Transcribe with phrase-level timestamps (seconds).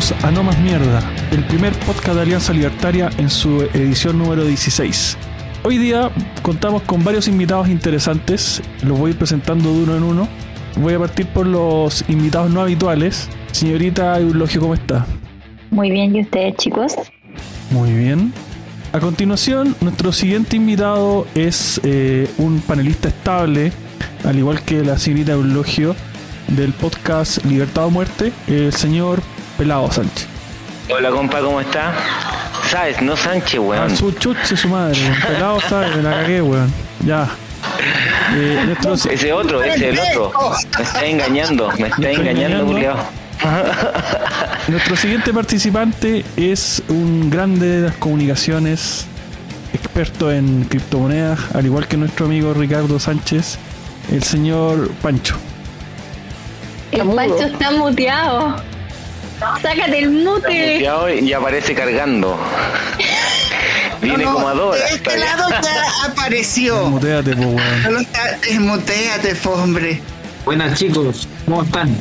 [0.00, 4.44] bienvenidos a No Más Mierda, el primer podcast de Alianza Libertaria en su edición número
[4.44, 5.18] 16.
[5.62, 6.10] Hoy día
[6.42, 10.28] contamos con varios invitados interesantes, los voy a ir presentando de uno en uno.
[10.76, 13.28] Voy a partir por los invitados no habituales.
[13.52, 15.06] Señorita Eulogio, ¿cómo está?
[15.70, 16.94] Muy bien, ¿y ustedes chicos?
[17.70, 18.32] Muy bien.
[18.92, 23.72] A continuación, nuestro siguiente invitado es eh, un panelista estable,
[24.24, 25.94] al igual que la señorita Eulogio,
[26.48, 29.20] del podcast Libertad o Muerte, el señor
[29.60, 30.26] Pelado Sánchez.
[30.88, 31.92] Hola compa, ¿cómo está?
[32.70, 33.02] ¿Sabes?
[33.02, 33.92] No Sánchez, weón.
[33.92, 36.72] A su chuche su madre, Pelado sabe, me la cagué, weón.
[37.04, 37.28] Ya.
[38.36, 40.32] Eh, nuestro- Ese otro, ese el otro.
[40.78, 42.66] Me está engañando, me está engañando, engañando?
[42.72, 42.96] culiao.
[44.68, 49.04] Nuestro siguiente participante es un grande de las comunicaciones,
[49.74, 53.58] experto en criptomonedas, al igual que nuestro amigo Ricardo Sánchez,
[54.10, 55.36] el señor Pancho.
[56.92, 58.56] El Pancho está muteado.
[59.62, 60.74] Sácate el mute.
[60.74, 62.38] Muteado y aparece cargando.
[64.00, 64.78] Viene No, no, como a Dora.
[64.78, 66.84] De este lado ya apareció.
[66.90, 67.82] Muteate, po, weón.
[67.82, 70.00] Solo está, desmuteate, fo, hombre.
[70.44, 71.94] Buenas chicos, ¿cómo están?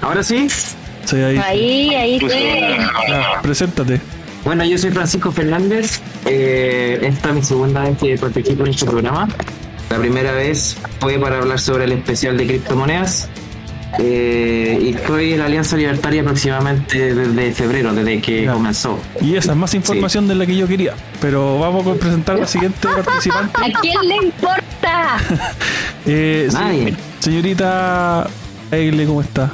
[0.00, 0.48] ¿Ahora sí?
[1.04, 1.38] Sí, ahí.
[1.38, 3.08] Ahí, ahí sí.
[3.08, 4.00] Ya, preséntate.
[4.44, 6.00] Bueno, yo soy Francisco Fernández.
[6.26, 9.28] Eh, esta es mi segunda vez que participo en este programa.
[9.90, 13.28] La primera vez fue para hablar sobre el especial de criptomonedas.
[13.98, 18.52] Eh, y estoy en la Alianza Libertaria aproximadamente desde febrero, desde que Ya.
[18.52, 18.98] comenzó.
[19.20, 20.94] Y esa es más información de la que yo quería.
[21.20, 23.52] Pero vamos a presentar a la siguiente participante.
[23.60, 25.16] ¿A quién le importa?
[26.06, 26.94] Eh, Nadie.
[27.20, 28.26] señorita
[28.70, 29.50] Eile, ¿cómo está?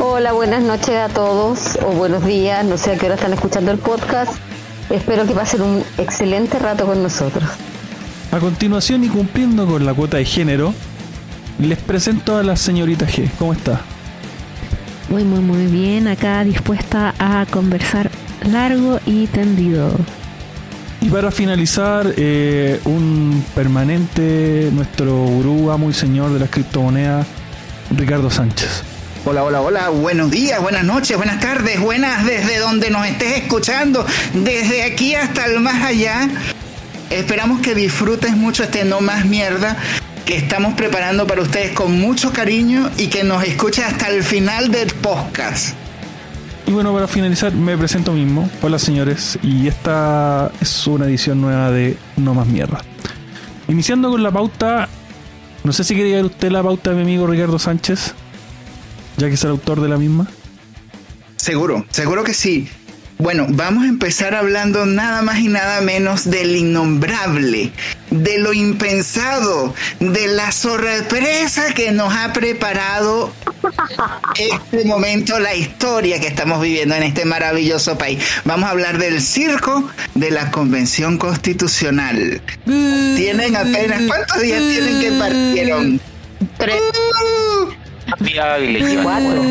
[0.00, 3.70] Hola, buenas noches a todos o buenos días, no sé a qué hora están escuchando
[3.70, 4.32] el podcast.
[4.90, 7.44] Espero que pasen un excelente rato con nosotros.
[8.32, 10.74] A continuación y cumpliendo con la cuota de género,
[11.58, 13.28] les presento a la señorita G.
[13.38, 13.80] ¿Cómo está?
[15.08, 16.08] Muy, muy, muy bien.
[16.08, 18.10] Acá dispuesta a conversar
[18.50, 19.90] largo y tendido.
[21.00, 27.26] Y para finalizar, eh, un permanente, nuestro gurú, amo y señor de las criptomonedas,
[27.96, 28.82] Ricardo Sánchez.
[29.24, 29.88] Hola, hola, hola.
[29.90, 35.46] Buenos días, buenas noches, buenas tardes, buenas desde donde nos estés escuchando, desde aquí hasta
[35.46, 36.28] el más allá.
[37.10, 39.76] Esperamos que disfrutes mucho este No Más Mierda
[40.28, 44.70] que estamos preparando para ustedes con mucho cariño y que nos escuches hasta el final
[44.70, 45.74] del podcast.
[46.66, 48.50] Y bueno, para finalizar, me presento mismo.
[48.60, 52.82] Hola señores, y esta es una edición nueva de No Más Mierda.
[53.68, 54.90] Iniciando con la pauta,
[55.64, 58.12] no sé si quería ver usted la pauta de mi amigo Ricardo Sánchez,
[59.16, 60.26] ya que es el autor de la misma.
[61.36, 62.68] Seguro, seguro que sí.
[63.18, 67.72] Bueno, vamos a empezar hablando nada más y nada menos del innombrable,
[68.10, 73.32] de lo impensado, de la sorpresa que nos ha preparado
[74.36, 78.22] este momento, la historia que estamos viviendo en este maravilloso país.
[78.44, 82.40] Vamos a hablar del circo de la Convención Constitucional.
[82.64, 86.00] Tienen apenas, ¿cuántos días tienen que partieron?
[86.56, 86.80] Tres,
[88.20, 89.02] Viable, que va.
[89.04, 89.42] cuatro.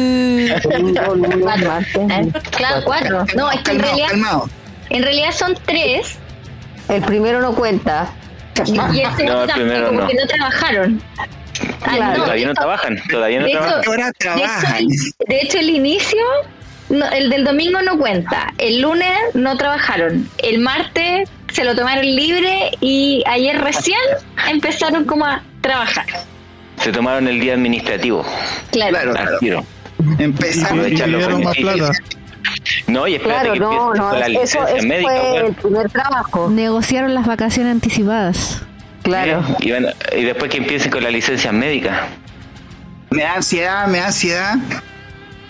[2.52, 3.26] Claro, cuatro.
[3.36, 4.10] No, es que en realidad,
[4.90, 6.18] en realidad son tres.
[6.90, 8.10] El primero no cuenta.
[8.66, 10.00] Y, y el segundo No, el primero no.
[10.00, 11.02] porque no trabajaron.
[11.86, 13.84] Ah, no, Todavía no trabajan, todavía no de hecho- trabajan.
[13.88, 14.88] Ahora De hecho, el,
[15.28, 16.20] de hecho, el inicio,
[16.90, 18.54] no, el del domingo no cuenta.
[18.58, 20.30] El lunes no trabajaron.
[20.38, 23.98] El martes se lo tomaron libre y ayer recién
[24.50, 26.06] empezaron como a trabajar.
[26.82, 28.26] Se tomaron el día administrativo.
[28.72, 28.92] Claro.
[28.92, 29.38] Claro, claro.
[29.40, 30.94] Y
[31.32, 31.92] con más plata.
[32.88, 36.50] No, y espérate Claro, que no, no, la eso, médica, fue el primer trabajo.
[36.50, 38.62] Negociaron las vacaciones anticipadas.
[39.04, 39.44] Claro.
[39.60, 42.08] Y, van- y después que empiecen con la licencia médica.
[43.10, 44.56] Me da ansiedad, me da ansiedad.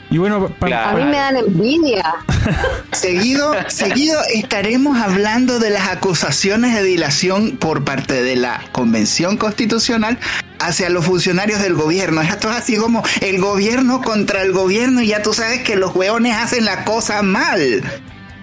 [0.09, 0.97] Y bueno, pa- Claro.
[0.97, 2.15] A mí me dan envidia.
[2.93, 10.17] Seguido, seguido estaremos hablando de las acusaciones de dilación por parte de la Convención Constitucional
[10.59, 12.21] hacia los funcionarios del gobierno.
[12.21, 15.93] Esto es así como el gobierno contra el gobierno y ya tú sabes que los
[15.93, 17.83] hueones hacen la cosa mal.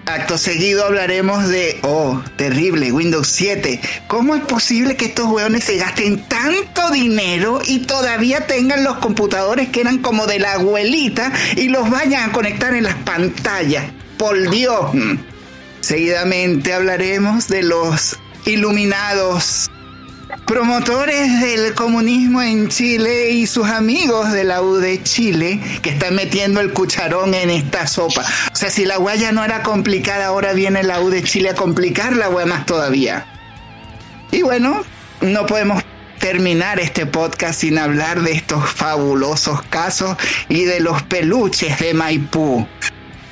[0.05, 3.81] Acto seguido hablaremos de, oh, terrible, Windows 7.
[4.07, 9.69] ¿Cómo es posible que estos hueones se gasten tanto dinero y todavía tengan los computadores
[9.69, 13.85] que eran como de la abuelita y los vayan a conectar en las pantallas?
[14.17, 14.93] Por Dios.
[14.93, 15.15] Mm.
[15.81, 19.71] Seguidamente hablaremos de los iluminados
[20.45, 26.15] promotores del comunismo en Chile y sus amigos de la U de Chile que están
[26.15, 28.23] metiendo el cucharón en esta sopa.
[28.51, 31.55] O sea, si la huella no era complicada, ahora viene la U de Chile a
[31.55, 33.25] complicar la más todavía.
[34.31, 34.83] Y bueno,
[35.21, 35.81] no podemos
[36.19, 40.17] terminar este podcast sin hablar de estos fabulosos casos
[40.49, 42.67] y de los peluches de Maipú.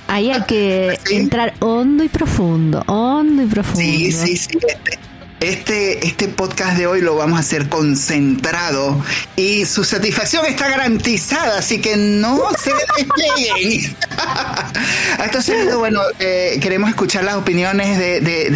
[0.07, 1.15] Ahí hay que Sí.
[1.15, 3.79] entrar hondo y profundo, hondo y profundo.
[3.81, 4.50] Sí, sí, sí.
[4.67, 5.00] Este,
[5.43, 9.03] este, este podcast de hoy lo vamos a hacer concentrado
[9.35, 13.95] y su satisfacción está garantizada, así que no se despeguen.
[15.41, 18.49] Seguido, bueno, eh, queremos escuchar las opiniones de, de-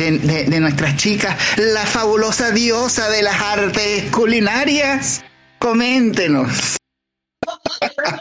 [0.46, 5.24] de- nuestras chicas, la fabulosa diosa de las artes culinarias.
[5.60, 6.78] Coméntenos.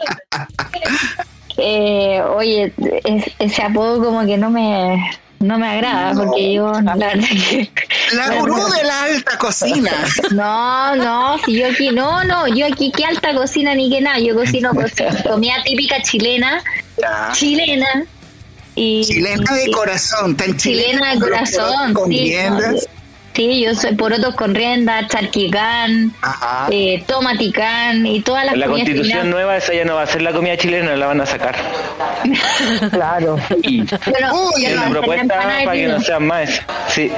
[1.59, 2.71] Eh, oye,
[3.03, 4.95] es- ese apodo como que no me
[5.39, 7.69] no me agrada porque yo no, la verdad que
[8.13, 9.91] La gurú de la alta cocina.
[10.31, 14.19] no, no, si yo aquí no, no, yo aquí qué alta cocina ni que nada,
[14.19, 14.71] yo cocino
[15.27, 16.63] comida típica chilena,
[17.33, 18.05] chilena
[18.75, 22.73] y Chilena de corazón, tan chilena, chilena de corazón, con sí, riendas.
[22.73, 22.96] no,
[23.37, 26.11] sí, yo soy porotos con rienda, charquicán,
[26.71, 29.33] eh, tomaticán y todas las En la comidas constitución chilenas.
[29.35, 31.55] nueva esa ya no va a ser la comida chilena, la van a sacar.
[32.91, 33.37] Claro.
[33.61, 36.49] Y Pero, Uy, es una la propuesta para que no sean más.
[36.89, 37.11] Sí.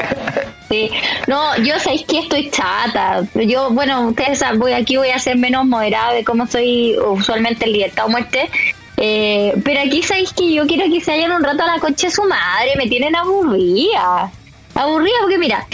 [0.69, 0.91] Sí,
[1.27, 3.21] no, yo sabéis que estoy chata.
[3.33, 7.65] Yo, bueno, ustedes saben, voy, aquí voy a ser menos moderada de cómo soy usualmente
[7.65, 8.49] en libertad o muerte.
[8.97, 12.07] Eh, pero aquí sabéis que yo quiero que se vayan un rato a la concha
[12.07, 14.29] de su madre, me tienen aburrida.
[14.75, 15.65] Aburrida porque mira,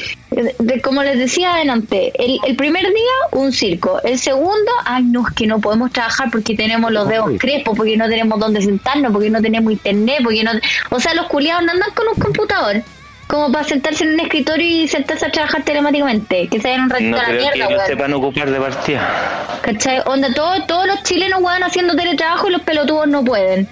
[0.44, 5.04] de- de- como les decía adelante, el, el primer día un circo, el segundo, ay
[5.04, 8.62] no, es que no podemos trabajar porque tenemos los dedos crespos, porque no tenemos dónde
[8.62, 10.52] sentarnos, porque no tenemos internet, porque no...
[10.92, 12.82] O sea, los culiados no andan con un computador
[13.28, 16.90] como para sentarse en un escritorio y sentarse a trabajar telemáticamente, que se vayan un
[16.92, 17.88] ratito No a la creo que mierda, no weón.
[17.88, 19.58] sepan ocupar de partida.
[19.62, 20.02] ¿Cachai?
[20.06, 23.68] Onda, todo- todos los chilenos weón haciendo teletrabajo y los pelotudos no pueden.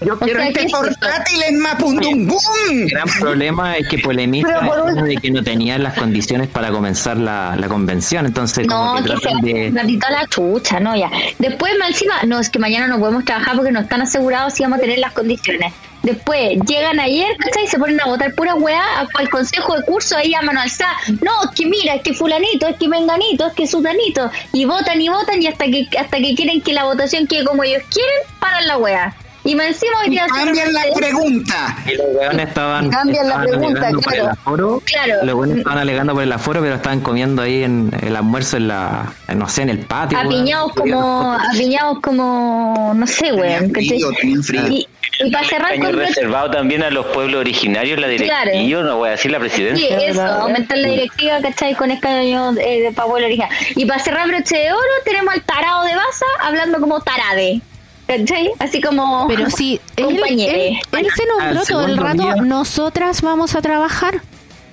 [0.00, 2.38] Yo O quiero sea, este portátil en Mapundungún.
[2.70, 6.70] El gran problema es que polemiza Pero por de que no tenían las condiciones para
[6.70, 8.26] comenzar la, la convención.
[8.26, 9.70] Entonces, como No, que que se tratan de.
[10.10, 11.10] la chucha, no, ya.
[11.38, 14.62] Después, más encima, no, es que mañana no podemos trabajar porque no están asegurados si
[14.62, 15.72] vamos a tener las condiciones.
[16.02, 17.64] Después, llegan ayer, ¿cachai?
[17.64, 18.82] Y se ponen a votar pura weá
[19.14, 20.94] al consejo de curso ahí a mano alzada.
[21.22, 24.30] No, es que mira, es que fulanito, es que menganito, es que sutanito.
[24.52, 27.64] Y votan y votan y hasta que hasta que quieren que la votación quede como
[27.64, 29.14] ellos quieren, paran la weá.
[29.44, 30.26] Y más encima hoy día...
[30.26, 31.76] Cambian la pregunta.
[31.86, 34.24] Y los weones estaban, Cambian la estaban pregunta, alegando por claro.
[34.24, 34.82] el aforo.
[34.84, 35.14] Claro.
[35.24, 38.68] Los weones estaban alegando por el aforo, pero estaban comiendo ahí en el almuerzo en
[38.68, 40.18] la, en, no sé, en el patio.
[40.18, 43.72] apiñados como, apiñados como, no sé, weón.
[43.78, 44.86] Y,
[45.20, 48.60] y para cerrar Año con reservado también a los pueblos originarios, la directiva, Claro.
[48.66, 49.98] yo no voy a decir la Sí, presidencia.
[49.98, 51.74] eso, aumentar la directiva, ¿cachai?
[51.74, 53.48] Con escaño eh, de Pablo original.
[53.74, 57.60] Y para cerrar broche de oro, tenemos al tarado de Baza hablando como tarade.
[58.08, 58.50] ¿Cachai?
[58.58, 59.28] Así como.
[59.28, 62.34] Pero sí, él, él, él se nombró todo el rato, día.
[62.36, 64.20] nosotras vamos a trabajar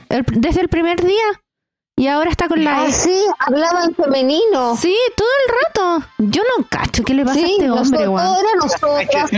[0.09, 1.23] el- desde el primer día.
[1.97, 2.81] Y ahora está con la...
[2.83, 4.75] Ah, sí, hablaba en femenino.
[4.75, 5.53] Sí, todo el
[6.01, 6.05] rato.
[6.17, 8.25] Yo no cacho qué le pasa a Sí, este hombre, nosotros, weón.
[8.25, 9.31] todo era nosotras,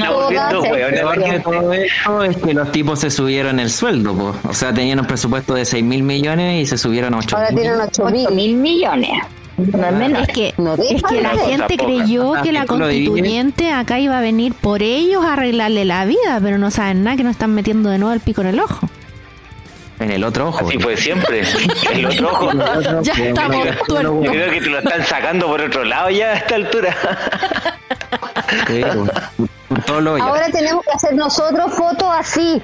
[1.44, 4.34] todo esto es que los tipos se subieron el sueldo, po.
[4.50, 7.52] o sea, tenían un presupuesto de 6 mil millones y se subieron a 8 Ahora
[7.52, 7.62] mil.
[7.62, 8.32] tienen 8 8 mil.
[8.32, 9.12] mil millones.
[9.58, 11.86] Es que, No es que la gente Tampoco.
[11.86, 16.40] creyó Ah, que la constituyente acá iba a venir por ellos a arreglarle la vida,
[16.44, 18.88] pero no saben nada que nos están metiendo de nuevo el pico en el ojo.
[20.00, 20.68] En el otro ojo.
[20.68, 21.42] Así fue siempre.
[21.92, 22.52] El otro ojo.
[23.02, 24.04] Ya estamos tuertos.
[24.26, 26.96] Yo creo que te lo están sacando por otro lado ya a esta altura.
[30.22, 32.62] Ahora tenemos que hacer nosotros fotos así.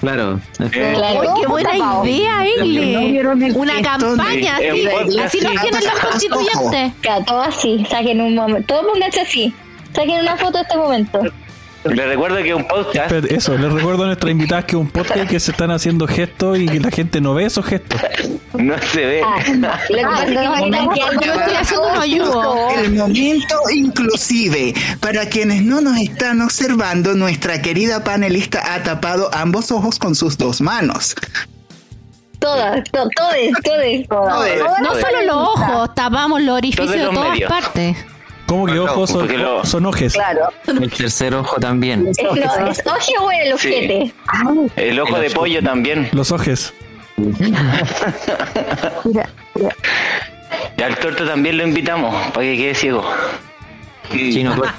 [0.00, 0.40] Claro.
[0.70, 1.34] Claro.
[1.40, 1.70] Qué buena
[2.04, 3.22] idea, Egle.
[3.54, 5.18] Una gesto campaña de- así.
[5.18, 5.46] Así sí.
[5.62, 6.92] tienen los constituyentes.
[7.00, 7.86] Claro, todo así.
[7.90, 8.74] Saquen un momento.
[8.74, 9.54] Todo pónganse así.
[9.92, 11.20] Saquen una foto de este momento.
[11.94, 14.88] Les recuerdo que un podcast Espérate, Eso, les recuerdo a nuestras invitadas que es un
[14.90, 18.00] podcast que se están haciendo gestos y que la gente no ve esos gestos.
[18.54, 19.22] no se ve.
[19.24, 19.68] Ah, es no,
[20.68, 22.68] no, Yo estoy haciendo un ayudo.
[22.76, 24.74] El momento inclusive.
[25.00, 30.36] Para quienes no nos están observando, nuestra querida panelista ha tapado ambos ojos con sus
[30.38, 31.14] dos manos.
[32.38, 34.08] Todas, to- todes, todes.
[34.08, 34.62] Todes.
[34.82, 37.50] No solo los ojos, tapamos los orificios de todas medios.
[37.50, 37.96] partes.
[38.46, 40.14] ¿Cómo que ojos son, porque lo- son ojes?
[40.14, 40.48] Claro.
[40.66, 42.06] El tercer ojo también.
[42.08, 42.18] Es,
[42.86, 43.68] oje o el Sí.
[43.68, 44.12] ojete.
[44.76, 46.08] El ojo de pollo también.
[46.12, 46.72] Los ojes.
[47.16, 47.80] Mira,
[49.04, 49.28] mira.
[50.78, 53.04] Y al torto también lo invitamos para que quede ciego.
[54.12, 54.70] Chino, pues.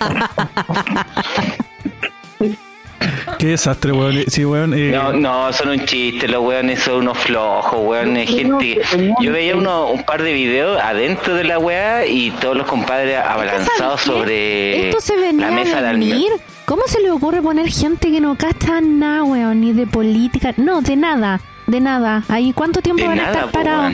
[3.37, 4.23] Qué desastre, weón.
[4.27, 4.73] Sí, weón.
[4.73, 8.81] eh, No, no, son un chiste, los weones son unos flojos, weón, es gente.
[9.21, 13.17] Yo veía uno, un par de videos adentro de la weá y todos los compadres
[13.19, 16.31] abalanzados sobre Esto se venía la mesa a del venir.
[16.65, 19.61] ¿Cómo se le ocurre poner gente que no cacha nada, weón?
[19.61, 20.53] Ni de política.
[20.57, 21.39] No, de nada.
[21.67, 22.23] De nada.
[22.29, 23.93] ¿Ahí cuánto tiempo De van a estar parados?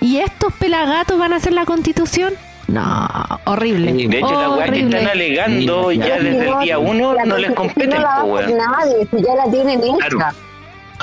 [0.00, 2.32] ¿Y estos pelagatos van a hacer la constitución?
[2.68, 2.82] No,
[3.46, 3.92] horrible.
[3.92, 7.50] De hecho, la weá que están alegando Sí, ya desde el día uno no les
[7.52, 8.58] competen, no la va a po, hacer weón.
[8.58, 9.96] nadie, si ya la tienen hecha.
[9.96, 10.36] Claro.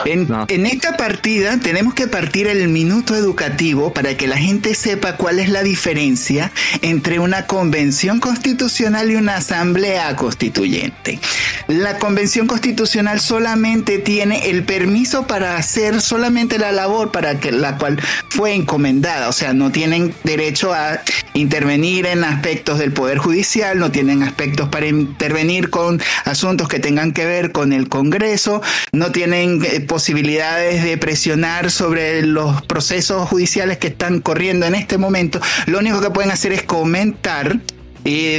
[0.03, 0.45] En, No.
[0.49, 5.39] en esta partida tenemos que partir el minuto educativo para que la gente sepa cuál
[5.39, 11.19] es la diferencia entre una convención constitucional y una asamblea constituyente.
[11.67, 17.77] La convención constitucional solamente tiene el permiso para hacer solamente la labor para que la
[17.77, 17.99] cual
[18.29, 21.01] fue encomendada, o sea, no tienen derecho a
[21.33, 27.13] intervenir en aspectos del poder judicial, no tienen aspectos para intervenir con asuntos que tengan
[27.13, 28.61] que ver con el Congreso,
[28.91, 34.97] no tienen eh, posibilidades de presionar sobre los procesos judiciales que están corriendo en este
[34.97, 35.39] momento.
[35.67, 37.59] Lo único que pueden hacer es comentar
[38.03, 38.37] y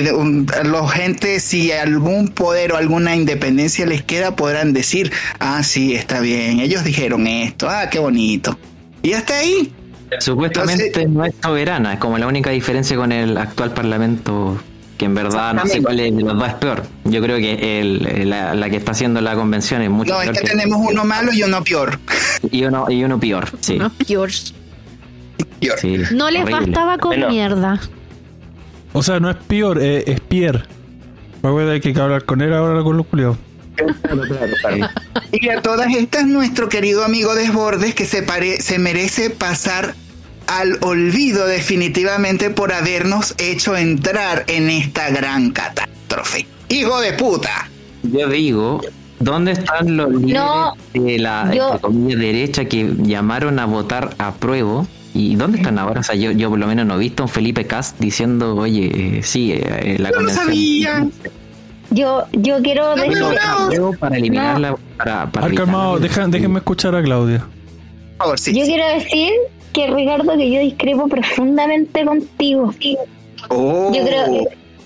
[0.65, 5.11] los gente, si algún poder o alguna independencia les queda, podrán decir,
[5.41, 8.57] ah, sí, está bien, ellos dijeron esto, ah, qué bonito.
[9.03, 9.73] Y hasta ahí.
[10.21, 14.57] Supuestamente Entonces- no es soberana, es como la única diferencia con el actual parlamento,
[14.97, 16.83] que en verdad no sé cuál es de los dos es peor.
[17.05, 20.31] Yo creo que el, la, la que está haciendo la convención es mucho No, es
[20.31, 21.99] peor que tenemos uno malo y uno peor.
[22.51, 23.47] y uno y uno peor.
[23.61, 24.53] Sí, No, George.
[25.61, 25.79] Peor.
[25.79, 26.61] sí, No les horrible.
[26.67, 27.79] bastaba con mierda.
[28.93, 30.63] O sea, no es peor, eh, es Pierre.
[31.43, 33.37] Me acuerdo que hay que hablar con él ahora con los culiados.
[35.33, 39.95] Y a todas estas, nuestro querido amigo Desbordes, que se, pare- se merece pasar
[40.47, 46.47] al olvido definitivamente por habernos hecho entrar en esta gran catástrofe.
[46.69, 47.69] Hijo de puta.
[48.03, 48.81] Yo digo,
[49.19, 54.33] ¿dónde están los líderes No, de la yo- comillas, derecha que llamaron a votar a
[54.35, 54.87] prueba?
[55.15, 56.01] ¿Y dónde están ahora?
[56.01, 58.55] O sea, yo, yo por lo menos no he visto a un Felipe Cast diciendo,
[58.55, 60.45] oye, eh, sí, eh, la Yo lo convención...
[60.47, 61.07] sabía.
[61.91, 66.09] Yo, yo quiero No, decir, no, para eliminarla, para, para Al calmado, evitarla.
[66.23, 67.39] deja- déjenme escuchar a Claudia.
[68.19, 68.53] Por favor, sí.
[68.59, 69.31] yo quiero decir
[69.77, 72.73] que Ricardo, que yo discrepo profundamente contigo.
[73.51, 73.93] Oh.
[73.95, 74.27] Yo creo,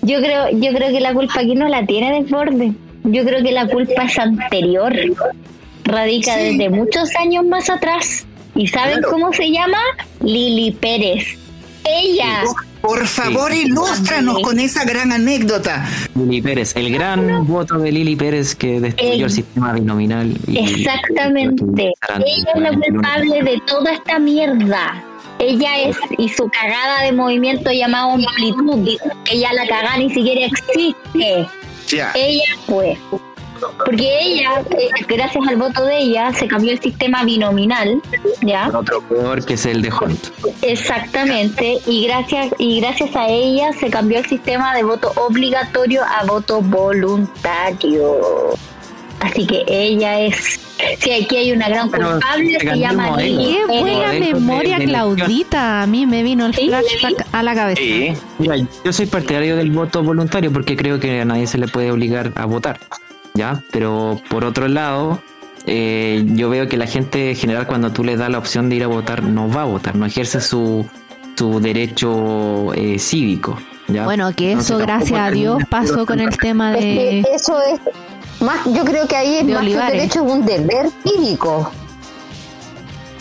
[0.01, 2.73] yo creo, yo creo que la culpa aquí no la tiene Desborde.
[3.05, 4.93] Yo creo que la culpa es anterior.
[5.85, 6.57] Radica Sí.
[6.57, 8.25] desde muchos años más atrás.
[8.53, 9.09] ¿Y saben Claro.
[9.11, 9.79] cómo se llama?
[10.21, 11.37] Lili Pérez.
[11.85, 12.43] Ella.
[12.81, 13.63] Por favor, Sí.
[13.65, 15.85] ilústranos con esa gran anécdota.
[16.15, 20.33] Lili Pérez, el gran voto de Lili Pérez que destruyó El- el sistema binominal.
[20.47, 21.63] y- Exactamente.
[22.25, 25.03] Ella es la culpable de toda esta mierda.
[25.39, 28.87] Ella es, y su cagada de movimiento llamado amplitud,
[29.25, 31.47] que ya la cagada ni siquiera existe.
[32.15, 32.97] Ella fue.
[33.85, 38.01] Porque ella, eh, gracias al voto de ella, se cambió el sistema binominal,
[38.41, 38.69] ¿ya?
[38.73, 40.27] Otro peor que es el de Hunt.
[40.61, 46.25] Exactamente, y gracias, y gracias a ella se cambió el sistema de voto obligatorio a
[46.25, 48.19] voto voluntario.
[49.19, 50.59] Así que ella es,
[50.97, 54.85] si aquí hay una gran Pero culpable, se llama Qué buena de- memoria, de.
[54.85, 55.83] Claudita.
[55.83, 56.67] A mí me vino el Sí.
[56.69, 57.81] flashback a la cabeza.
[57.81, 58.13] Sí.
[58.39, 61.91] Mira, yo soy partidario del voto voluntario porque creo que a nadie se le puede
[61.91, 62.79] obligar a votar,
[63.33, 63.61] ¿ya?
[63.71, 65.21] Pero por otro lado,
[65.65, 68.77] eh, yo veo que la gente en general cuando tú le das la opción de
[68.77, 70.87] ir a votar no va a votar, no ejerce su,
[71.35, 73.57] su derecho eh, cívico,
[73.87, 74.05] ¿ya?
[74.05, 77.25] Bueno, que eso, gracias a Dios, pasó con el tema Es que de...
[77.33, 77.79] eso es
[78.41, 81.71] más, yo creo que ahí es de más que un derecho, es un deber cívico.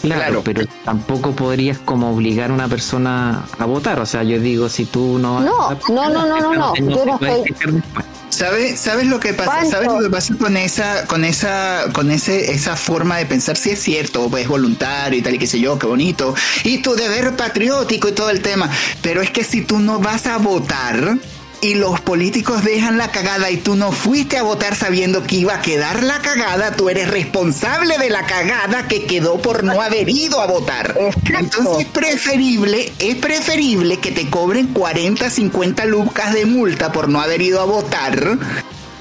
[0.02, 0.42] Claro, Claro.
[0.44, 4.84] pero tampoco podrías como obligar a una persona a votar, o sea, yo digo, si
[4.86, 5.40] tú no...
[5.40, 7.82] No, no, no, no, no, no, yo estoy-.
[8.30, 9.66] ¿Sabes, ¿Sabes lo que pasa?
[9.66, 13.56] ¿Sabes lo que pasa con esa, con esa, con ese, esa forma de pensar?
[13.56, 16.34] Si es cierto, es voluntario y tal y qué sé yo, qué bonito.
[16.64, 18.70] Y tu deber patriótico y todo el tema.
[19.02, 21.18] Pero es que si tú no vas a votar
[21.62, 25.54] y los políticos dejan la cagada y tú no fuiste a votar sabiendo que iba
[25.56, 30.08] a quedar la cagada, tú eres responsable de la cagada que quedó por no haber
[30.08, 30.96] ido a votar.
[31.26, 37.20] Entonces es preferible, es preferible que te cobren 40, 50 lucas de multa por no
[37.20, 38.38] haber ido a votar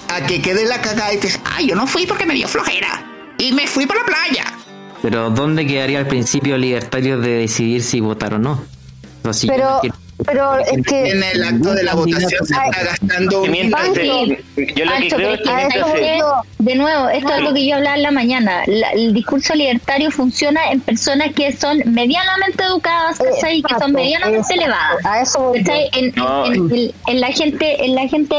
[0.09, 2.47] a que quede la cagada y te dices, ay, yo no fui porque me dio
[2.47, 3.05] flojera
[3.37, 4.53] y me fui por la playa.
[5.01, 8.51] Pero ¿dónde quedaría el principio libertario de decidir si votar o no?
[8.51, 9.95] O sea, si yo Pero, no quiero-
[10.25, 14.85] pero es que En el acto de la votación se está gastando Pancho, se- yo
[14.85, 18.63] lo de nuevo, esto es lo que yo hablaba en la mañana.
[18.67, 23.59] La- el discurso libertario funciona en personas que son medianamente educadas, ¿cachai?
[23.59, 25.05] Y que son medianamente elevadas.
[25.05, 25.63] A eso voy yo.
[25.65, 25.89] ¿cachai?
[25.93, 26.45] En, No.
[26.45, 28.35] en- en- en la gente, en la gente,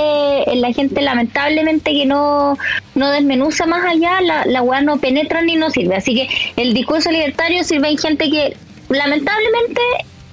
[0.52, 2.56] en la gente lamentablemente que no,
[2.94, 5.96] no desmenuza más allá, la, la weá no penetra ni no sirve.
[5.96, 6.28] Así que
[6.60, 8.56] el discurso libertario sirve en gente que
[8.90, 9.80] lamentablemente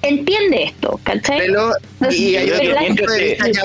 [0.02, 1.38] entiende esto, ¿cachai?
[1.38, 1.72] Pero,
[2.10, 3.44] y hay otro punto de vista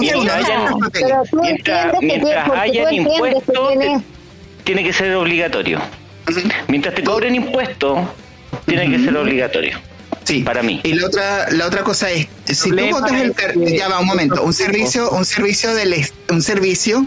[0.00, 0.74] mientras ya hayan-
[2.00, 3.68] Mientras, impuestos,
[4.64, 5.80] tiene- que ser obligatorio.
[6.68, 7.98] Mientras te cobren impuestos,
[8.66, 9.78] tiene que ser obligatorio.
[10.24, 10.42] Sí.
[10.42, 10.80] Para mí.
[10.84, 13.34] Y la otra, la otra cosa es, si tú botas el
[13.76, 15.94] ya va un momento, un servicio, un servicio del
[16.30, 17.04] un servicio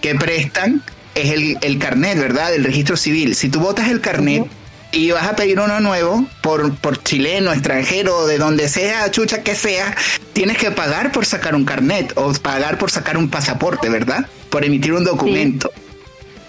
[0.00, 0.80] que prestan
[1.16, 2.54] es el, el carnet, ¿verdad?
[2.54, 3.34] El registro civil.
[3.34, 4.44] Si tú botas el carnet
[4.92, 9.54] y vas a pedir uno nuevo por, por chileno, extranjero, de donde sea, chucha que
[9.54, 9.96] sea,
[10.34, 14.26] tienes que pagar por sacar un carnet o pagar por sacar un pasaporte, ¿verdad?
[14.50, 15.72] Por emitir un documento.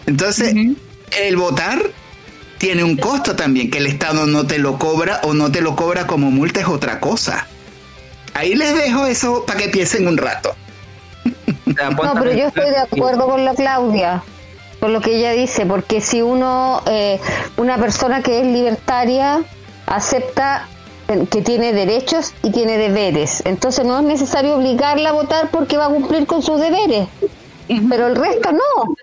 [0.05, 0.53] Entonces,
[1.17, 1.81] el votar
[2.57, 5.75] tiene un costo también, que el Estado no te lo cobra o no te lo
[5.75, 7.47] cobra como multa es otra cosa.
[8.33, 10.55] Ahí les dejo eso para que piensen un rato.
[11.65, 14.23] No, pero yo estoy de acuerdo con la Claudia,
[14.83, 17.17] con lo que ella dice, porque si uno, eh,
[17.55, 19.41] una persona que es libertaria,
[19.85, 20.67] acepta
[21.31, 25.85] que tiene derechos y tiene deberes, entonces no es necesario obligarla a votar porque va
[25.85, 27.07] a cumplir con sus deberes,
[27.87, 28.93] pero el resto no.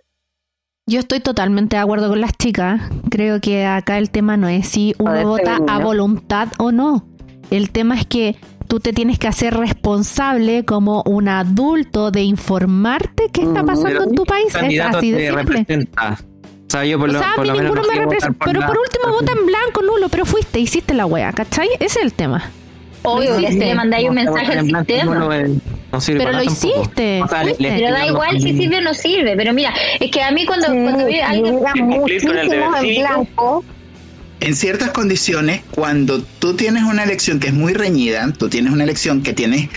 [0.86, 2.82] Yo estoy totalmente de acuerdo con las chicas.
[3.10, 7.06] Creo que acá el tema no es si uno vota a voluntad o no.
[7.50, 8.36] El tema es que
[8.70, 14.14] tú te tienes que hacer responsable como un adulto de informarte qué está pasando en
[14.14, 14.46] tu país.
[14.54, 15.66] Es así de simple.
[15.98, 18.44] O sea, yo por O lo, sea, a por mí lo menos ninguno me representa.
[18.44, 21.68] Pero la- por último vota en blanco, nulo, pero fuiste, hiciste la wea, ¿cachai?
[21.80, 22.48] Ese es el tema.
[23.02, 25.14] Obvio, le mandáis un mensaje al sistema.
[25.16, 25.48] no, lo-
[25.90, 27.62] no sirve Pero lo hiciste, O sea, le- fuiste.
[27.64, 29.34] le Pero da igual si sirve o no sirve.
[29.36, 31.58] Pero mira, es que a mí cuando, cuando vi Sí, alguien...
[31.76, 32.36] muchísimos
[32.84, 33.64] en blanco.
[34.40, 38.84] En ciertas condiciones, cuando tú tienes una elección que es muy reñida, tú tienes una
[38.84, 39.68] elección que tiene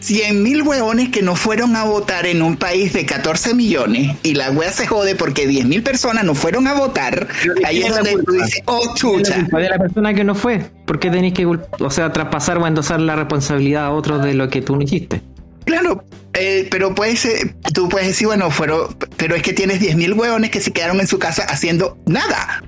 [0.00, 4.34] 100 mil huevones que no fueron a votar en un país de 14 millones y
[4.34, 7.28] la wea se jode porque 10 mil personas no fueron a votar,
[7.64, 9.46] ahí es donde tú dices, oh chucha.
[9.52, 10.70] de la persona que no fue.
[10.86, 14.48] ¿Por qué tenéis que, o sea, traspasar o endosar la responsabilidad a otros de lo
[14.48, 15.22] que tú no hiciste?
[15.66, 19.96] Claro, eh, pero puedes, eh, tú puedes decir, bueno, fueron, pero es que tienes 10
[19.96, 22.64] mil huevones que se quedaron en su casa haciendo nada.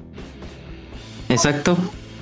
[1.32, 1.76] Exacto.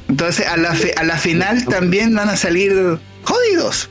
[0.08, 3.88] Entonces, a la, a la final también van a salir jodidos.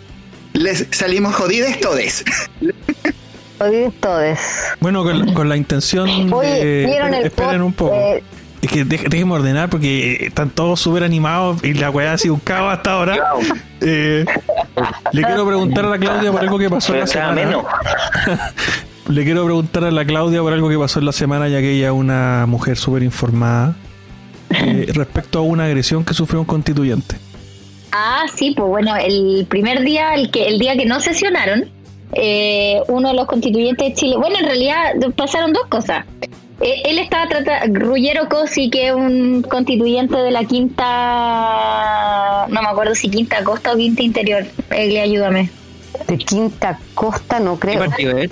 [0.54, 2.26] Les salimos jodidos todes.
[3.60, 4.40] Jodidos todos.
[4.80, 6.86] Bueno, con, con la intención Oye, de...
[6.86, 7.94] ¿vieron el esperen un poco.
[7.94, 8.24] eh,
[8.62, 12.36] Es que dej- déjenme ordenar porque están todos súper animados y la weá ha sido
[12.36, 13.18] un caos hasta ahora.
[13.82, 14.26] Eh,
[15.12, 17.34] le quiero preguntar a la Claudia por algo que pasó en Pero la semana.
[17.34, 17.66] menos.
[19.10, 21.72] Le quiero preguntar a la Claudia por algo que pasó en la semana, ya que
[21.72, 23.76] ella es una mujer súper informada
[24.50, 27.16] eh, respecto a una agresión que sufrió un constituyente.
[27.92, 31.70] Ah, sí, pues bueno, el primer día, el que el día que no sesionaron,
[32.14, 36.06] eh, uno de los constituyentes de Chile, bueno, en realidad pasaron dos cosas.
[36.62, 42.68] Eh, él estaba tratando, Rullero Cosi, que es un constituyente de la quinta, no me
[42.68, 45.50] acuerdo si quinta costa o quinta interior, Egli, ayúdame.
[46.08, 47.80] De Quinta Costa no ¿Qué creo.
[47.80, 48.30] partido es?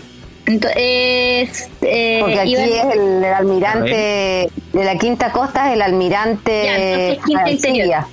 [0.47, 5.79] Entonces, eh, Porque aquí iba- es el, el almirante de la Quinta Costa, es el
[5.79, 6.67] Ya, almirante
[7.13, 8.03] entonces Quinta Interior.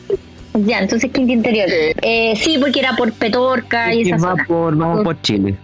[0.56, 1.68] Ya, entonces quinta interior.
[1.68, 4.44] Eh, sí, porque era por Petorca y Que esa va zona.
[4.46, 5.56] por, vamos por Chile.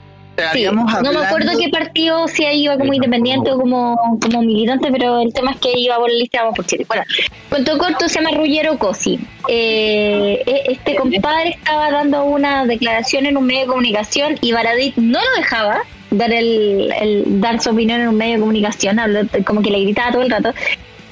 [0.53, 4.89] Sí, no me acuerdo qué partido, si ahí iba como independiente o como, como militante,
[4.91, 6.87] pero el tema es que iba por la lista Vamos por Chile.
[6.89, 7.05] Bueno,
[7.51, 9.21] cuento corto se llama Rullero Cosi.
[9.49, 14.97] Eh, e- este compadre estaba dando una declaración en un medio de comunicación y Baradit
[14.97, 19.29] no lo dejaba dar el, el- dar su opinión en un medio de comunicación, habló-
[19.45, 20.53] como que le gritaba todo el rato.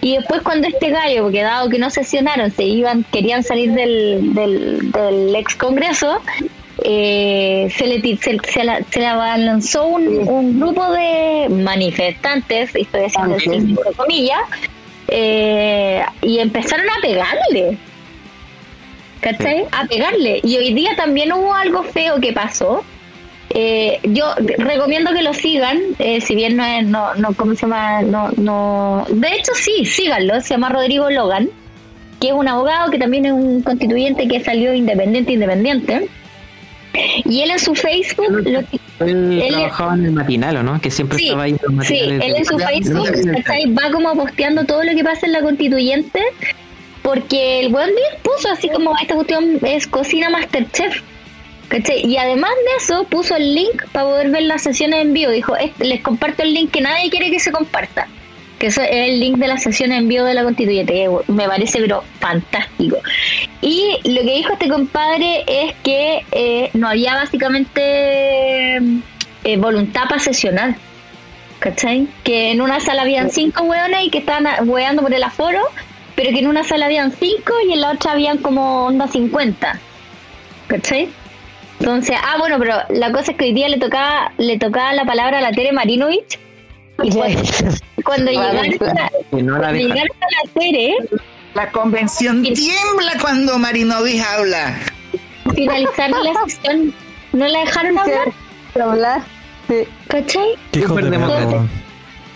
[0.01, 4.33] Y después cuando este gallo, porque dado que no sesionaron, se iban, querían salir del,
[4.35, 6.21] del, del ex congreso,
[6.85, 13.05] eh, se le se, se la, se la lanzó un, un grupo de manifestantes, estoy
[13.07, 14.39] haciendo así, entre comillas,
[15.09, 17.77] eh, y empezaron a pegarle.
[19.21, 19.65] ¿Cachai?
[19.73, 20.41] A pegarle.
[20.45, 22.85] Y hoy día también hubo algo feo que pasó.
[23.51, 24.27] Eh, yo
[24.59, 28.03] recomiendo que lo sigan, eh, si bien no es, no, no, ¿cómo se llama?
[28.03, 31.49] No, no, de hecho sí, síganlo, se llama Rodrigo Logan,
[32.21, 36.09] que es un abogado que también es un constituyente que salió independiente, independiente.
[37.25, 40.81] Y él en su Facebook, lo que- Él, Él- trabajaba en el matinal, ¿o no?
[40.81, 43.07] Que siempre Sí, estaba ahí en sí, él en su Facebook
[43.79, 46.21] va como posteando todo lo que pasa en la constituyente,
[47.03, 51.01] porque el buen bien puso así como esta cuestión es cocina Masterchef.
[51.69, 52.05] ¿Cachai?
[52.07, 55.31] Y además de eso, puso el link para poder ver las sesiones en vivo.
[55.31, 58.09] Dijo, "Este- les comparto el link que nadie quiere que se comparta.
[58.59, 60.93] Que eso es el link de las sesiones en vivo de la constituyente.
[60.93, 62.97] que Me parece, pero fantástico.
[63.61, 68.77] Y lo que dijo este compadre es que eh, no había básicamente
[69.45, 70.75] eh, voluntad para sesionar.
[71.61, 72.07] ¿Cachai?
[72.25, 75.61] Que en una sala habían cinco hueones y que estaban hueando por el aforo,
[76.15, 79.79] pero que en una sala habían cinco y en la otra habían como onda 50.
[80.69, 81.09] ¿Cachai?
[81.81, 85.05] Entonces, ah, bueno, pero la cosa es que hoy día le tocaba, le tocaba la
[85.05, 86.39] palabra a la Tere Marinovich.
[87.01, 87.13] Y
[88.03, 89.11] cuando, llegaron, a,
[89.41, 90.97] no la a Tere,
[91.55, 94.77] La convención tiembla cuando Marinovich habla.
[95.55, 96.93] Finalizar la sesión.
[97.33, 98.33] ¿No la dejaron hablar?
[98.81, 99.23] hablar.
[100.09, 100.57] ¿Cachai?
[100.73, 101.67] De perra.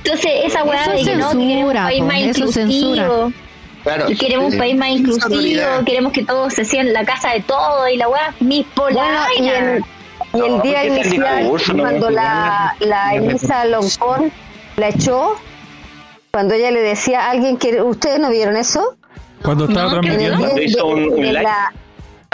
[0.04, 3.32] Entonces, esa weá de que no, que más inclusivo.
[3.82, 4.10] Claro.
[4.10, 7.40] Y queremos un país más inclusivo, queremos que todos se sientan en la casa de
[7.40, 9.28] todo y la weá, mis polar.
[9.38, 9.84] y, el,
[10.34, 14.30] y el día inicial, cuando la, la Elisa Loncón
[14.76, 15.34] la echó,
[16.30, 17.82] cuando ella le decía a alguien que.
[17.82, 18.96] ¿Ustedes no vieron eso?
[19.42, 20.60] Cuando estaba transmitiendo.
[20.62, 21.42] hizo un, un live.
[21.42, 21.72] La-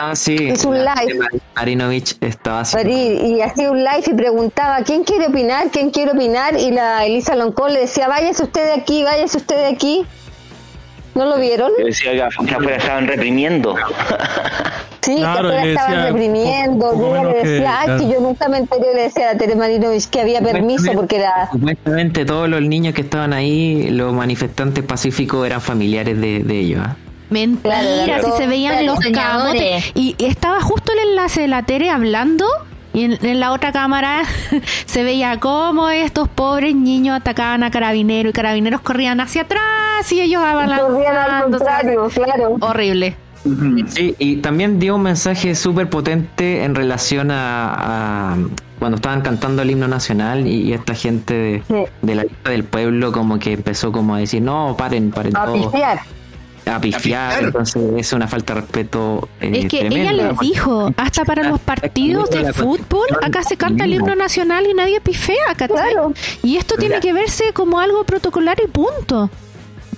[0.00, 0.36] Ah, sí.
[0.48, 1.18] Es un live.
[1.56, 2.76] Marinovich estaba así.
[2.86, 7.04] y, y hacía un live y preguntaba quién quiere opinar, quién quiere opinar y la
[7.04, 10.06] Elisa Loncón le decía váyase usted de aquí, váyase usted de aquí.
[11.18, 11.72] ¿No lo vieron?
[11.78, 13.74] Yo decía que que afuera estaban reprimiendo.
[15.00, 16.90] Sí, Claro, que y afuera estaban decía reprimiendo.
[16.90, 18.00] poco- y le que- decía, ay, claro.
[18.02, 21.16] que yo nunca me enteré, le decía a la Tere Marinovich que había permiso porque
[21.16, 21.48] era...
[21.50, 26.80] Supuestamente todos los niños que estaban ahí, los manifestantes pacíficos, eran familiares de, de ellos.
[26.84, 26.96] ¿ah?
[27.30, 29.92] Mentira, Claro, si se veían los camotes.
[29.94, 32.44] Y estaba justo el enlace de la Tere hablando.
[32.98, 34.22] Y en, en la otra cámara
[34.86, 40.20] se veía cómo estos pobres niños atacaban a carabineros y carabineros corrían hacia atrás y
[40.20, 40.42] ellos
[41.50, 42.56] contrario, claro.
[42.60, 43.16] Horrible.
[43.86, 48.36] Sí, y también dio un mensaje súper potente en relación a, a
[48.78, 51.74] cuando estaban cantando el himno nacional y, y esta gente de, Sí.
[52.02, 55.44] de la lista del pueblo como que empezó como a decir, no, paren, paren A
[55.46, 56.00] todo, pifiar.
[56.76, 59.28] A pifiar, entonces es una falta de respeto.
[59.40, 63.84] eh, Es que ella les dijo, hasta para los partidos de fútbol, acá se canta
[63.84, 65.92] el himno nacional y nadie pifea, ¿cachai?
[65.92, 66.12] Claro.
[66.42, 69.30] Y esto tiene que verse como algo protocolar y punto.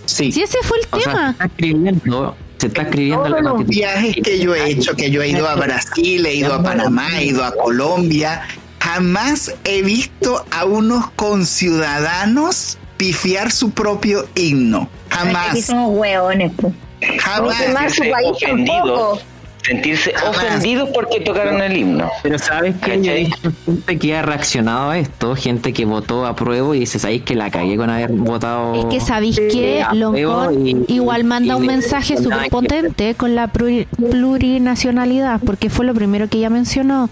[0.06, 0.32] Sí.
[0.32, 1.30] Si ese fue el O sea, se tema.
[1.30, 5.28] está escribiendo, se está escribiendo Todos los viajes que yo he hecho, que yo he
[5.28, 8.42] ido a Brasil, he ido a Panamá, he ido a Colombia,
[8.80, 14.88] jamás he visto a unos conciudadanos pifiar su propio himno.
[15.10, 16.74] Aquí Jamás, somos hueones, pues.
[17.18, 17.56] jamás.
[17.56, 18.74] Porque más su sentirse país ofendido.
[18.84, 19.18] tampoco.
[19.62, 20.36] Sentirse Jamás.
[20.36, 22.10] ofendidos porque tocaron el himno.
[22.22, 26.76] Pero sabes que visto gente que ha reaccionado a esto, gente que votó a prueba
[26.76, 28.74] y dice, ¿sabéis que la cagué con haber votado?
[28.74, 33.50] Es que sabéis que Loncón igual manda y un mensaje súper que- potente con la
[33.52, 37.08] pluri- plurinacionalidad, porque fue lo primero que ella mencionó.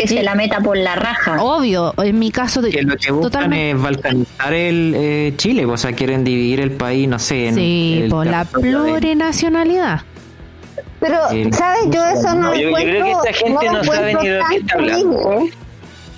[0.00, 1.42] Que se la meta por la raja.
[1.42, 3.70] Obvio, en mi caso, de, Que lo que buscan totalmente.
[3.72, 8.00] es balcanizar el eh, Chile, o sea, quieren dividir el país, no sé, en Sí,
[8.04, 10.00] el por la plurinacionalidad.
[11.00, 11.50] Pero, Sí.
[11.52, 11.80] ¿sabes?
[11.90, 12.92] Yo eso no No, yo- yo encuentro...
[12.92, 15.16] creo que esta gente lo no sabe ni de qué tan está hablando.
[15.18, 15.52] terrible.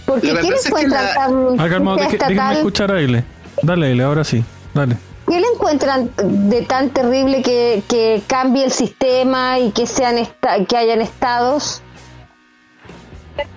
[0.06, 2.56] Porque ¿quién pasa es que encuentra la- tan Ah, calmado, estatal?
[2.56, 3.24] escuchar a Aile.
[3.62, 4.44] Dale, Aile, ahora sí.
[4.74, 4.96] Dale.
[5.28, 6.10] ¿Qué le encuentran
[6.50, 11.80] de tan terrible que, que cambie el sistema y que sean esta- que hayan estados?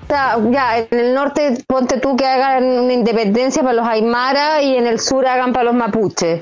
[0.04, 4.62] O sea, ya, en el norte ponte tú que hagan una independencia para los aymara
[4.62, 6.42] y en el sur hagan para los mapuches.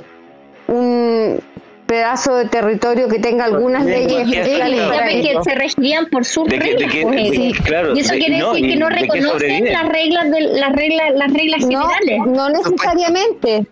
[0.68, 1.40] Un
[1.86, 6.06] pedazo de territorio que tenga algunas leyes porque especiales es- para ¿Saben que se regían
[6.08, 6.92] por sus De que- de reglas?
[6.92, 7.54] que- pues, de- eh.
[7.64, 11.12] claro, y eso de- quiere no, decir que no reconocen las reglas de las reglas
[11.16, 12.20] las reglas No, generales.
[12.28, 13.66] no necesariamente.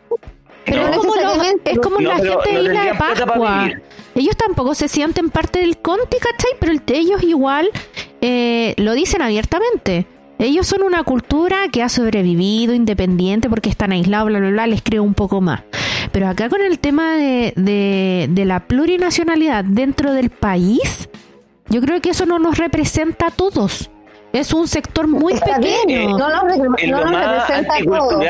[0.65, 1.71] Pero No es como, lo- necesariamente.
[1.71, 3.69] es como No, la gente de Isla de Pascua.
[4.15, 6.51] Ellos tampoco se sienten parte del Conti, ¿cachai?
[6.59, 7.69] Pero el- ellos igual
[8.21, 10.05] eh, lo dicen abiertamente.
[10.37, 14.81] Ellos son una cultura que ha sobrevivido independiente porque están aislados, bla, bla, bla, les
[14.81, 15.61] creo un poco más.
[16.11, 21.09] Pero acá con el tema de, de, de la plurinacionalidad dentro del país,
[21.69, 23.91] yo creo que eso no nos representa a todos.
[24.33, 26.17] Es un sector muy Está bien, pequeño.
[26.17, 28.25] no nos, no representa a todos.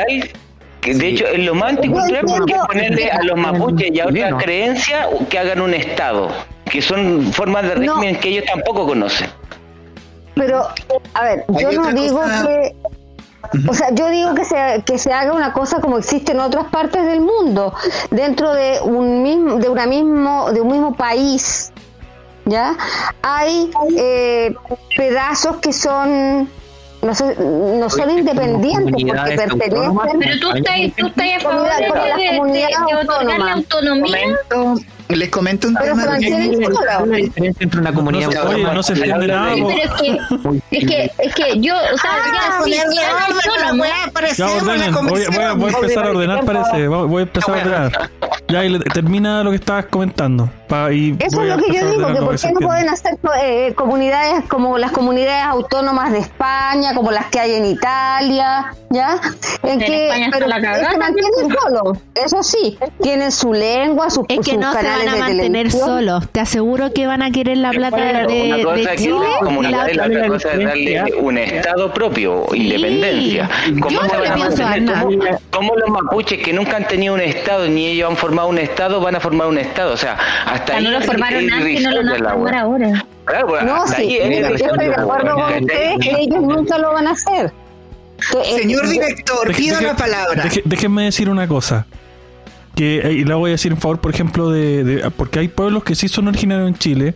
[0.82, 4.28] De hecho, es lo más anticultural porque ponerle a los mapuches y a Chileno.
[4.28, 6.30] otras creencias que hagan un Estado,
[6.66, 7.96] que son formas de No.
[7.96, 9.30] régimen que ellos tampoco conocen.
[10.36, 10.68] Pero,
[11.14, 12.76] a ver, yo no otra digo cosa- que...
[13.68, 16.66] O sea, yo digo que se, que se haga una cosa como existe en otras
[16.68, 17.74] partes del mundo,
[18.10, 21.74] dentro de un mismo, de una mismo, de un mismo país,
[22.46, 22.78] ¿ya?
[23.24, 24.56] Hay eh,
[24.96, 26.48] pedazos que son
[27.02, 30.10] no, sé, no son independientes porque pertenecen autónomas.
[30.20, 31.84] Pero tú estás, tú estás a favor de,
[32.24, 34.18] de, de, de otorgarle autonomía.
[34.50, 36.18] Comento- les comento un Pero tema de la
[37.18, 39.52] diferencia entre una comunidad No autónoma oye, no se y entiende nada.
[39.54, 43.12] Pero es que, es que, es que yo, o sea, Ah, ya, sí, ponerle ya
[43.12, 43.84] orden a la autónomo.
[43.84, 44.94] weá, Ya ordenen.
[44.94, 46.88] Voy, voy voy a empezar a ordenar, parece.
[46.88, 48.10] Voy voy a empezar a ordenar.
[48.48, 50.50] Ya, Aile, termina lo que estabas comentando.
[50.72, 53.74] Pa- y Eso es lo que yo digo, que por qué no pueden hacer eh,
[53.76, 59.20] comunidades como las comunidades autónomas de España, como las que hay en Italia, ¿ya?
[59.64, 61.32] En, En que, España está pero la cagada se mantienen
[61.62, 65.20] solos, eso sí, tienen su lengua, sus, Es que sus no se van a de
[65.20, 66.30] mantener solos.
[66.32, 69.16] Te aseguro que van a querer la plata de, una de cosa es que Chile.
[69.60, 72.58] y la otra- cosa es darle un Estado propio, Sí.
[72.64, 73.50] independencia.
[73.68, 74.84] Yo ¿Cómo no se le van a pienso dar mantener?
[74.96, 75.02] nada.
[75.04, 78.58] ¿Cómo, cómo los mapuches que nunca han tenido un Estado ni ellos han formado un
[78.58, 79.94] Estado van a formar un Estado?
[79.94, 80.18] O sea,
[80.62, 83.06] hasta ahí no lo formaron antes y no lo van a formar ahora.
[83.26, 87.08] Claro, pues, no, sí, yo estoy de acuerdo con ustedes que ellos nunca lo van
[87.08, 87.52] a hacer.
[88.56, 90.46] Señor director, pido la palabra.
[90.64, 91.88] déjenme decir una cosa.
[92.76, 95.84] Que, eh, y la voy a decir en favor, por ejemplo, de, Porque hay pueblos
[95.84, 97.16] que sí son originarios en Chile,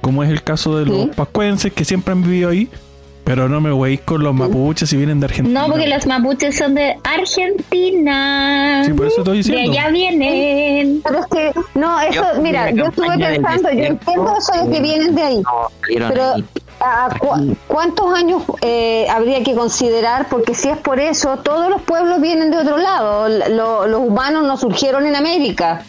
[0.00, 2.70] como es el caso de los pascuenses que siempre han vivido ahí.
[3.26, 5.62] Pero no me voy con los mapuches si vienen de Argentina.
[5.62, 8.84] No, porque los mapuches son de Argentina.
[8.84, 9.72] Sí, por eso estoy diciendo.
[9.72, 11.02] De allá vienen.
[11.02, 15.16] Pero es que, no, eso, mira, yo estuve pensando, yo entiendo eso de que vienen
[15.16, 15.42] de ahí.
[16.08, 16.34] pero,
[17.66, 20.28] ¿cuántos años eh, habría que considerar?
[20.28, 23.28] Porque si es por eso, todos los pueblos vienen de otro lado.
[23.28, 25.84] los humanos no surgieron en América.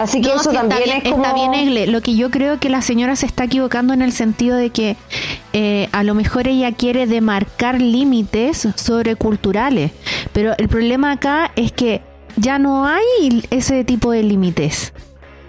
[0.00, 1.24] Así que eso también es como...
[1.24, 4.56] Está bien, Lo que yo creo que la señora se está equivocando en el sentido
[4.56, 4.96] de que
[5.52, 9.92] eh, a lo mejor ella quiere demarcar límites sobreculturales,
[10.32, 12.00] pero el problema acá es que
[12.36, 14.94] ya no hay ese tipo de límites.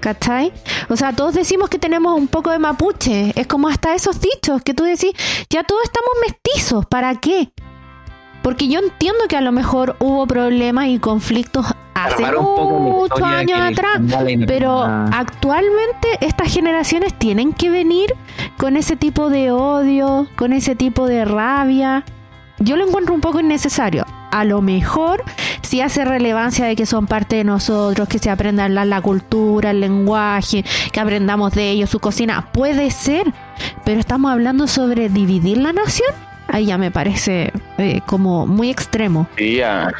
[0.01, 0.51] ¿Cachai?
[0.89, 3.31] O sea, todos decimos que tenemos un poco de mapuche.
[3.35, 5.11] Es como hasta esos dichos que tú decís,
[5.49, 6.85] ya todos estamos mestizos.
[6.87, 7.51] ¿Para qué?
[8.41, 14.01] Porque yo entiendo que a lo mejor hubo problemas y conflictos hace muchos años atrás,
[14.47, 18.15] pero actualmente estas generaciones tienen que venir
[18.57, 22.03] con ese tipo de odio, con ese tipo de rabia.
[22.59, 24.05] Yo lo encuentro un poco innecesario.
[24.31, 25.23] A lo mejor
[25.61, 29.71] si hace relevancia de que son parte de nosotros, que se aprendan la, la cultura,
[29.71, 32.49] el lenguaje, que aprendamos de ellos, su cocina.
[32.53, 33.31] Puede ser,
[33.83, 39.27] pero estamos hablando sobre dividir la nación ahí ya me parece eh, como muy extremo.
[39.37, 39.91] Sí, ya.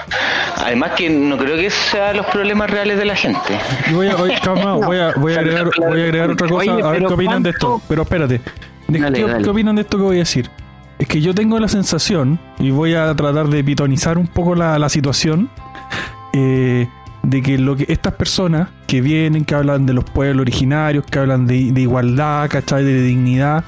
[0.58, 3.58] Además que no creo que sean los problemas reales de la gente.
[3.94, 7.14] voy a, voy, a, voy, a agregar, voy a agregar otra cosa, a ver qué
[7.14, 7.82] opinan de esto.
[7.88, 8.42] Pero espérate,
[8.92, 10.50] ¿Qué, opinan de esto que voy a decir?
[11.00, 14.78] Es que yo tengo la sensación, y voy a tratar de pitonizar un poco la,
[14.78, 15.50] la situación,
[16.34, 16.88] eh,
[17.24, 21.20] de que lo que estas personas que vienen, que hablan de los pueblos originarios, que
[21.20, 22.84] hablan de, de igualdad, ¿cachai?
[22.84, 23.64] De dignidad,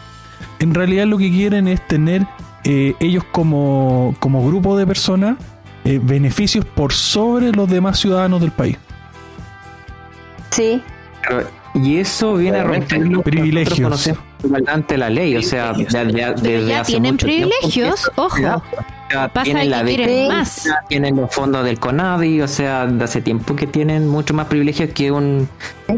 [0.59, 2.25] en realidad lo que quieren es tener
[2.63, 5.37] eh, ellos como, como grupo de personas
[5.83, 8.77] eh, beneficios por sobre los demás ciudadanos del país.
[10.51, 10.81] Sí.
[11.73, 14.09] y eso viene a romper los privilegios
[14.67, 18.61] ante la ley, o sea, desde, ya tienen privilegios, ojo.
[19.43, 20.69] Tienen la quieren más.
[20.87, 24.91] tienen los fondos del CONAVI, o sea, de hace tiempo que tienen mucho más privilegios
[24.93, 25.47] que un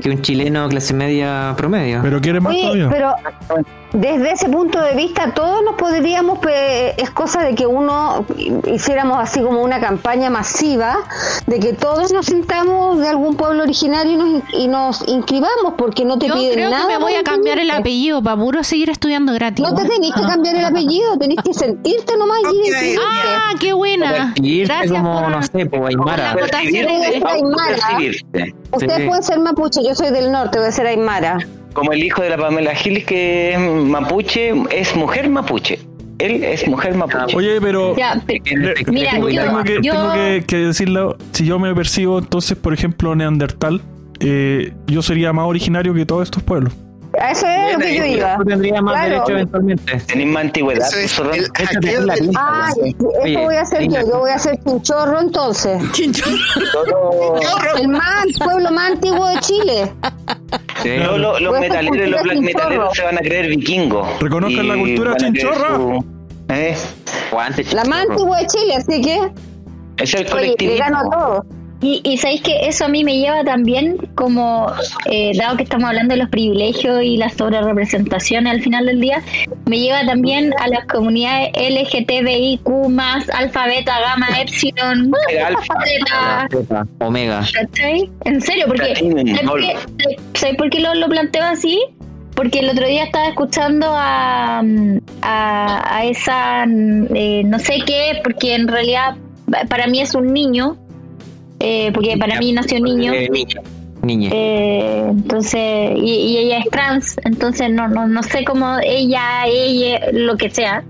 [0.02, 2.00] que un chileno clase media promedio.
[2.02, 2.90] Pero quieren más todavía.
[2.90, 3.16] Pero
[3.94, 6.40] desde ese punto de vista todos nos podríamos
[6.98, 8.26] es cosa de que uno
[8.66, 10.98] hiciéramos así como una campaña masiva
[11.48, 16.04] de que todos nos sintamos de algún pueblo originario y nos, y nos inscribamos porque
[16.04, 18.64] no te Yo piden creo nada que me voy a cambiar el apellido para puro
[18.64, 22.72] seguir estudiando gratis no te tenés que cambiar el apellido tenés que sentirte nomás y
[23.08, 24.34] ah qué buena.
[24.36, 26.36] gracias como por, no sé por Aymara.
[28.72, 31.38] usted puede ser mapuche yo soy del norte voy a ser Aymara.
[31.74, 35.80] Como el hijo de la Pamela Giles que es mapuche, es mujer mapuche.
[36.20, 37.36] Él es mujer mapuche.
[37.36, 37.94] Oye, pero,
[38.88, 40.14] mira, tengo, que, tengo
[40.48, 43.82] que, decirlo, si yo me percibo entonces, por ejemplo, neandertal,
[44.22, 46.74] eh, yo sería más originario que todos estos pueblos.
[47.32, 48.38] Eso es lo que yo iba.
[48.46, 49.98] tendría más derecho eventualmente.
[50.08, 50.88] Tenéis más antigüedad.
[50.88, 51.50] Eso es
[51.80, 52.70] el, ah,
[53.24, 54.02] eso voy a hacer yo.
[54.02, 55.82] Yo voy a hacer chinchorro entonces.
[55.92, 57.12] Chinchorro.
[57.78, 59.94] el más, pueblo más antiguo de Chile.
[61.00, 64.08] No, los metaleros, los black metaleros se van a creer vikingos.
[64.20, 66.00] Reconozcan la cultura chinchorra.
[66.50, 66.76] ¿Eh?
[67.74, 69.32] La más antigua de Chile, así que.
[69.98, 70.72] Es el colectivo.
[70.72, 71.46] le gano a todos.
[71.82, 74.72] Y, y sabéis que eso a mí me lleva también, como
[75.06, 79.22] eh, dado que estamos hablando de los privilegios y la sobrerepresentación al final del día,
[79.66, 82.68] me lleva también a las comunidades LGTBIQ,
[83.34, 85.12] alfa, beta, gamma, epsilon,
[85.46, 87.44] alfa, omega.
[88.24, 88.96] En serio, porque
[90.34, 91.80] ¿sabéis por qué, lo, lo planteo así?
[92.36, 94.62] Porque el otro día estaba escuchando a,
[95.22, 99.16] a, a esa, eh, no sé qué, porque en realidad
[99.70, 100.78] para mí es un niño,
[101.60, 103.12] eh, porque para mí nació niño.
[104.02, 104.30] Niña.
[104.32, 110.38] Eh, entonces, y, ella es trans, entonces no, no, no sé cómo ella, ella, lo
[110.38, 110.84] que sea.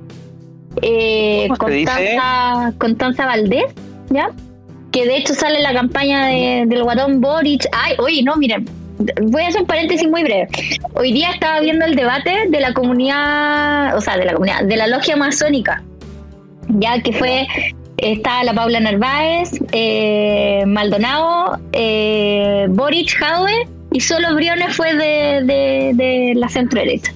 [0.82, 3.73] Eh, Constanza, Constanza Valdés,
[4.10, 4.32] ¿ya?
[4.91, 7.65] Que de hecho sale la campaña de, del guatón Boric.
[7.71, 8.65] Ay, oye, no, miren,
[9.23, 10.47] voy a hacer un paréntesis muy breve.
[10.93, 14.75] Hoy día estaba viendo el debate de la comunidad, o sea, de la comunidad, de
[14.75, 15.82] la logia masónica,
[16.67, 17.47] ya que fue
[17.97, 26.34] está la Paula Narváez, eh, Maldonado, eh, Boric, Jaue y solo Briones fue de, de,
[26.36, 27.13] la centro derecha.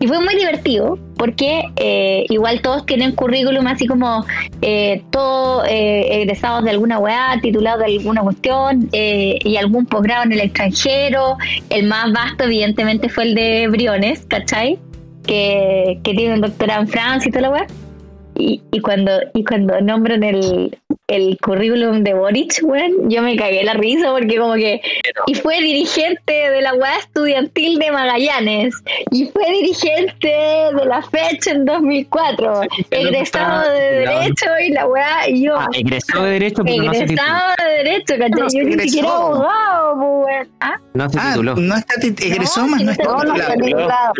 [0.00, 4.24] Y fue muy divertido porque eh, igual todos tienen currículum así como
[4.60, 10.24] eh, todos eh, egresados de alguna weá, titulados de alguna cuestión eh, y algún posgrado
[10.24, 11.36] en el extranjero.
[11.70, 14.78] El más vasto evidentemente fue el de Briones, ¿cachai?
[15.26, 17.66] Que, que tiene un doctorado en Francia y toda la weá.
[18.36, 23.62] Y, y cuando y cuando nombran el, el currículum de Boric, weón, yo me cagué
[23.64, 24.80] la risa porque como que
[25.26, 28.74] y fue dirigente de la weá estudiantil de Magallanes
[29.10, 35.44] y fue dirigente de la fecha en 2004, egresado de Derecho y la weá y
[35.44, 37.22] yo Ah, egresó de Derecho, pero no se tituló.
[37.22, 38.30] egresado de Derecho, ¿cachai?
[38.30, 38.88] No, yo ni egresó.
[38.90, 40.48] siquiera abogado, pues, weón.
[40.60, 40.74] ¿Ah?
[40.94, 41.94] No se Ah, no está
[42.24, 44.12] egresó No, más, no está no, está titulado.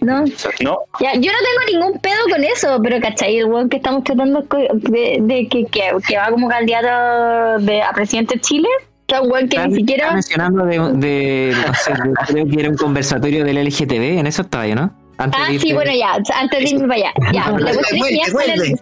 [0.00, 0.24] No,
[0.60, 1.38] No, ya, yo no
[1.70, 3.38] tengo ningún pedo con eso, pero ¿cachai?
[3.38, 4.42] El weón que estamos tratando
[4.74, 8.68] de, de que, que, que va como candidato de, a presidente de Chile,
[9.06, 10.04] que es un weón que ni siquiera...
[10.04, 14.26] están mencionando de, de, no sé, de- creo que era un conversatorio del LGTB, en
[14.26, 14.90] eso estaba yo, ¿no?
[15.18, 17.12] Antes Ah, de sí, irte- bueno, ya, antes de irme para allá.
[17.32, 18.74] Ya, la cuestión es que ya sale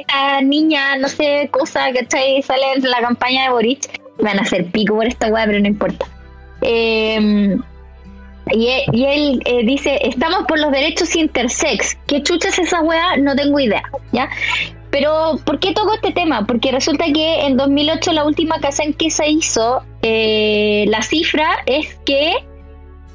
[0.00, 2.42] esta, niña, no sé, cosa, ¿cachai?
[2.42, 4.00] Sale en la campaña de Boric.
[4.18, 6.06] Me van a hacer pico por esta weá, pero no importa.
[6.60, 7.56] Eh,
[8.52, 11.96] y, e- y él eh, dice, estamos por los derechos intersex.
[12.06, 13.16] ¿Qué chucha es esa weá?
[13.18, 13.82] No tengo idea,
[14.12, 14.28] ¿ya?
[14.90, 16.46] Pero, ¿por qué toco este tema?
[16.46, 21.58] Porque resulta que en 2008 la última casa en que se hizo, eh, la cifra
[21.66, 22.32] es que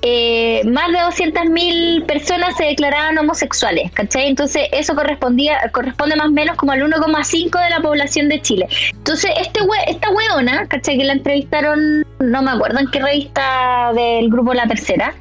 [0.06, 4.28] eh, más de 200.000 personas se declaraban homosexuales, ¿cachai?
[4.28, 8.68] Entonces eso correspondía corresponde más o menos como al 1,5 de la población de Chile.
[8.92, 10.98] Entonces este we- esta weona, ¿cachai?
[10.98, 15.14] Que la entrevistaron, no me acuerdo en qué revista del grupo La Tercera,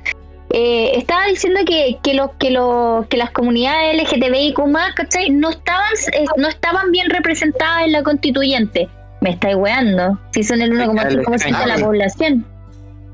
[0.51, 4.61] eh, estaba diciendo que, que, los que, los que las comunidades LGTBIQ+,
[4.97, 5.31] ¿cachai?
[5.31, 8.89] No estaban, eh, no estaban bien representadas en la constituyente.
[9.21, 12.45] Me estáis weando, si son el 1,5% de la población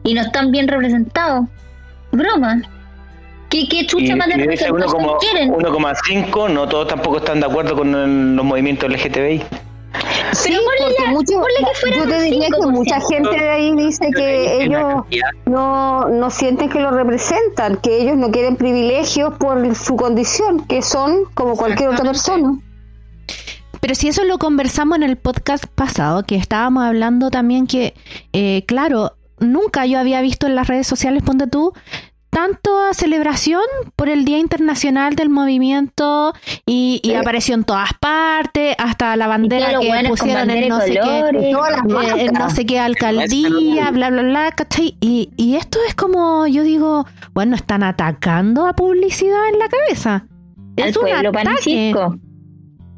[0.08, 1.46] y no están bien representados.
[2.12, 2.62] Broma.
[3.50, 5.50] ¿Qué, qué chucha más de representación 1,5 quieren?
[5.52, 9.42] 1,5 no todos tampoco están de acuerdo con el- los movimientos LGTBI.
[10.32, 12.70] Sí, Pero ponle porque ya, mucho- ponle que fuera yo te un diría que 5%.
[12.70, 15.02] mucha gente de ahí dice que ellos
[15.46, 20.82] no, no sienten que lo representan, que ellos no quieren privilegios por su condición, que
[20.82, 22.58] son como cualquier otra persona.
[23.80, 27.94] Pero si eso lo conversamos en el podcast pasado, que estábamos hablando también que,
[28.34, 31.72] eh, claro, nunca yo había visto en las redes sociales, ponte tú,
[32.30, 33.62] tanto celebración
[33.96, 36.34] por el Día Internacional del Movimiento
[36.66, 37.14] y, y Sí.
[37.14, 41.20] apareció en todas partes, hasta la bandera que buenos con pusieron en no sé qué.
[41.40, 44.96] eh, en no sé qué alcaldía, bla, bla, bla, ¿cachai?
[45.00, 50.26] Y, y esto es como, yo digo, bueno, están atacando a publicidad en la cabeza.
[50.76, 51.94] Al Es un ataque.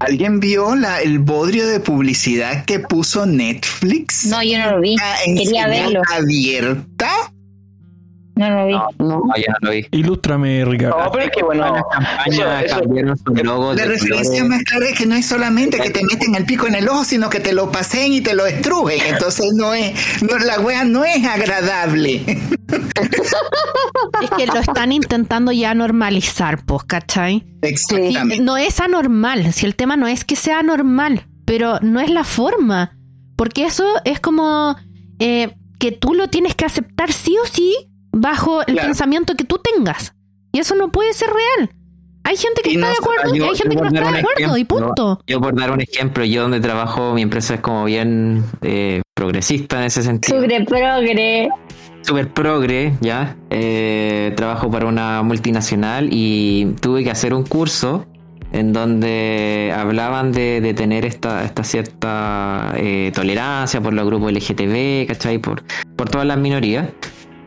[0.00, 4.24] ¿Alguien vio la, el bodrio de publicidad que puso Netflix?
[4.24, 4.96] No, yo no lo vi.
[4.98, 6.00] Ah, Quería verlo.
[6.10, 7.10] abierta?
[8.40, 8.72] No lo vi.
[8.72, 9.86] No, no, ya no lo vi.
[9.90, 11.04] Ilústrame, Ricardo.
[11.04, 14.62] No, pero es que bueno, Las campañas eso- eso- cambiaron su logo La referencia más
[14.64, 17.28] clara es que no es solamente que te meten el pico en el ojo, sino
[17.28, 18.98] que te lo pasen y te lo estrujen.
[19.08, 22.22] Entonces no es, no, la wea no es agradable.
[24.22, 27.40] Es que lo están intentando ya normalizar, pues, ¿cachai?
[27.62, 28.40] Sí, Exactamente.
[28.42, 32.24] no es anormal, si el tema no es que sea normal, pero no es la
[32.24, 32.96] forma,
[33.36, 34.76] porque eso es como
[35.18, 37.74] eh, que tú lo tienes que aceptar sí o sí
[38.12, 38.88] bajo el Claro.
[38.88, 40.14] pensamiento que tú tengas,
[40.52, 41.70] y eso no puede ser real.
[42.22, 44.18] Hay gente que Y está no- de acuerdo y hay gente que no está de
[44.18, 45.20] acuerdo y punto.
[45.26, 49.78] Yo por dar un ejemplo, yo donde trabajo, mi empresa es como bien eh, progresista
[49.78, 50.38] en ese sentido.
[50.38, 51.48] Sugre progre.
[52.02, 53.36] Super progre, ya.
[53.50, 58.06] Eh, trabajo para una multinacional y tuve que hacer un curso
[58.52, 65.06] en donde hablaban de, de tener esta, esta cierta eh, tolerancia por los grupos LGTB,
[65.06, 65.38] ¿cachai?
[65.38, 65.62] Por,
[65.96, 66.88] por todas las minorías.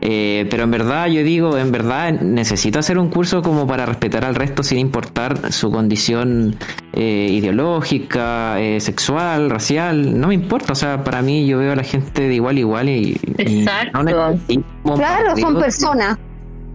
[0.06, 4.22] Eh, pero en verdad, yo digo, en verdad necesito hacer un curso como para respetar
[4.26, 6.56] al resto sin importar su condición
[6.92, 10.20] eh, ideológica, eh, sexual, racial.
[10.20, 12.60] No me importa, o sea, para mí yo veo a la gente de igual a
[12.60, 13.90] igual y, y Exacto.
[13.94, 16.18] no necesito un Claro, son personas.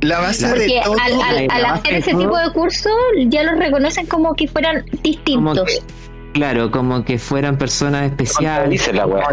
[0.01, 0.95] La base Porque de todo.
[0.99, 2.89] al, al- al hacer ese todo- tipo de curso
[3.27, 5.81] ya los reconocen como que fueran Como distintos.
[6.33, 8.69] Claro, como que fueran personas especiales.
[8.69, 9.25] dice la wea.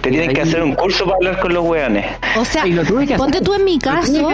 [0.00, 2.06] Te tienen que hacer un curso para hablar con los weones.
[2.36, 3.18] O sea, Y lo tuve que hacer.
[3.18, 4.30] ponte tú en mi caso,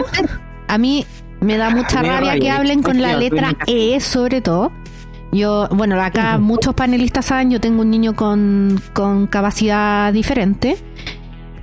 [0.68, 1.06] a mí
[1.40, 3.54] me da mucha Me da rabia que rabia, hablen con la letra.
[3.66, 4.72] E sobre todo.
[5.34, 10.76] Yo, bueno, acá muchos panelistas saben, yo tengo un niño con, con capacidad diferente.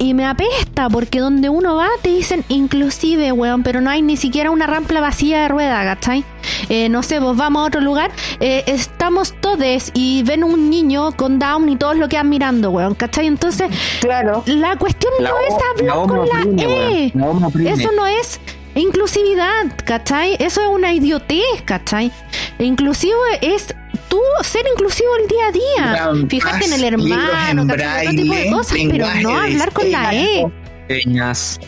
[0.02, 4.16] Y me apesta porque donde uno va te dicen inclusive, weón, pero no hay ni
[4.16, 6.24] siquiera una rampa vacía de rueda, ¿cachai?
[6.70, 11.12] Eh, no sé, vos vamos a otro lugar, eh, estamos todes y ven un niño
[11.18, 13.28] con down y todos lo quedan mirando, weón, ¿cachai?
[13.28, 13.70] Entonces,
[14.00, 14.42] Claro.
[14.46, 17.12] la cuestión La no O- es la hablar con la E.
[17.14, 17.72] La.
[17.72, 18.40] Eso no es
[18.76, 20.36] Inclusividad, ¿cachai?
[20.40, 22.12] Eso es una idiotez, ¿cachai?
[22.60, 23.76] E inclusivo es
[24.10, 26.28] tú ser inclusivo el día a día.
[26.28, 28.08] Fíjate en el hermano, ¿cachai?
[28.08, 30.52] Otro tipo de cosas, pero no hablar con la E.
[30.88, 31.60] Peñas.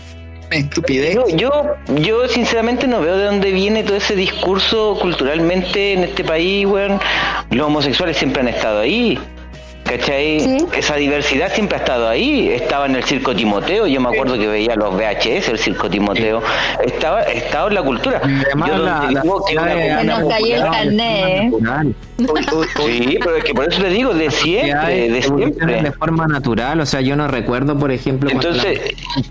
[0.51, 1.17] Estupidez.
[1.35, 1.51] Yo,
[1.95, 6.99] yo, sinceramente no veo de dónde viene todo ese discurso culturalmente en este país, weón.
[7.51, 9.17] Los homosexuales siempre han estado ahí.
[9.91, 10.67] ¿Cachai?
[10.77, 12.47] Esa diversidad siempre ha estado ahí.
[12.47, 16.41] Estaba en el circo Timoteo, yo me acuerdo que veía los VHS, el circo Timoteo.
[16.81, 18.21] Estaba, estaba en la cultura.
[18.67, 19.55] Yo la, digo que
[20.05, 21.53] nos cayó el carnet.
[22.85, 25.81] Sí, pero es que por eso le digo, de siempre, de siempre.
[25.81, 28.79] De forma natural, o sea, yo no recuerdo, por ejemplo, Entonces,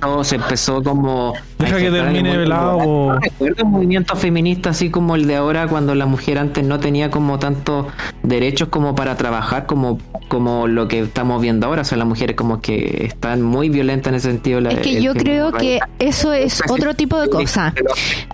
[0.01, 1.35] todo se empezó como...
[1.59, 2.79] Deja que termine velado.
[2.79, 6.81] No recuerdo un movimiento feminista así como el de ahora, cuando la mujer antes no
[6.81, 7.87] tenía como tantos
[8.25, 9.99] derechos como para trabajar, como
[10.31, 14.11] como lo que estamos viendo ahora, o sea, las mujeres como que están muy violentas
[14.11, 14.61] en ese sentido.
[14.69, 17.75] es que yo creo que eso es otro tipo de cosa.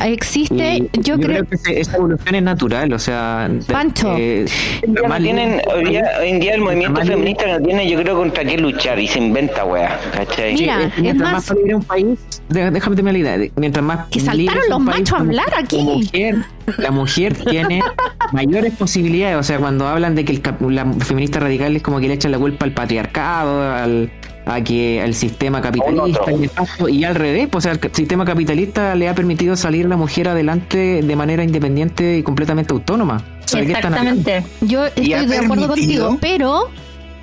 [0.00, 1.44] Existe, yo, creo...
[1.46, 3.50] que esa evolución es natural, o sea...
[3.70, 4.14] Pancho.
[4.14, 9.06] tienen, hoy, en día el movimiento feminista no tiene, yo creo, contra qué luchar y
[9.06, 10.54] se inventa, weá, ¿cachai?
[10.54, 11.32] Mira, es más...
[11.32, 14.06] más un país, déjame tener la idea, mientras más...
[14.08, 16.10] Que saltaron los machos a hablar aquí.
[16.78, 17.82] la mujer tiene
[18.32, 22.09] mayores posibilidades, o sea, cuando hablan de que el, la feminista radical es como que
[22.09, 24.11] le echan la culpa al patriarcado, al,
[24.47, 26.32] a que al sistema capitalista
[26.88, 30.28] y, al revés, pues, o sea, el sistema capitalista le ha permitido salir la mujer
[30.28, 33.22] adelante de manera independiente y completamente autónoma.
[33.55, 34.44] Exactamente.
[34.61, 36.70] Yo estoy de acuerdo contigo, pero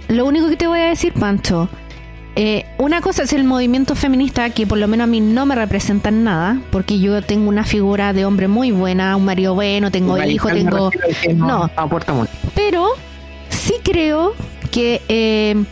[0.09, 1.69] lo único que te voy a decir, Pancho,
[2.36, 5.55] eh, una cosa es el movimiento feminista que por lo menos a mí no me
[5.55, 9.91] representa en nada, porque yo tengo una figura de hombre muy buena, un marido bueno,
[9.91, 10.91] tengo hijos, tengo...
[11.36, 12.88] No, no pero
[13.49, 14.34] sí creo
[14.74, 15.65] que eh,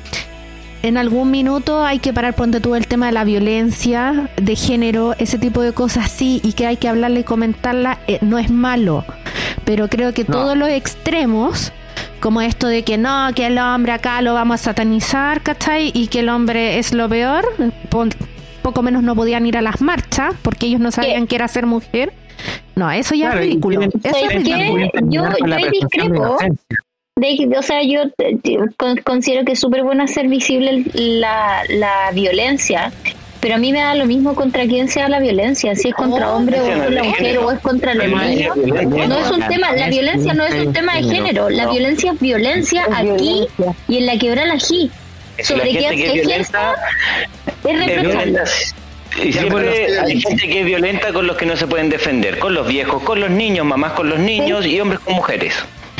[0.84, 5.16] en algún minuto hay que parar, ponte tú el tema de la violencia de género,
[5.18, 8.52] ese tipo de cosas sí, y que hay que hablarle y comentarla, eh, no es
[8.52, 9.04] malo.
[9.66, 11.74] Pero creo que todos los extremos,
[12.20, 15.92] como esto de que no, que el hombre acá lo vamos a satanizar, ¿cachai?
[15.96, 17.44] Y que el hombre es lo peor,
[18.62, 21.66] poco menos no podían ir a las marchas porque ellos no sabían que era ser
[21.66, 22.14] mujer.
[22.76, 23.82] No, eso ya es ridículo.
[23.82, 24.92] Eso es ridículo.
[25.10, 26.38] Yo, yo discrepo
[27.58, 28.04] o sea, yo
[29.04, 32.92] considero que es súper bueno hacer visible la, la violencia,
[33.42, 36.32] pero a mí me da lo mismo contra quién sea la violencia, si es contra
[36.32, 38.56] oh, hombre o contra mujer o es contra los niños.
[38.56, 42.20] No es un tema, la violencia no es un tema de género, la violencia es
[42.20, 43.48] violencia aquí
[43.88, 44.90] y en la quebrada aquí.
[45.44, 46.76] Sobre qué ejerza
[47.68, 48.40] es reprochable.
[49.22, 52.54] Y siempre hay gente que es violenta con los que no se pueden defender, con
[52.54, 55.56] los viejos, con los niños, mamás con los niños y hombres con mujeres.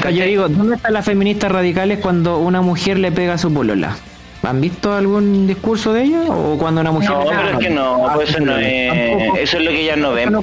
[0.10, 3.96] Yo digo, ¿dónde están las feministas radicales cuando una mujer le pega a su polola?
[4.44, 6.26] ¿Han visto algún discurso de ellos?
[6.28, 7.12] ¿O cuando una mujer.?
[7.12, 9.40] No, pero es que no, pues eso no es.
[9.40, 10.34] Eso es lo que ellas no ven.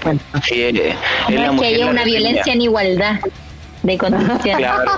[0.45, 0.97] Sí, es, es,
[1.61, 3.17] que haya una violencia en igualdad
[3.83, 4.57] de condiciones.
[4.57, 4.93] Claro.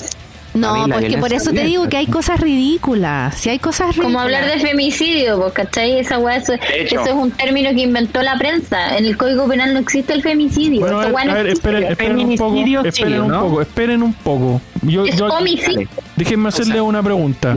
[0.54, 3.36] No, porque por eso te digo que hay cosas ridículas.
[3.36, 4.06] Si hay cosas ridículas.
[4.06, 6.00] Como hablar de femicidio, pues, ¿cachai?
[6.00, 8.96] Esa weá, eso, eso, es un término que inventó la prensa.
[8.96, 10.80] En el Código Penal no existe el femicidio.
[10.80, 12.56] Bueno, a ver, esperen, un poco.
[12.84, 14.60] Esperen un poco, esperen un poco.
[14.82, 15.88] Yo, es homicidio.
[16.16, 17.56] Déjenme hacerle una pregunta.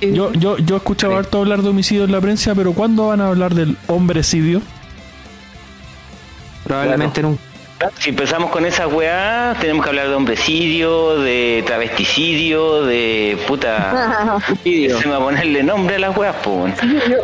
[0.00, 3.20] Yo, yo, yo he escuchado harto hablar de homicidio en la prensa, pero ¿cuándo van
[3.20, 4.62] a hablar del hombrecidio?
[6.64, 7.38] Probablemente en un
[7.98, 14.38] si empezamos con esa weá, tenemos que hablar de hombrecidio, de travesticidio, de puta.
[14.64, 16.74] se me va a ponerle nombre a las weas, pues.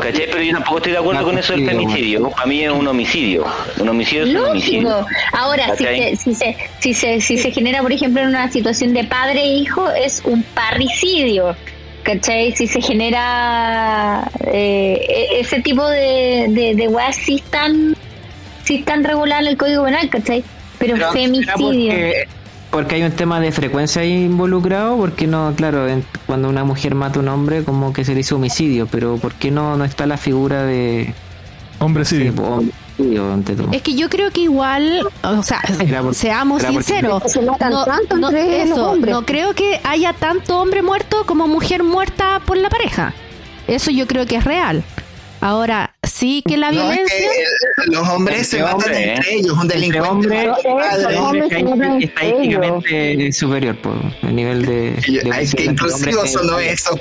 [0.00, 0.26] ¿Cachai?
[0.30, 2.30] Pero yo tampoco estoy de acuerdo con eso del femicidio.
[2.30, 3.46] Para mí es un homicidio.
[3.78, 5.06] Un homicidio es un homicidio.
[5.32, 8.92] Ahora, si se, si, se, si, se, si se genera, por ejemplo, en una situación
[8.92, 11.56] de padre e hijo, es un parricidio.
[12.02, 12.52] ¿Cachai?
[12.52, 17.94] Si se genera eh, e-, ese tipo de, de, de weas, sí están
[18.70, 20.44] sí están reguladas en el Código Penal, ¿cachai?
[20.78, 21.92] Pero, femicidio.
[22.70, 25.86] Porque, hay un tema de frecuencia ahí involucrado, porque no, claro,
[26.26, 29.50] cuando una mujer mata a un hombre, como que se dice homicidio, pero ¿por qué
[29.50, 31.12] no, no está la figura de.
[31.80, 32.32] Hombrecidio.
[33.72, 35.62] es que yo creo que igual, o sea,
[36.12, 37.56] seamos sinceros, no,
[38.18, 43.14] no, eso, no creo que haya tanto hombre muerto como mujer muerta por la pareja.
[43.66, 44.84] Eso yo creo que es real.
[45.40, 47.28] Ahora, sí que la violencia.
[47.86, 50.08] los hombres se matan entre ellos, un delincuente.
[50.08, 50.50] Hombre,
[52.00, 54.94] estadísticamente superior por el nivel de.
[55.38, 56.98] Es que inclusive sonó eso.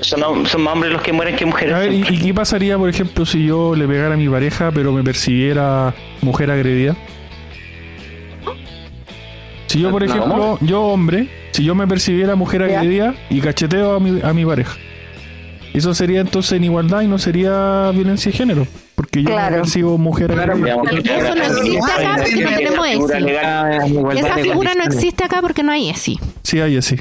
[0.00, 1.74] Son, son más hombres los que mueren que mujeres.
[1.74, 4.92] A ver, ¿y, qué pasaría, por ejemplo, si yo le pegara a mi pareja, pero
[4.92, 6.96] me persiguiera mujer agredida?
[9.66, 14.00] Si yo, por ejemplo, yo hombre, si yo me percibiera mujer agredida y cacheteo a
[14.00, 14.76] mi, a mi pareja.
[15.74, 18.66] Eso sería entonces en igualdad y no sería violencia de género.
[18.94, 19.56] porque yo Claro.
[19.56, 24.18] no percibo mujer Claro, Eso no existe acá porque no tenemos ESI.
[24.18, 26.18] Esa de figura no existe acá porque no hay ESI.
[26.42, 26.96] Sí, hay así.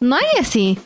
[0.00, 0.78] No hay ESI.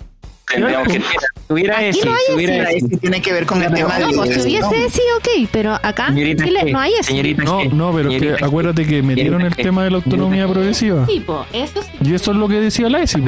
[0.51, 2.67] Tendríamos que Si hubiera Aquí ese, no hay si hubiera ese.
[2.69, 5.75] Ahí sí tiene que ver con el tema No, de si hubiese ESI, ok, pero
[5.75, 7.35] acá en Chile no hay ESI.
[7.35, 11.07] No, no, pero que acuérdate que metieron el tema de la autonomía progresiva.
[11.07, 11.23] Sí,
[11.53, 11.89] eso sí.
[12.03, 13.23] Y eso es lo que decía la ESI.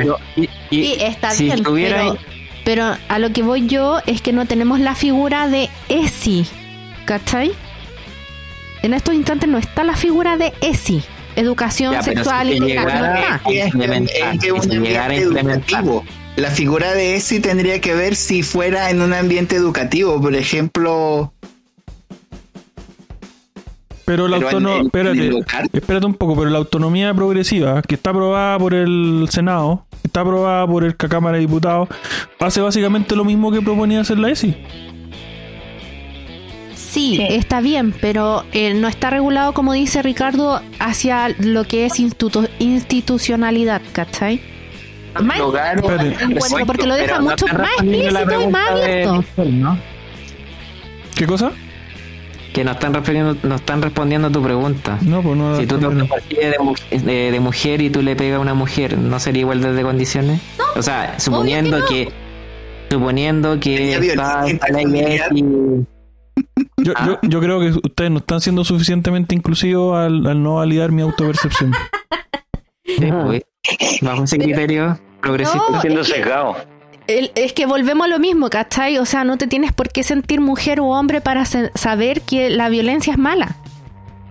[0.70, 2.14] y- está si bien, tuviera-
[2.64, 6.46] pero, a lo que voy yo es que no tenemos la figura de ESI,
[7.04, 7.52] ¿cachai?
[8.82, 11.02] En estos instantes no está la figura de ESI,
[11.36, 13.40] educación Ya, sexual si y no llegara- está.
[13.50, 13.72] Es
[14.40, 16.04] que- un si ambiente educativo.
[16.36, 21.32] La figura de ESI tendría que ver si fuera en un ambiente educativo, por ejemplo.
[24.10, 27.14] Pero la Pero en- autonomía, en- espérate, en el espérate un poco, pero la autonomía
[27.14, 31.88] progresiva, que está aprobada por el Senado, está aprobada por el Cámara de Diputados,
[32.40, 34.56] hace básicamente lo mismo que proponía hacer la ESI.
[36.74, 37.22] Sí, Sí.
[37.30, 42.48] está bien, pero eh, no está regulado, como dice Ricardo, hacia lo que es institu-
[42.58, 44.40] institucionalidad, ¿cachai?
[45.22, 46.24] Más Lugar- Espérate.
[46.24, 49.24] encuentro, porque lo deja mucho más explícito y más de abierto.
[49.44, 49.78] ¿no?
[51.14, 51.52] ¿Qué cosa?
[52.52, 54.98] Que no están, refiriendo, no están respondiendo a tu pregunta.
[55.02, 55.56] No, pues no.
[55.56, 59.20] Si tú te de, de, de mujer y tú le pegas a una mujer, ¿no
[59.20, 60.40] sería igualdad de condiciones?
[60.74, 62.10] o sea, suponiendo que,
[62.90, 65.84] suponiendo que está y-
[66.78, 70.90] Yo, yo, yo creo que ustedes no están siendo suficientemente inclusivos al, al no validar
[70.90, 71.72] mi autopercepción.
[72.98, 73.42] después,
[74.02, 75.62] bajo ese criterio progresista.
[75.70, 76.56] No, siendo sesgado.
[77.18, 78.98] El- es que volvemos a lo mismo, ¿cachai?
[78.98, 82.50] O sea, no te tienes por qué sentir mujer o hombre para se- saber que
[82.50, 83.56] la violencia es mala.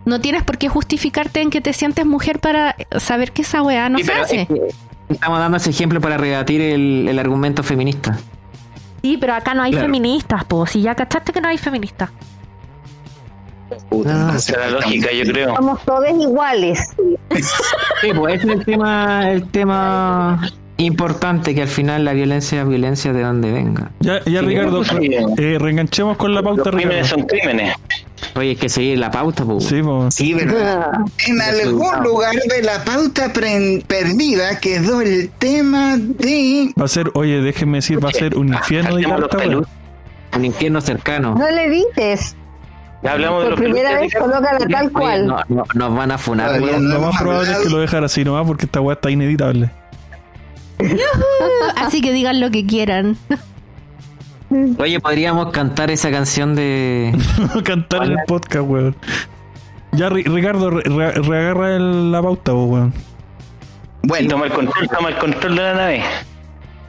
[0.05, 3.89] No tienes por qué justificarte en que te sientes mujer para saber que esa weá
[3.89, 4.41] no Sí, se hace.
[4.43, 4.61] es que
[5.09, 8.17] estamos dando ese ejemplo para rebatir el, el argumento feminista.
[9.01, 9.85] Sí, pero acá no hay Claro.
[9.87, 10.65] feministas, po.
[10.65, 12.09] Si ya cachaste que no hay feministas.
[13.89, 15.55] Puta, Ah, no sé, Esa es la lógica, yo creo.
[15.55, 16.79] Somos todos iguales.
[18.01, 20.49] Sí, pues ese es el tema, el tema
[20.79, 23.91] importante, que al final la violencia es violencia de donde venga.
[23.99, 25.09] Ya, ya Sí, Ricardo, pues, sí.
[25.37, 27.17] eh, reenganchemos con la Los pauta, crímenes Ricardo.
[27.19, 27.73] son crímenes.
[28.35, 29.63] Oye, hay que seguir la pauta, pues.
[29.65, 30.13] Sí, pues.
[30.15, 30.89] Sí, ¿verdad?
[31.27, 36.73] En algún lugar de la pauta perdida quedó el tema de.
[36.79, 39.73] Va a ser, oye, déjenme decir, va a ser un infierno de los peluches.
[40.35, 41.35] Un infierno cercano.
[41.35, 42.35] No le dices.
[43.01, 45.27] Ya hablamos de Por los primera peluches, vez, colócala tal Oye, cual.
[45.27, 46.79] no, no- nos van a funar, no.
[46.79, 49.71] Lo más probable es que lo dejar así nomás porque esta weá está ineditable.
[51.77, 53.17] Así que digan lo que quieran.
[54.79, 57.15] Oye, podríamos cantar esa canción de.
[57.63, 58.95] Cantar en el podcast, weón.
[59.91, 62.93] Ya, Ri- Ricardo, re- re- reagarra el- la pauta, weón.
[64.03, 66.03] Bueno, toma el control, toma el control de la nave.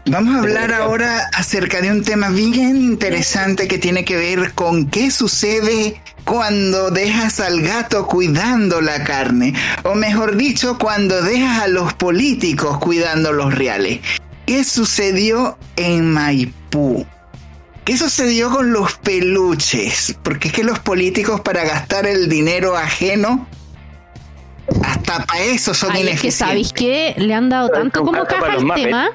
[0.07, 4.86] vamos a hablar ahora acerca de un tema bien interesante que tiene que ver con
[4.88, 6.01] qué sucede
[6.31, 9.53] cuando dejas al gato cuidando la carne.
[9.83, 13.99] O mejor dicho, cuando dejas a los políticos cuidando los reales.
[14.47, 17.05] ¿Qué sucedió en Maipú?
[17.85, 20.16] ¿Qué sucedió con los peluches?
[20.22, 23.49] Porque es que los políticos para gastar el dinero ajeno,
[24.85, 26.39] hasta para eso son Ay, es que ineficientes.
[26.39, 29.11] sabéis que le han dado tanto como caja al tema.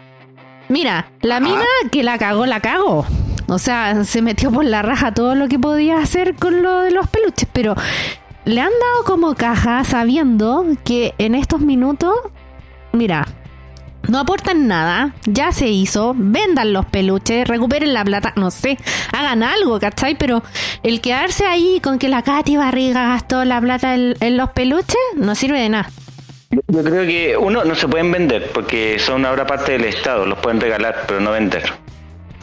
[0.67, 1.63] Mira, la mina
[1.93, 3.05] que la cagó, la cagó.
[3.47, 6.91] O sea, se metió por la raja todo lo que podía hacer con lo de
[6.91, 7.75] los peluches, pero
[8.45, 12.15] le han dado como caja sabiendo que en estos minutos,
[12.91, 13.27] mira,
[14.07, 18.77] no aportan nada, ya se hizo, vendan los peluches, recuperen la plata, no sé,
[19.11, 20.15] hagan algo, ¿cachai?
[20.15, 20.43] Pero
[20.83, 24.97] el quedarse ahí con que la Katy Barriga gastó la plata en, en los peluches,
[25.15, 25.89] no sirve de nada.
[26.67, 30.37] Yo creo que uno no se pueden vender porque son ahora parte del Estado, los
[30.39, 31.63] pueden regalar, pero no vender.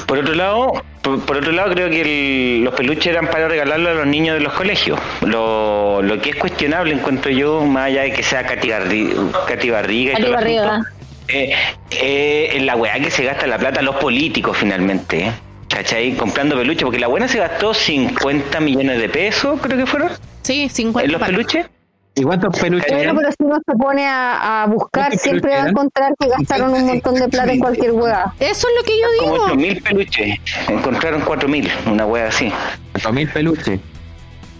[0.07, 3.91] Por otro lado, por, por otro lado creo que el- los peluches eran para regalarlo
[3.91, 4.99] a los niños de los colegios.
[5.23, 10.13] Lo, lo que es cuestionable encuentro yo, más allá de que sea Katy Barriga y
[10.13, 10.83] Katy todo el
[11.29, 11.55] eh,
[11.91, 15.27] eh, en la weá que se gasta la plata los políticos finalmente.
[15.27, 15.33] ¿eh?
[15.69, 16.13] ¿Cachai?
[16.17, 20.11] Comprando peluches, porque la buena se gastó 50 millones de pesos, creo que fueron,
[20.43, 21.37] Sí, 50 en los palos.
[21.37, 21.67] peluches.
[22.15, 22.93] ¿Y cuántos peluches?
[22.93, 26.29] Bueno, pero si uno se pone a, a buscar, ¿Cuántos siempre va a encontrar que
[26.29, 28.35] gastaron un montón de plata en cualquier hueá.
[28.39, 29.35] Eso es lo que yo Como
[29.65, 29.77] digo.
[29.79, 30.39] 8.000 peluches.
[30.69, 32.53] Encontraron 4.000, una wea así.
[32.93, 33.81] Cuatro mil peluches.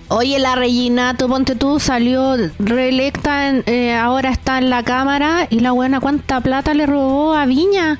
[0.09, 5.61] Oye, la Reginato, ponte tú, salió reelecta, en- eh, ahora está en la Cámara y
[5.61, 7.99] la buena cuánta plata le robó a Viña.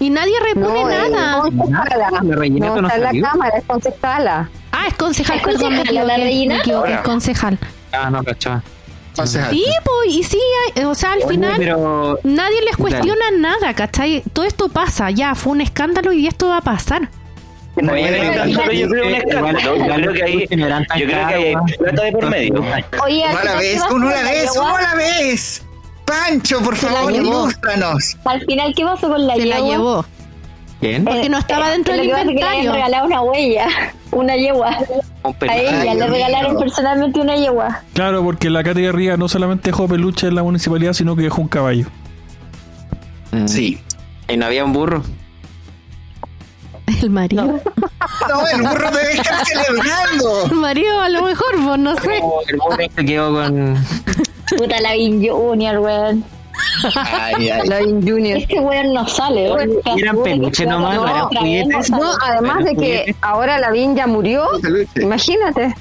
[0.00, 1.40] Y nadie repone No, es nada.
[1.40, 2.10] concejala.
[2.10, 4.50] La No no está en la cámara, es concejala.
[4.72, 6.60] Ah, es concejal, ¿Es perdón, me concejal la equivoqué, me Reginato?
[6.60, 7.58] equivoqué, es concejal.
[7.92, 8.62] Ah, no, cachaba.
[9.24, 10.38] Sí, pues, y sí,
[10.76, 12.90] hay- o sea, al Oye, final pero nadie les Claro.
[12.92, 14.22] cuestiona nada, ¿cachai?
[14.34, 17.08] Todo esto pasa, ya, fue un escándalo y esto va a pasar.
[17.76, 19.58] No, yo creo que un escándalo.
[19.58, 20.46] Yo creo que hay, yo
[21.06, 22.64] creo que hay plata de por medio.
[23.04, 25.62] Oye, a la vez, uno a la vez, uno a la vez.
[26.04, 28.16] Pancho, por favor, ilústranos.
[28.26, 30.04] Al final, ¿qué pasó con la Se la llevó.
[30.86, 31.04] ¿Quién?
[31.04, 32.62] Porque no estaba dentro del inventario.
[32.62, 33.66] Le regalaron una huella,
[34.12, 34.78] una yegua.
[35.24, 37.82] A ella le regalaron personalmente una yegua.
[37.92, 41.42] Claro, porque la Katy Garriga no solamente dejó peluche en la municipalidad, sino que dejó
[41.42, 41.86] un caballo.
[43.46, 43.80] Sí.
[44.28, 45.02] Y no había un burro.
[47.02, 47.60] El marido.
[48.28, 50.44] No, el burro debe estar celebrando.
[50.50, 52.16] El marido a lo mejor, vos no sé.
[52.46, 53.76] El burro se quedó con.
[54.56, 56.24] Puta la Vin Junior, weón.
[56.94, 57.68] Ay, ay.
[57.68, 58.38] La Junior.
[58.38, 59.70] Este weón no sale, weón.
[59.96, 61.90] Eran peluche nomás, no eran juguetes.
[61.90, 64.46] No, además de que ahora la Vin ya murió,
[64.96, 65.74] imagínate.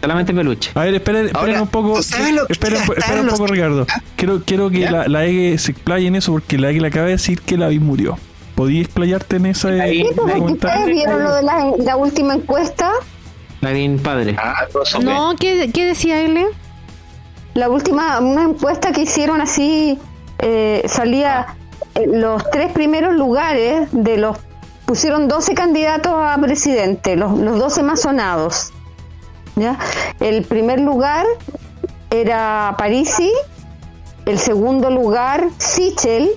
[0.00, 0.70] Solamente peluche.
[0.74, 1.94] A ver, esperen, esperen Ahora, un poco.
[1.96, 3.86] ¿tú sabes lo que esperen, esperen un poco, Ricardo.
[4.14, 4.90] Quiero, quiero que ¿Ya?
[4.92, 7.56] la, la EGE se explaye en eso, porque la EGE le acaba de decir que
[7.56, 8.16] la vi murió.
[8.54, 10.34] ¿Podías explayarte en ese Ahí, Sí, pues?
[10.38, 12.90] ¿Ustedes vieron lo de la, la última encuesta?
[13.60, 14.36] Nadie padre.
[14.38, 16.46] Ah, dos o No, ¿qué, qué decía él?
[17.54, 19.98] La última, una encuesta que hicieron así,
[20.38, 21.56] eh, salía
[22.06, 24.38] los tres primeros lugares de los,
[24.84, 28.72] pusieron 12 candidatos a presidente, los, los 12 más sonados.
[29.56, 29.78] ¿ya?
[30.20, 31.26] El primer lugar
[32.10, 33.32] era Parisi,
[34.26, 36.30] el segundo lugar Sichel,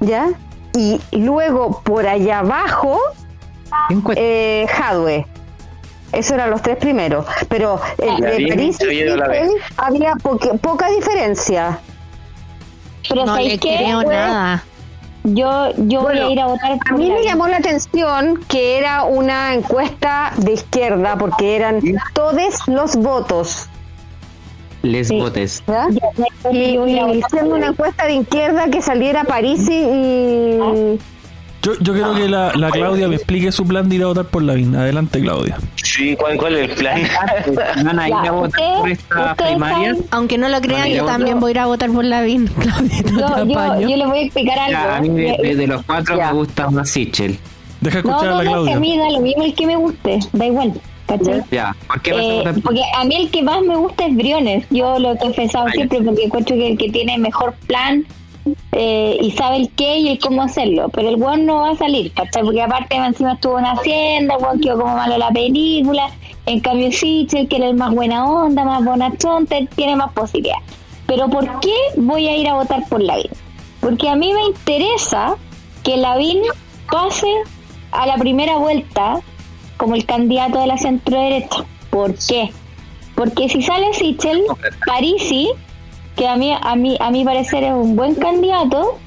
[0.00, 0.28] ¿ya?
[0.74, 3.00] Y luego por allá abajo
[4.16, 5.26] eh, Hadwe.
[6.12, 7.26] Esos eran los tres primeros.
[7.48, 9.24] Pero el La de vi, París y.
[9.32, 11.80] Sichel había poca, poca diferencia.
[13.08, 13.76] Pero No ¿sabéis le qué?
[13.76, 14.64] creo nada.
[15.24, 19.04] Yo, yo voy a ir a votar A mí me llamó la atención que era
[19.04, 21.80] una encuesta de izquierda porque eran
[22.14, 23.68] todos los votos.
[24.82, 25.18] Les Sí.
[25.66, 25.88] ¿ya?
[25.90, 30.98] Ya, Y, a a y haciendo una encuesta de izquierda que saliera Parisi y...
[31.62, 34.24] Yo, yo quiero que la, la Claudia me explique su plan de ir a votar
[34.26, 34.76] por la VIN.
[34.76, 35.58] Adelante, Claudia.
[35.82, 37.02] Sí, ¿cuál, ¿cuál es el plan?
[37.84, 39.76] Van a ir Ya, a votar por ustedes- esta ustedes primaria.
[39.94, 42.46] saben- Aunque no lo crean, yo también voy a ir a votar por la VIN.
[42.60, 43.88] Claudita, te Yo, yo, apaño.
[43.88, 44.72] yo les voy a explicar algo.
[44.72, 46.26] Ya, a mí de, de- de los cuatro Ya.
[46.28, 47.38] me gusta más Sichel.
[47.80, 48.78] Deja no, escuchar a no, la no, que a Claudia.
[48.80, 50.72] mí da lo mismo el que me guste, da igual.
[51.06, 51.42] ¿cachai?
[51.50, 53.76] Ya, ¿por qué vas a Eh, votar por porque a mí el que más me
[53.76, 54.64] gusta es Briones.
[54.70, 58.04] Yo lo he confesado siempre porque encuentro que el que tiene mejor plan
[58.72, 60.88] eh, y sabe el qué y el cómo hacerlo.
[60.90, 62.42] Pero el weón no va a salir, ¿cachai?
[62.42, 66.10] Porque aparte encima estuvo en Hacienda, el weón quedó como malo la película.
[66.46, 70.64] En cambio, Sichel, que era el más buena onda, más bonachón, tiene más posibilidades.
[71.06, 73.30] Pero ¿por qué voy a ir a votar por Lavín?
[73.80, 75.36] Porque a mí me interesa
[75.82, 76.42] que Lavín
[76.90, 77.32] pase
[77.92, 79.20] a la primera vuelta
[79.76, 81.64] como el candidato de la centro derecha.
[81.90, 82.50] ¿Por qué?
[83.14, 84.42] Porque si sale Sichel,
[84.86, 85.50] Parisi,
[86.18, 88.98] que a mí, a mí, a mi parecer es un buen candidato,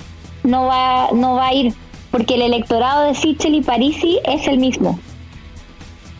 [0.44, 1.74] no va, no va a ir,
[2.10, 4.98] porque el electorado de Sichel y Parisi es el mismo.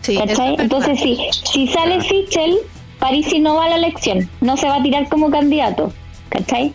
[0.02, 0.20] Sí.
[0.20, 2.58] Entonces, si, si sale Sichel,
[3.00, 5.94] Parisi no va a la elección, no se va a tirar como candidato.
[6.30, 6.74] ¿Cachai?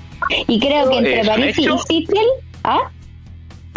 [0.48, 2.26] Y creo que entre ¿Es un Parisi y Sichel,
[2.64, 2.90] ¿ah?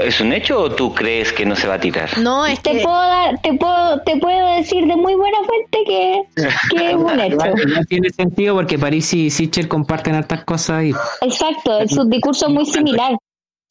[0.04, 2.10] ¿Es un hecho o tú crees que no se va a tirar?
[2.18, 5.80] No, es te que puedo dar, te puedo, te puedo decir de muy buena fuente
[5.86, 6.22] que,
[6.72, 7.36] que es un hecho.
[7.36, 12.54] Igual tiene sentido porque París y Sichel comparten hartas cosas y Exacto, su discurso es
[12.54, 13.18] muy similar.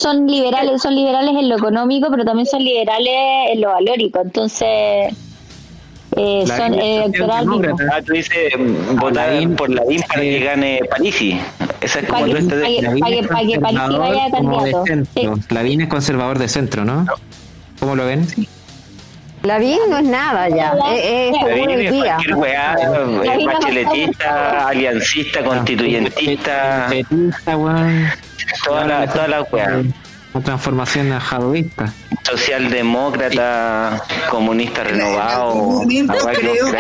[0.01, 4.21] Son liberales, son liberales en lo económico, pero también son liberales en lo valórico.
[4.21, 5.13] Entonces,
[6.19, 7.85] eh, son electoral socialdemócrata.
[7.97, 11.41] Ah, tú dices mm, votar Lavín, por la VIN para eh, que gane Parisi.
[11.81, 12.91] Esa es como estrategia.
[12.91, 15.39] para Lavín es para que París conservador de centro.
[15.51, 17.07] Lavín es conservador de centro, ¿no?
[17.81, 18.27] ¿Cómo lo ven?
[19.43, 22.15] La vi no es nada ya, es, es Lavín es día.
[22.17, 28.09] cualquier weá, Lavín es no bacheletista, aliancista, constituyentista, Petista, weón.
[28.65, 29.83] toda la, toda la weá.
[30.39, 31.93] Una transformación a jadovista.
[32.23, 35.55] Socialdemócrata, comunista En algún renovado.
[35.57, 36.79] momento creo que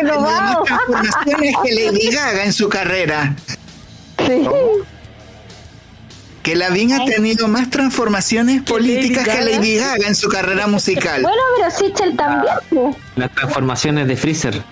[0.00, 3.36] transformaciones que Lady Gaga en su carrera.
[4.26, 4.48] Sí.
[6.42, 9.44] Que Lavín ha tenido más transformaciones políticas que?
[9.44, 11.20] Lady Gaga en su carrera musical.
[11.20, 12.54] Bueno, pero Sichel también.
[12.70, 12.96] pues.
[13.16, 14.62] Las transformaciones de Freezer.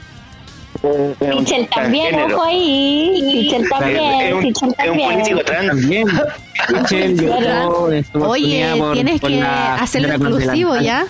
[1.39, 3.21] Sichel también, ojo ahí.
[3.33, 5.11] Sichel Es también, un, Sichel es un también.
[5.11, 5.69] político trans.
[6.69, 8.07] También.
[8.13, 11.07] Su Oye, tienes por que hacerlo inclusivo ya.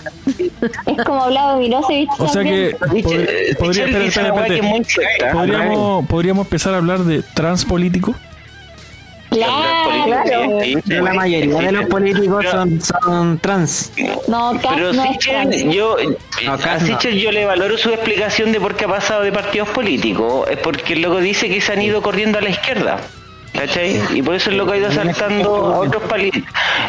[0.85, 2.77] Es como hablado Milosevic O sea también.
[2.77, 3.87] que podría,
[4.83, 5.31] cierta.
[5.33, 8.13] podríamos, podríamos empezar a hablar de transpolítico.
[9.29, 10.59] Claro, Claro.
[10.61, 13.91] Sí, sí, Pero la mayoría sí, de los políticos Pero- son, son trans.
[14.27, 15.63] No, Pero no trans.
[15.65, 15.97] Yo,
[16.45, 16.85] No, a no.
[16.85, 20.47] Sichel yo le valoro su explicación de por qué ha pasado de partidos políticos.
[20.49, 22.97] Es porque el loco dice que se han ido corriendo a la izquierda.
[23.53, 23.99] ¿Cachai?
[24.13, 26.43] Y por eso es lo que ha ido saltando a otros países.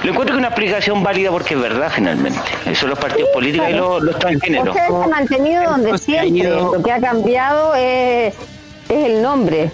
[0.05, 2.39] Lo encuentro que una explicación válida porque es verdad finalmente.
[2.67, 4.69] Eso los partidos políticos y los, los transgéneros.
[4.69, 6.49] Ustedes se han mantenido donde siempre.
[6.49, 8.35] Lo que ha cambiado es,
[8.89, 9.71] es el nombre.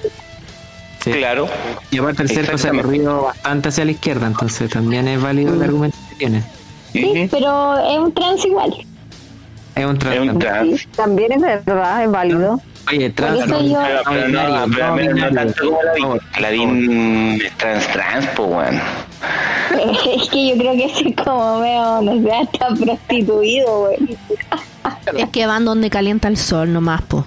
[1.13, 1.49] Claro.
[1.91, 5.55] Y aparte el cerco se ha corrido bastante hacia la izquierda, entonces también es válido
[5.55, 6.43] el argumento que tiene.
[6.93, 8.75] Sí, pero es un trans igual.
[9.75, 10.17] Es un trans.
[10.17, 10.81] Es un trans.
[10.81, 12.61] Sí, también es verdad, es válido.
[12.89, 13.39] Oye, trans.
[13.41, 13.45] Yo-
[14.09, 18.81] Pero, no, no tanto como es trans trans, pues bueno.
[20.21, 24.17] Es que yo creo que ese es como veo, no sé, hasta prostituido, güey.
[25.17, 27.27] Es que van donde calienta el sol nomás, po.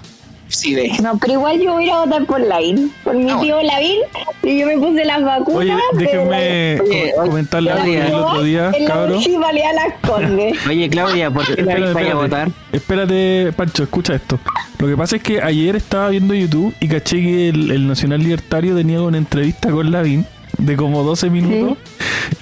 [0.50, 0.90] Sí, ve.
[1.02, 3.98] No, pero igual yo voy a ir a votar por Lavín, por mi tío Lavín,
[4.42, 5.58] y yo me puse las vacunas.
[5.58, 9.04] Oye, déjenme Oye, co- comentarle algo el otro día, en la.
[10.68, 12.14] Oye, Claudia, ¿por qué la Espérate, vaya a espérate.
[12.14, 12.48] votar?
[12.72, 14.38] Espérate, Pancho, escucha esto.
[14.78, 18.20] Lo que pasa es que ayer estaba viendo YouTube y caché que el, el Nacional
[18.20, 20.26] Libertario tenía una entrevista con Lavín
[20.58, 21.78] de como 12 minutos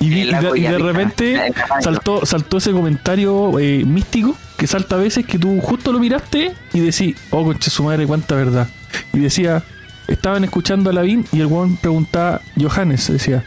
[0.00, 3.84] y, vi- En y la de, y de repente la saltó, saltó ese comentario eh,
[3.84, 7.84] místico que salta a veces que tú justo lo miraste y decís, oh conche su
[7.84, 8.68] madre, cuánta verdad.
[9.12, 9.62] Y decía,
[10.08, 13.44] estaban escuchando a Lavín y el weón preguntaba, Johannes decía,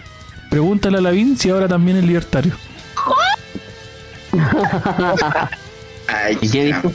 [0.50, 2.56] pregúntale a Lavín si ahora también es libertario.
[6.42, 6.94] ¿Y qué dijo?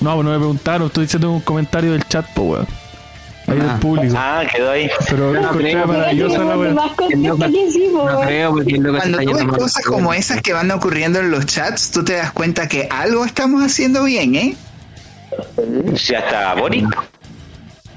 [0.00, 2.66] No, pues no me preguntaron, estoy diciendo un comentario del chat, pues weón.
[3.46, 3.78] Ahí Ah.
[3.80, 4.14] público.
[4.16, 4.90] Ah, quedó ahí.
[5.10, 6.54] Pero no creo, maravillosa la
[7.70, 10.40] sí, po, No creo, porque el loco se Cuando está tú ves cosas como esas
[10.40, 14.34] que van ocurriendo en los chats, tú te das cuenta que algo estamos haciendo bien,
[14.34, 14.56] ¿eh?
[16.06, 16.86] Ya está Boric.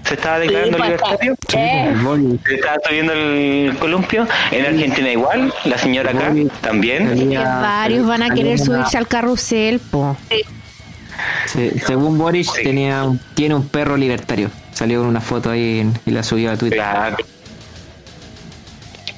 [0.04, 1.36] Se estaba declarando Sí, pues, libertario.
[1.54, 4.26] eh, Boli, Se estaba subiendo el columpio.
[4.52, 5.54] En Argentina igual.
[5.66, 7.30] La señora acá también.
[7.30, 10.16] Que varios van a querer subirse al carrusel, po.
[11.48, 12.64] se- según Boris, Sí.
[12.64, 14.50] tenía tiene un perro libertario.
[14.78, 16.78] Salió con una foto ahí en- y la subió a Twitter.
[16.78, 17.18] Claro.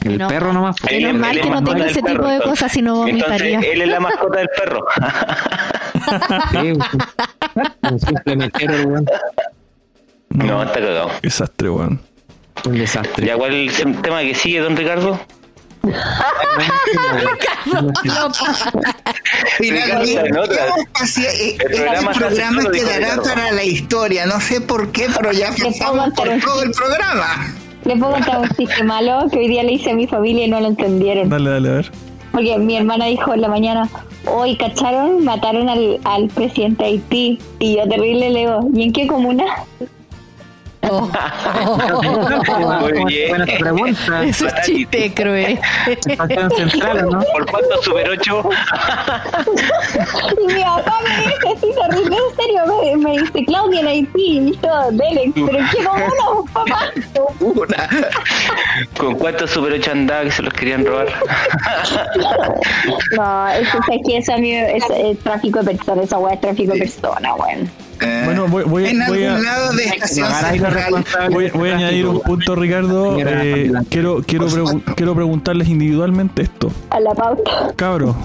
[0.06, 0.28] El No.
[0.30, 0.78] perro nomás.
[0.80, 0.94] pues.
[0.94, 2.60] Él Menos es- mal que no tengo ese perro, tipo de entonces.
[2.60, 3.48] cosas, si no vomitaría.
[3.56, 4.86] Entonces, él es la mascota del perro.
[10.30, 11.12] No, está cagado.
[11.22, 12.02] Desastre, weón.
[12.66, 13.26] Un desastre.
[13.26, 15.20] ¿Ya cuál es el tema que sigue, don Ricardo?
[19.62, 24.26] Eh, El programa este quedará para la historia.
[24.26, 27.54] No sé por qué, pero ya puedo pasamos contar por un todo el programa.
[27.86, 30.50] Le puedo contar un chiste malo que hoy día le hice a mi familia y
[30.50, 31.30] no lo entendieron.
[31.30, 31.92] Dale, dale, a ver.
[32.32, 33.90] Porque mi hermana dijo en la mañana,
[34.26, 37.40] hoy cacharon, mataron al, al presidente de Haití.
[37.60, 39.46] Y yo terrible le digo, ¿y en qué comuna?
[42.80, 43.30] Muy bien.
[43.30, 44.24] Buena pregunta.
[44.24, 45.60] Eso es chiste cruel.
[46.56, 47.24] Central, ¿o ¿no?
[47.34, 48.50] ¿Por cuánto Super 8?
[50.42, 54.40] Y mi papá me dice, sí, terrible, en serio, me, me dice, Claudia en Haití.
[54.40, 56.92] Y yo, dele, ¿pero qué comuna, papá?
[57.40, 57.90] Una.
[58.98, 61.08] ¿Con cuántos Super 8 andaba que se los querían robar?
[63.16, 66.42] No, eso es que eso a mí es, es tráfico de personas, esa weá es
[66.42, 67.89] tráfico de personas, weón.
[68.02, 70.28] Eh, Bueno, voy, voy, en voy algún a, lado de estación
[71.54, 73.18] voy, a añadir un punto, Ricardo.
[73.20, 74.48] Eh, quiero, quiero,
[74.96, 76.72] quiero preguntarles individualmente esto.
[76.90, 77.74] A la pauta.
[77.76, 78.16] Cabro,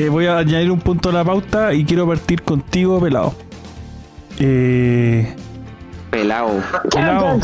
[0.00, 3.34] eh, voy a añadir un punto a la pauta y quiero partir contigo, pelado.
[4.38, 5.34] Eh,
[6.10, 6.62] pelado.
[6.90, 7.38] Pelao.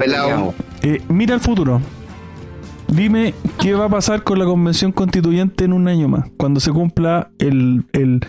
[0.00, 0.54] pelao.
[0.82, 1.82] eh, mira el futuro.
[2.88, 6.72] Dime qué va a pasar con la convención constituyente en un año más, cuando se
[6.72, 8.20] cumpla el, el,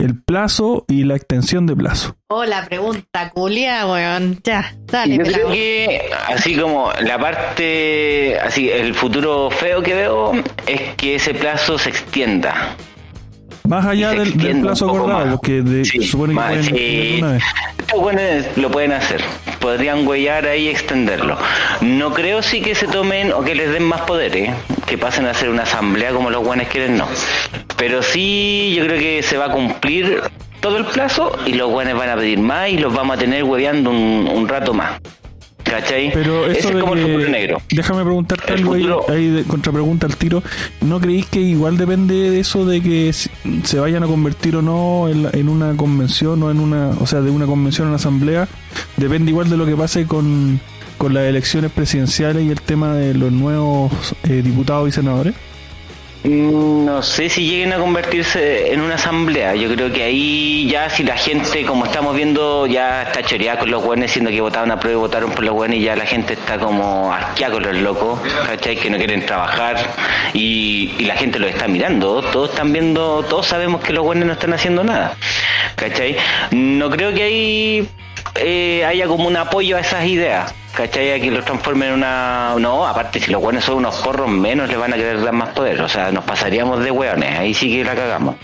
[0.00, 2.16] el plazo y la extensión de plazo.
[2.28, 4.40] Oh, la pregunta, culia, weón.
[4.42, 10.32] Ya, dale, Yo creo que así como la parte, así el futuro feo que veo
[10.66, 12.76] es que ese plazo se extienda.
[13.70, 17.16] Más allá del, del plazo acordado, porque de- Sí, supone que más, pueden sí.
[17.20, 17.42] una vez.
[17.78, 18.22] Estos buenos
[18.56, 19.22] lo pueden hacer.
[19.60, 21.36] Podrían huellar ahí y extenderlo.
[21.80, 24.50] No creo sí que se tomen o que les den más poderes,
[24.86, 27.06] que pasen a hacer una asamblea como los buenos quieren, no.
[27.76, 30.20] Pero sí, yo creo que se va a cumplir
[30.58, 33.44] todo el plazo y los buenos van a pedir más y los vamos a tener
[33.44, 35.00] hueveando un, un rato más.
[35.64, 36.10] ¿Cachai?
[36.12, 37.62] Pero eso Ese es de como el futuro negro.
[37.70, 40.42] Déjame preguntarte El algo ahí, futuro- ahí de contrapregunta al tiro.
[40.80, 45.08] ¿No creéis que igual depende de eso de que se vayan a convertir o no
[45.08, 48.48] en, en una convención o en una, o sea, de una convención a una asamblea?
[48.96, 50.60] Depende igual de lo que pase con,
[50.98, 53.92] con las elecciones presidenciales y el tema de los nuevos
[54.24, 55.34] eh, diputados y senadores.
[56.22, 59.54] Mm, No sé si lleguen a convertirse en una asamblea.
[59.54, 63.70] Yo creo que ahí ya si la gente, como estamos viendo, ya está choreada con
[63.70, 66.04] los buenos, diciendo que votaron a prueba y votaron por los buenos y ya la
[66.04, 68.76] gente está como asqueada con los locos, ¿cachai?
[68.76, 69.76] Que no quieren trabajar
[70.34, 72.20] y, y la gente los está mirando.
[72.22, 75.16] Todos están viendo, todos sabemos que los buenos no están haciendo nada,
[75.76, 76.16] ¿cachai?
[76.50, 77.88] No creo que ahí
[78.34, 81.12] eh, haya como un apoyo a esas ideas, ¿cachai?
[81.12, 82.54] A que los transformen en una...
[82.58, 85.50] No, aparte si los buenos son unos porros menos le van a querer dar más
[85.50, 88.36] poder, o sea, nos pasaríamos de hueones, ahí sí que la cagamos.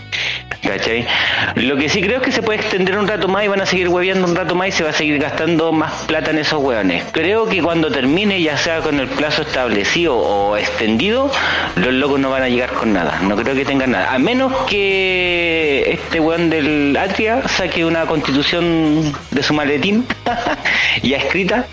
[0.61, 1.07] ¿Cachai?
[1.55, 3.65] Lo que sí creo es que se puede extender un rato más y van a
[3.65, 6.61] seguir hueveando un rato más y se va a seguir gastando más plata en esos
[6.61, 7.05] hueones.
[7.11, 11.31] Creo que cuando termine, ya sea con el plazo establecido o extendido,
[11.75, 13.19] los locos no van a llegar con nada.
[13.21, 14.13] No creo que tengan nada.
[14.13, 20.05] A menos que este hueón del Atria saque una constitución de su maletín
[21.03, 21.65] ya escrita,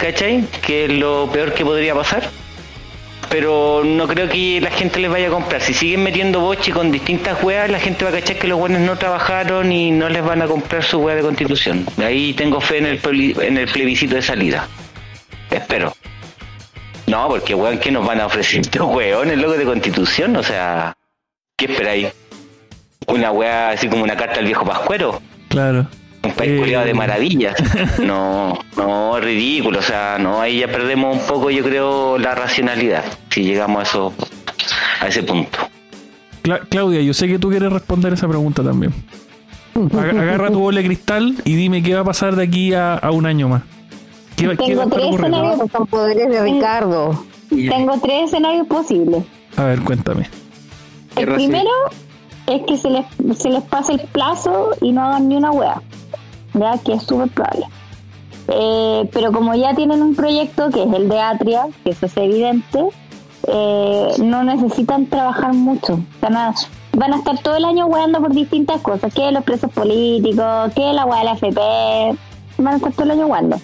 [0.00, 0.44] ¿cachai?
[0.62, 2.28] Que es lo peor que podría pasar
[3.30, 5.60] pero no creo que la gente les vaya a comprar.
[5.62, 8.80] Si siguen metiendo boche con distintas weas, la gente va a cachar que los buenos
[8.80, 11.86] no trabajaron y no les van a comprar su wea de constitución.
[11.98, 13.00] Ahí tengo fe en el,
[13.40, 14.66] en el plebiscito de salida.
[15.48, 15.94] Espero.
[17.06, 20.34] No, porque weón, ¿qué nos van a ofrecer estos weones, loco de constitución?
[20.36, 20.92] O sea,
[21.56, 22.08] ¿qué esperáis?
[23.06, 25.22] ¿Una wea así como una carta al viejo pascuero?
[25.48, 25.86] Claro.
[26.22, 26.84] Un país eh...
[26.84, 27.54] de maravillas.
[27.98, 29.78] No, no, ridículo.
[29.78, 33.04] O sea, no, ahí ya perdemos un poco, yo creo, la racionalidad.
[33.30, 34.12] Si llegamos a eso,
[35.00, 35.58] a ese punto.
[36.68, 38.92] Claudia, yo sé que tú quieres responder esa pregunta también.
[39.92, 43.26] Agarra tu bola de cristal y dime qué va a pasar de aquí a, un
[43.26, 43.62] año más.
[44.36, 47.24] Tengo tres escenarios con poderes de Ricardo.
[47.48, 49.24] Tengo tres escenarios posibles.
[49.56, 50.28] A ver, cuéntame.
[51.16, 51.70] El primero
[52.46, 53.04] es que se les,
[53.38, 55.82] se les pase el plazo y no hagan ni una hueá
[56.54, 57.66] ya que es súper probable.
[58.48, 62.16] Eh, pero como ya tienen un proyecto que es el de Atria, que eso es
[62.16, 62.84] evidente,
[63.46, 66.00] eh, no necesitan trabajar mucho.
[66.20, 66.54] Van a,
[66.92, 70.92] van a estar todo el año hueando por distintas cosas, que los presos políticos, que
[70.92, 71.60] la hueá de la FP,
[72.58, 73.56] van a estar todo el año hueando.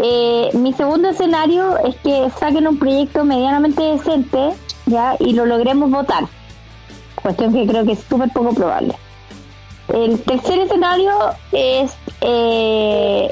[0.00, 4.54] Eh, mi segundo escenario es que saquen un proyecto medianamente decente
[4.86, 6.24] ya y lo logremos votar.
[7.20, 8.94] Cuestión que creo que es súper poco probable.
[9.88, 11.12] El tercer escenario
[11.50, 13.30] es eh,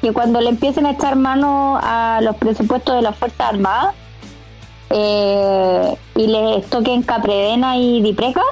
[0.00, 3.94] que cuando le empiecen a echar mano a los presupuestos de las Fuerzas Armadas
[4.88, 8.42] eh, y les toquen Capredena y Dipreca,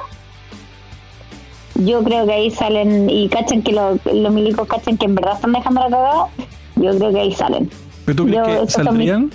[1.73, 3.99] yo creo que ahí salen y cachen que los,
[4.31, 6.27] milicos cachen que en verdad están dejando la cagada,
[6.75, 7.69] yo creo que ahí salen.
[8.05, 9.31] ¿Pero tú crees yo, que saldrían?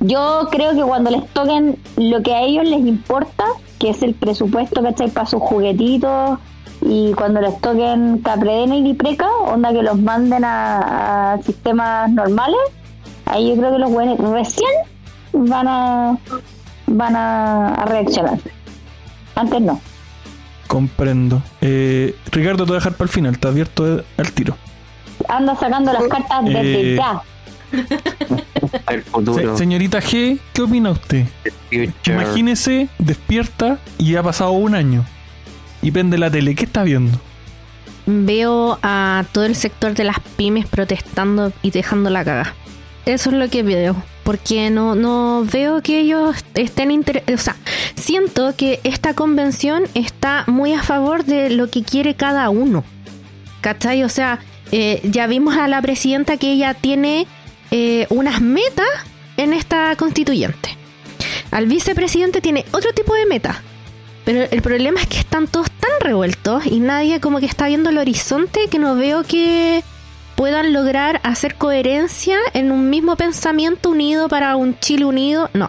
[0.00, 3.44] Yo creo que cuando les toquen lo que a ellos les importa,
[3.78, 5.08] que es el presupuesto, ¿cachai?
[5.08, 6.38] Para sus juguetitos
[6.86, 12.60] y cuando les toquen Capredena y Dipreca, onda que los manden a, sistemas normales,
[13.24, 14.70] ahí yo creo que los buenos recién
[15.32, 16.18] van a
[16.86, 18.38] van a, reaccionar.
[19.34, 19.80] Antes no.
[20.66, 21.42] Comprendo.
[21.62, 24.56] Eh, Ricardo, te voy a dejar para el final, está abierto al tiro.
[25.26, 27.22] Anda sacando las cartas desde eh, ya.
[29.56, 31.26] señorita G, ¿qué opina usted?
[32.04, 35.04] Imagínese, despierta y ha pasado un año
[35.84, 36.54] y prende la tele.
[36.54, 37.20] ¿Qué está viendo?
[38.06, 42.54] Veo a todo el sector de las pymes protestando y dejando la caga.
[43.04, 43.94] Eso es lo que veo.
[44.24, 47.40] Porque no, no veo que ellos estén interesados.
[47.40, 47.56] O sea,
[47.94, 52.82] siento que esta convención está muy a favor de lo que quiere cada uno.
[53.60, 54.02] ¿Cachai?
[54.04, 54.38] O sea,
[54.72, 57.26] eh, ya vimos a la presidenta que ella tiene
[57.70, 58.88] eh, unas metas
[59.36, 60.78] en esta constituyente.
[61.50, 63.62] Al vicepresidente tiene otro tipo de meta.
[64.24, 67.90] Pero el problema es que están todos tan revueltos y nadie como que está viendo
[67.90, 69.82] el horizonte que no veo que
[70.34, 75.50] puedan lograr hacer coherencia en un mismo pensamiento unido para un Chile unido.
[75.52, 75.68] No.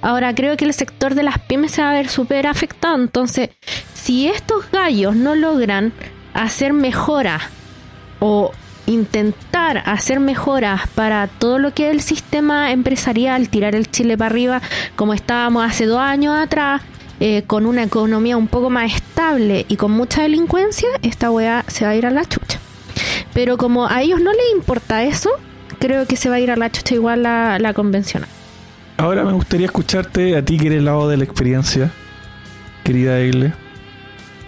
[0.00, 2.94] Ahora creo que el sector de las pymes se va a ver súper afectado.
[2.94, 3.50] Entonces,
[3.94, 5.92] si estos gallos no logran
[6.34, 7.42] hacer mejoras
[8.20, 8.52] o
[8.86, 14.30] intentar hacer mejoras para todo lo que es el sistema empresarial, tirar el Chile para
[14.30, 14.62] arriba
[14.94, 16.82] como estábamos hace dos años atrás,
[17.18, 21.84] eh, con una economía un poco más estable y con mucha delincuencia, esta weá se
[21.84, 22.58] va a ir a la chucha.
[23.32, 25.30] Pero como a ellos no les importa eso,
[25.78, 28.28] creo que se va a ir a la chucha igual la, la convencional.
[28.98, 31.90] Ahora me gustaría escucharte a ti que eres el lado de la experiencia,
[32.84, 33.52] querida Egle.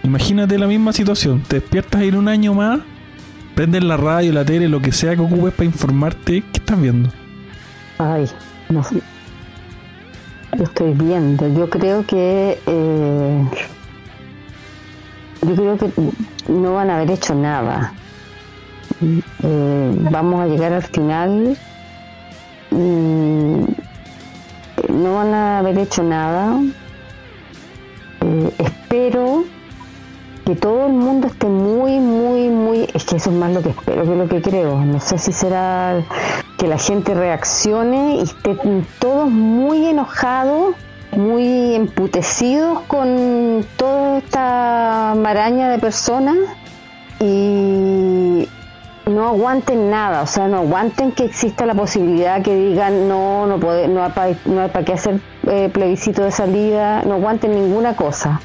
[0.02, 2.80] Imagínate la misma situación, te despiertas en un año más,
[3.54, 7.10] prendes la radio, la tele, lo que sea que ocupes para informarte, ¿qué estás viendo?
[7.98, 8.26] Ay,
[8.68, 9.02] no sé
[10.64, 11.48] estoy viendo.
[11.48, 13.44] Yo creo que eh,
[15.42, 15.90] yo creo que
[16.48, 17.92] no van a haber hecho nada.
[19.42, 21.56] Eh, vamos a llegar al final.
[22.70, 23.64] Mm,
[24.88, 26.60] no van a haber hecho nada.
[28.20, 29.44] Eh, espero
[30.48, 33.68] que todo el mundo esté muy, muy, muy, es que eso es más lo que
[33.68, 34.82] espero que lo que creo.
[34.82, 36.02] No sé si será
[36.56, 38.56] que la gente reaccione y esté
[38.98, 40.74] todos muy enojados,
[41.14, 46.38] muy emputecidos con toda esta maraña de personas
[47.20, 48.48] y
[49.04, 53.60] no aguanten nada, o sea, no aguanten que exista la posibilidad que digan no, no,
[53.60, 54.34] puede, no, hay,
[54.72, 58.40] para qué hacer eh, plebiscito de salida, no aguanten ninguna cosa.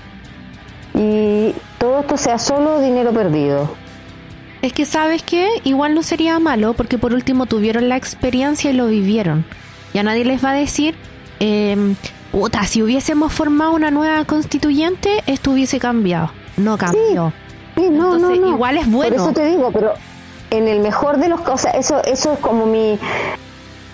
[0.93, 3.69] Y todo esto sea solo dinero perdido.
[4.61, 8.73] Es que sabes que igual no sería malo porque por último tuvieron la experiencia y
[8.73, 9.43] lo vivieron.
[9.93, 10.95] Ya nadie les va a decir,
[11.41, 11.75] eh,
[12.31, 16.31] puta, si hubiésemos formado una nueva constituyente, esto hubiese cambiado.
[16.55, 17.33] No cambió.
[17.75, 18.47] Sí, no, no, no.
[18.47, 19.17] Igual es bueno.
[19.17, 19.93] Por eso te digo, pero
[20.51, 22.97] en el mejor de los cosas, eso, eso es como mi,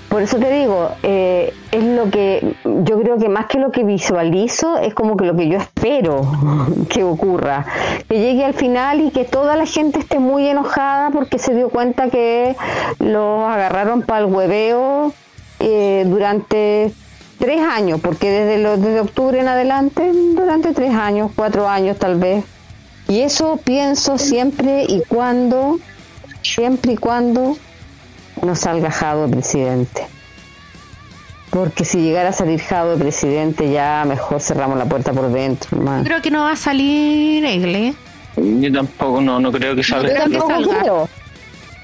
[0.10, 3.84] por eso te digo, eh, es lo que yo creo que más que lo que
[3.84, 6.22] visualizo, es como que lo que yo espero
[6.90, 7.66] que ocurra.
[8.08, 11.70] Que llegue al final y que toda la gente esté muy enojada porque se dio
[11.70, 12.56] cuenta que
[13.00, 15.14] los agarraron para el hueveo
[15.60, 16.92] eh, durante
[17.38, 22.44] tres años, porque desde, desde octubre en adelante, durante tres años, cuatro años tal vez.
[23.08, 25.80] Y eso pienso siempre y cuando,
[26.42, 27.58] siempre y cuando
[28.44, 30.08] no salga Jado presidente.
[31.50, 35.78] Porque si llegara a salir Jado presidente, ya mejor cerramos la puerta por dentro.
[35.78, 37.96] Yo creo que no va a salir Egle.
[38.38, 40.28] Yo tampoco, no, no creo que salga.
[40.28, 41.10] Yo tampoco creo.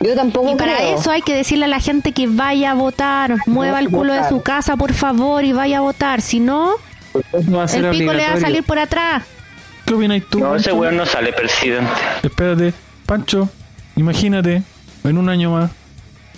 [0.01, 3.37] Yo tampoco y para eso hay que decirle a la gente que vaya a votar,
[3.47, 6.21] mueva el culo de su casa, por favor, y vaya a votar.
[6.21, 6.75] Si no,
[7.33, 9.23] el pico le va a salir por atrás.
[9.85, 10.39] ¿Qué opinas tú?
[10.39, 11.91] No, ese weón no sale presidente.
[12.23, 12.73] Espérate,
[13.05, 13.49] Pancho,
[13.95, 14.63] imagínate,
[15.03, 15.71] en un año más,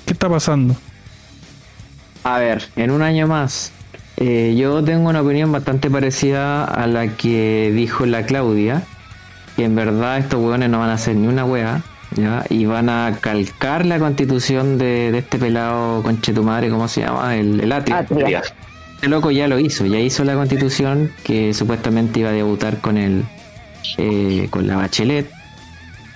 [0.07, 0.73] ¿Qué está pasando?
[2.23, 3.73] A ver, en un año más.
[4.15, 8.83] Eh, yo tengo una opinión bastante parecida a la que dijo la Claudia.
[9.57, 11.81] Que en verdad estos hueones no van a hacer ni una wea.
[12.15, 12.45] ¿ya?
[12.49, 17.35] Y van a calcar la constitución de, este pelado conchetumare, ¿cómo se llama?
[17.35, 18.07] El, el Atria.
[18.95, 22.97] Este loco ya lo hizo, ya hizo la constitución que supuestamente iba a debutar con
[22.97, 23.25] el
[23.97, 25.36] eh, con la Bachelet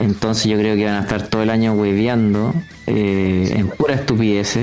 [0.01, 2.53] entonces yo creo que van a estar todo el año hueveando
[2.87, 4.57] eh, en pura estupidez.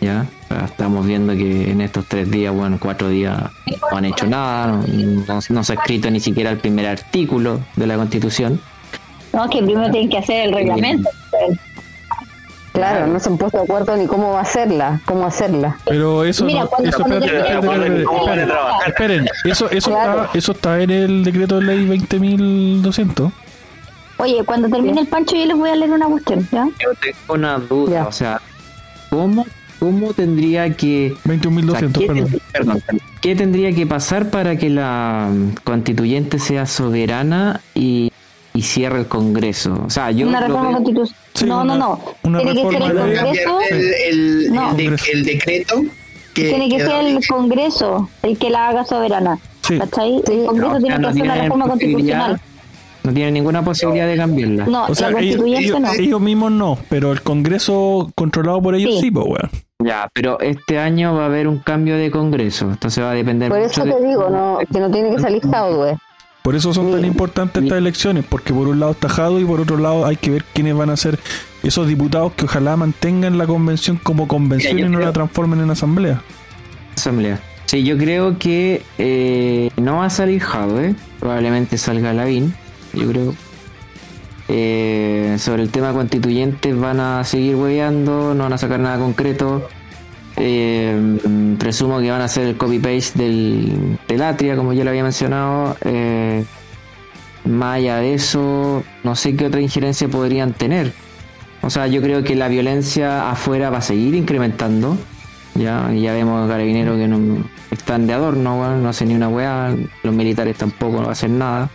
[0.00, 0.26] ¿ya?
[0.64, 3.38] Estamos viendo que en estos tres días, bueno, cuatro días
[3.90, 4.80] no han hecho nada,
[5.48, 8.60] no, se ha escrito ni siquiera el primer artículo de la Constitución.
[9.32, 11.08] No, que primero tienen que hacer el reglamento.
[12.72, 15.76] Claro, no se han puesto de acuerdo ni cómo hacerla, cómo hacerla.
[15.84, 17.04] Pero eso, Mira, no, eso,
[18.86, 23.32] esperen, eso, eso, está, eso está en el decreto de ley 20.200.
[24.20, 26.68] Oye, cuando termine el pancho yo les voy a leer una cuestión, ¿ya?
[26.78, 28.40] Yo tengo una duda, o sea,
[29.08, 29.46] ¿cómo,
[29.78, 31.14] cómo tendría que...
[31.24, 32.82] 21.200, perdón.
[33.20, 38.12] ¿Qué tendría que pasar para que la mm, constituyente sea soberana y,
[38.54, 39.82] y cierre el Congreso?
[39.86, 41.66] O sea, yo una reforma constitucional.
[41.66, 42.38] no, no, no.
[42.40, 43.58] Tiene que ser el Congreso.
[43.70, 44.56] El,
[45.12, 45.82] el, decreto.
[46.34, 49.38] Que, tiene que, ser el Congreso el que la haga soberana.
[49.62, 49.78] Sí.
[49.78, 50.22] ¿Cachai?
[50.26, 52.40] El Congreso tiene que hacer una reforma constitucional.
[53.02, 54.66] No tiene ninguna posibilidad de cambiarla.
[54.66, 59.50] No, o sea, ellos, mismos no, pero el Congreso controlado por ellos sí, pues, weón.
[59.82, 63.48] Ya, pero este año va a haber un cambio de Congreso, entonces va a depender
[63.48, 65.96] Por eso te digo, no, que no tiene que salir Jadwe.
[66.42, 69.60] Por eso son tan importantes estas elecciones, porque por un lado está Jado y por
[69.60, 71.18] otro lado hay que ver quiénes van a ser
[71.62, 76.22] esos diputados que ojalá mantengan la convención como convención y no la transformen en asamblea.
[76.96, 77.40] Asamblea.
[77.66, 82.54] Sí, yo creo que eh, no va a salir Jadwe, probablemente salga Lavín
[82.92, 83.34] yo creo.
[84.52, 89.68] Eh, sobre el tema constituyente van a seguir hueveando, no van a sacar nada concreto.
[90.36, 91.18] Eh,
[91.58, 95.76] presumo que van a hacer el copy-paste del, del, Atria, como ya lo había mencionado.
[95.82, 96.44] Eh,
[97.44, 100.92] más allá de eso, no sé qué otra injerencia podrían tener.
[101.62, 104.96] O sea, yo creo que la violencia afuera va a seguir incrementando.
[105.54, 110.14] Ya, ya vemos carabineros que no están de adorno, no hacen ni una weá, los
[110.14, 111.68] militares tampoco no hacen nada.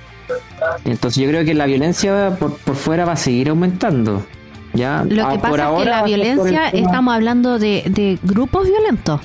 [0.84, 4.26] Entonces yo creo que la violencia por, fuera va a seguir aumentando.
[4.74, 5.04] ¿ya?
[5.04, 9.22] Lo que ah, pasa es que la violencia, estamos hablando de, grupos violentos.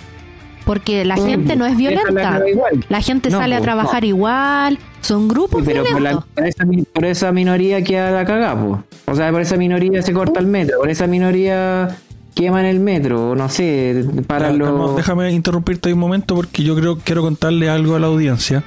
[0.65, 2.41] Porque la gente no es violenta.
[2.89, 4.79] La gente sale a pues, trabajar igual.
[5.01, 6.25] Son grupos pero violentos.
[6.35, 10.39] Por, esa, por, esa, minoría que la cagada, O sea, por esa minoría se corta
[10.39, 10.79] el metro.
[10.79, 11.97] Por esa minoría
[12.35, 13.35] queman el metro.
[13.35, 14.97] No sé, para los...
[14.97, 18.63] Déjame interrumpirte un momento porque yo creo quiero contarle algo a la audiencia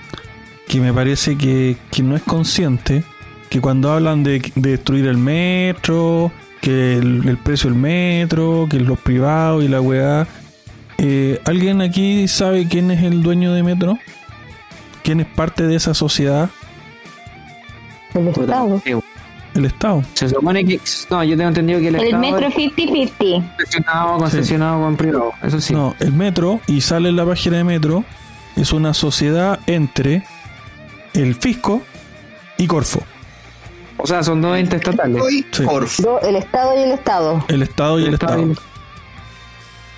[0.68, 3.03] que me parece que, no es consciente
[3.49, 9.64] que cuando hablan de, destruir el metro, que el, precio del metro, que los privados
[9.64, 10.28] y la weá,
[10.97, 13.99] eh, ¿alguien aquí sabe quién es el dueño de metro?
[15.03, 16.49] ¿Quién es parte de esa sociedad?
[18.14, 18.82] El Estado.
[19.53, 20.03] El Estado.
[20.14, 20.80] Se supone que.
[21.09, 22.24] No, yo tengo entendido que el, el Estado.
[22.24, 23.55] El metro 50-50.
[23.57, 25.34] Concesionado, concesionado con privado.
[25.43, 25.74] Eso sí.
[25.74, 28.03] No, el metro, y sale en la página de metro,
[28.55, 30.24] es una sociedad entre
[31.14, 31.82] el fisco
[32.57, 33.01] y Corfo.
[33.97, 35.22] O sea, son dos entes estatales.
[35.24, 37.45] el Estado y el Estado.
[37.47, 38.53] El Estado y el, Estado.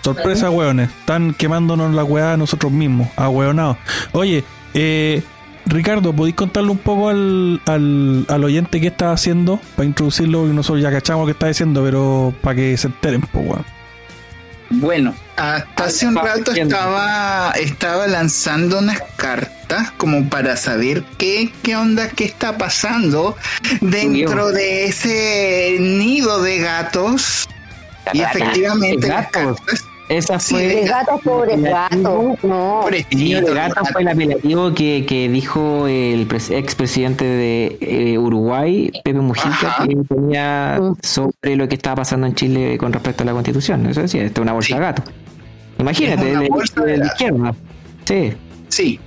[0.04, 0.90] Sorpresa, weones.
[0.90, 3.08] Están quemándonos la weá a nosotros mismos.
[3.16, 3.78] A weonados.
[4.12, 4.44] Oye,
[4.74, 5.24] eh,
[5.66, 9.60] Ricardo, ¿podéis contarle un poco al, al, al oyente qué está haciendo?
[9.76, 13.48] Para introducirlo, y nosotros ya cachamos qué está diciendo, pero para que se enteren, pues,
[13.48, 13.75] weón.
[14.70, 21.76] Bueno, hasta hace un rato estaba, estaba lanzando unas cartas como para saber qué, qué
[21.76, 23.38] onda, qué está pasando
[23.82, 27.48] dentro de ese nido de gatos.
[28.14, 30.82] Y efectivamente las cartas esa fue.
[30.82, 32.36] el gato pobre gato.
[32.44, 32.88] No.
[32.90, 39.86] el gato fue el apelativo que, que dijo el expresidente de eh, Uruguay, Pepe Mujica,
[39.88, 40.98] que tenía mm.
[41.02, 43.86] sobre lo que estaba pasando en Chile con respecto a la constitución.
[43.88, 45.04] Eso decía, esto es una bolsa de gato.
[45.78, 46.50] Imagínate, de,
[46.86, 47.56] de, la izquierda.
[48.06, 48.34] Sí.
[48.70, 49.00] Sí,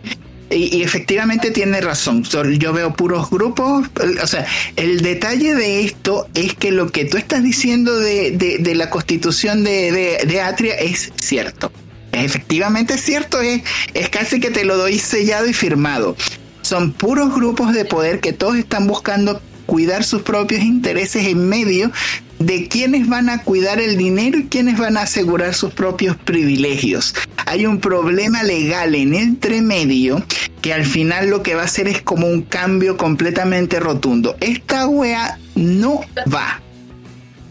[0.50, 2.24] y, efectivamente tiene razón.
[2.24, 3.86] Yo veo puros grupos.
[4.22, 4.46] O sea,
[4.76, 9.64] el detalle de esto es que lo que tú estás diciendo de, de, la constitución
[9.64, 11.70] de, de, Atria es cierto.
[12.12, 13.62] Efectivamente es cierto, es,
[13.94, 16.16] es casi que te lo doy sellado y firmado.
[16.62, 21.92] Son puros grupos de poder que todos están buscando cuidar sus propios intereses en medio
[22.38, 27.14] de quiénes van a cuidar el dinero y quiénes van a asegurar sus propios privilegios.
[27.46, 30.24] Hay un problema legal en el medio
[30.60, 34.36] que al final lo que va a hacer es como un cambio completamente rotundo.
[34.40, 36.00] Esta wea no
[36.32, 36.60] va.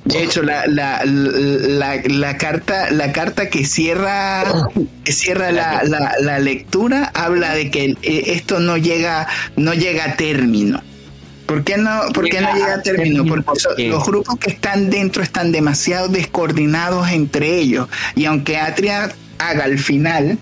[0.05, 4.45] De hecho, la, la, la, carta, la carta que cierra,
[5.03, 9.27] que cierra la, la, lectura habla de que eh, esto no llega,
[9.57, 10.81] no llega a término.
[11.47, 13.25] ¿Por qué no, por qué no llega a término?
[13.25, 17.87] Porque los grupos que están dentro están demasiado descoordinados entre ellos.
[18.15, 20.37] Y aunque Atria haga al final,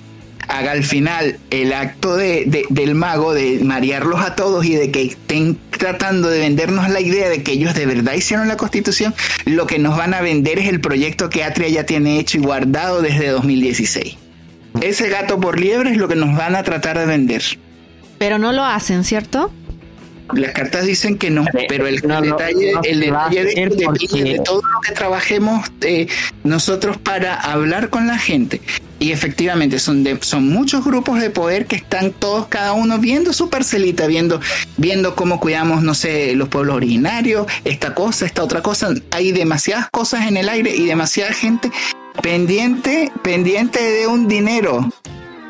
[0.48, 5.04] haga al final el acto de, del mago de marearlos a todos y de que
[5.04, 9.14] estén tratando de vendernos la idea de que ellos de verdad hicieron la constitución,
[9.46, 12.42] lo que nos van a vender es el proyecto que Atria ya tiene hecho y
[12.42, 14.18] guardado desde 2016.
[14.82, 17.44] Ese gato por liebre es lo que nos van a tratar de vender.
[18.18, 19.52] Pero no lo hacen, ¿cierto?
[20.34, 25.70] Las cartas dicen que no, pero el detalle, el detalle de, todo lo que trabajemos
[25.82, 26.08] eh,
[26.44, 28.62] nosotros para hablar con la gente.
[28.98, 33.34] Y efectivamente son de, son muchos grupos de poder que están todos cada uno viendo
[33.34, 34.40] su parcelita, viendo
[34.78, 38.90] viendo cómo cuidamos, no sé, los pueblos originarios, esta cosa, esta otra cosa.
[39.12, 41.72] Hay demasiadas cosas en el aire y demasiada gente
[42.22, 44.90] pendiente pendiente de un dinero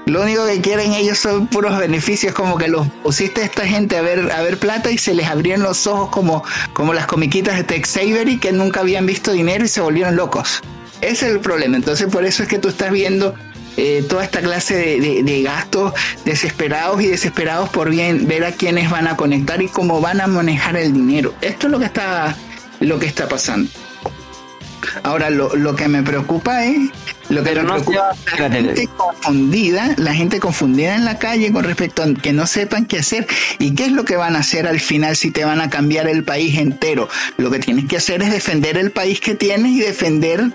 [0.06, 3.98] lo único que quieren ellos son puros beneficios, como que los pusiste a esta gente
[3.98, 6.44] a ver, a ver plata y se les abrieron los ojos como,
[6.74, 10.62] como las comiquitas de Tex Avery que nunca habían visto dinero y se volvieron locos.
[11.02, 11.76] Ese es el problema.
[11.76, 13.34] Entonces por eso es que tú estás viendo
[13.78, 15.94] eh, toda esta clase de, gastos
[16.24, 20.28] desesperados y desesperados por bien, ver a quiénes van a conectar y cómo van a
[20.28, 21.34] manejar el dinero.
[21.42, 22.36] Esto es lo que está,
[22.80, 23.70] lo que está pasando.
[25.04, 26.90] Ahora, lo, lo que me preocupa es
[27.30, 32.34] lo que la gente confundida, la gente confundida en la calle con respecto a que
[32.34, 33.28] no sepan qué hacer
[33.58, 36.08] y qué es lo que van a hacer al final si te van a cambiar
[36.08, 37.10] el país entero.
[37.38, 40.52] Lo que tienes que hacer es defender el país que tienes y defender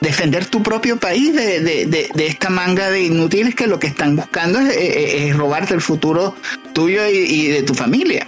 [0.00, 4.16] defender tu propio país de, de, de, esta manga de inútiles que lo que están
[4.16, 6.36] buscando es, robarte el futuro
[6.74, 8.26] tuyo y de tu familia.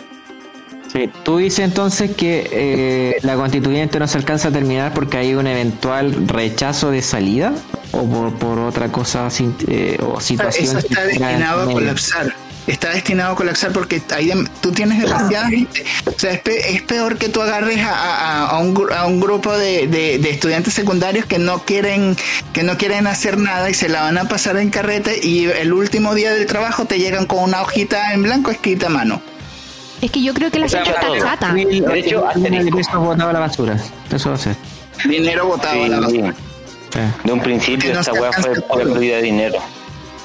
[1.25, 5.47] Tú dices entonces que eh, la constituyente no se alcanza a terminar porque hay un
[5.47, 7.53] eventual rechazo de salida
[7.93, 9.29] o por, otra cosa
[9.69, 10.79] eh, o situación.
[10.79, 12.35] Eso está destinado a colapsar.
[12.67, 15.85] Está destinado a colapsar porque hay tú tienes demasiada gente.
[16.05, 20.75] O sea, es, peor que tú agarres a, un, a un, grupo de, de, estudiantes
[20.75, 22.17] secundarios que no quieren
[22.53, 25.73] que no quieren hacer nada y se la van a pasar en carrete y el
[25.73, 29.23] último día del trabajo te llegan con una hojita en blanco escrita a mano.
[30.03, 31.53] Es que yo creo que la gente está chata.
[31.53, 32.67] De hecho, dinero
[33.01, 33.77] botado a la basura.
[34.13, 34.57] Eso va a ser.
[35.05, 36.35] Dinero botado a la basura.
[37.25, 38.55] De un principio esta weá fue
[38.85, 39.59] pérdida de dinero.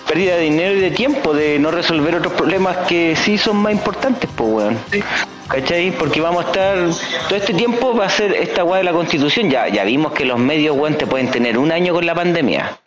[0.08, 3.72] Pérdida de dinero y de tiempo, de no resolver otros problemas que sí son más
[3.72, 4.78] importantes, pues weón.
[5.48, 5.92] ¿Cachai?
[5.92, 6.78] Porque vamos a estar,
[7.28, 9.50] todo este tiempo va a ser esta weá de la constitución.
[9.50, 12.78] Ya, ya vimos que los medios, weón, te pueden tener un año con la pandemia.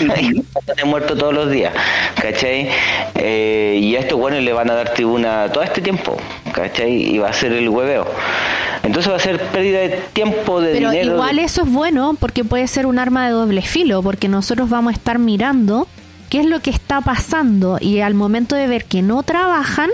[0.66, 1.72] Están muerto todos los días,
[2.20, 2.68] ¿cachai?
[3.14, 6.16] Eh, y a estos buenos le van a dar tribuna todo este tiempo,
[6.52, 7.14] ¿cachai?
[7.14, 8.06] Y va a ser el hueveo.
[8.82, 11.14] Entonces va a ser pérdida de tiempo, de Pero dinero.
[11.14, 14.92] igual eso es bueno porque puede ser un arma de doble filo, porque nosotros vamos
[14.92, 15.86] a estar mirando
[16.30, 19.90] qué es lo que está pasando y al momento de ver que no trabajan,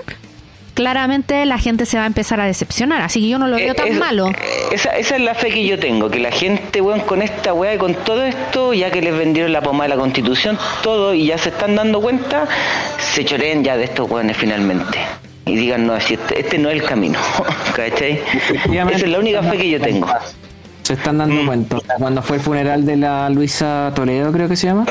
[0.74, 3.01] claramente la gente se va a empezar a decepcionar.
[3.01, 4.30] Así que yo no lo veo tan malo.
[4.72, 7.74] Esa, esa, es la fe que yo tengo, que la gente, weón, con esta weá
[7.74, 11.26] y con todo esto, ya que les vendieron la pomada de la constitución, todo, y
[11.26, 12.46] ya se están dando cuenta,
[12.98, 14.98] se choreen ya de estos weones finalmente.
[15.46, 17.18] y digan, no, este, este no es el camino.
[17.76, 18.20] ¿Cachai?
[18.72, 20.09] Esa es la única fe que yo tengo.
[20.82, 21.46] Se están dando mm.
[21.46, 21.78] cuenta.
[21.98, 24.86] Cuando fue el funeral de la Luisa Toledo, creo que se llama,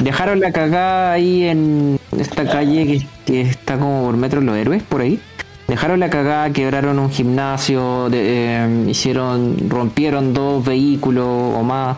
[0.00, 5.00] dejaron la cagada ahí en esta calle que, está como por Metro Los Héroes, por
[5.00, 5.20] ahí.
[5.68, 11.96] Dejaron la cagada, quebraron un gimnasio, eh, hicieron, rompieron dos vehículos o más.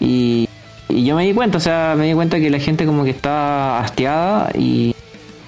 [0.00, 0.48] Y,
[0.88, 3.10] y yo me di cuenta, o sea, me di cuenta que la gente como que
[3.10, 4.94] estaba hastiada y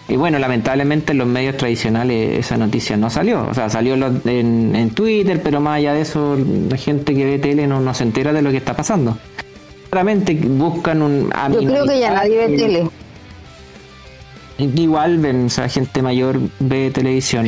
[0.09, 3.47] y bueno, lamentablemente en los medios tradicionales esa noticia no salió.
[3.49, 6.37] O sea, salió en, en Twitter, pero más allá de eso,
[6.71, 9.19] la gente que ve tele no, no se entera de lo que está pasando.
[9.91, 11.31] Claramente buscan un...
[11.53, 12.89] Yo creo que ya nadie ve tele.
[14.59, 17.47] Igual ven, o sea, gente mayor ve televisión.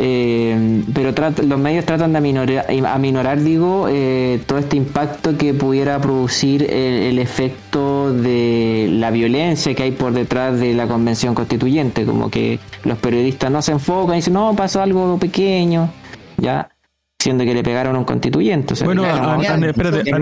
[0.00, 1.12] Eh, pero
[1.42, 7.18] los medios tratan de aminorar, aminorar digo, eh, todo este impacto que pudiera producir el,
[7.18, 12.96] efecto de la violencia que hay por detrás de la convención constituyente, como que los
[12.98, 15.90] periodistas no se enfocan y dicen, no, pasó algo pequeño,
[16.36, 16.68] ya
[17.20, 18.74] siendo que le pegaron a un constituyente.
[18.84, 20.12] bueno, espérate,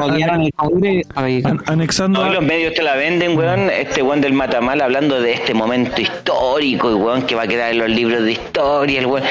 [1.66, 2.20] anexando.
[2.20, 3.68] Todos los medios te la venden, weón.
[3.68, 7.73] Este weón del Matamal hablando de este momento histórico y weón que va a quedar
[7.73, 9.01] en los libros de historia.
[9.01, 9.24] El weón,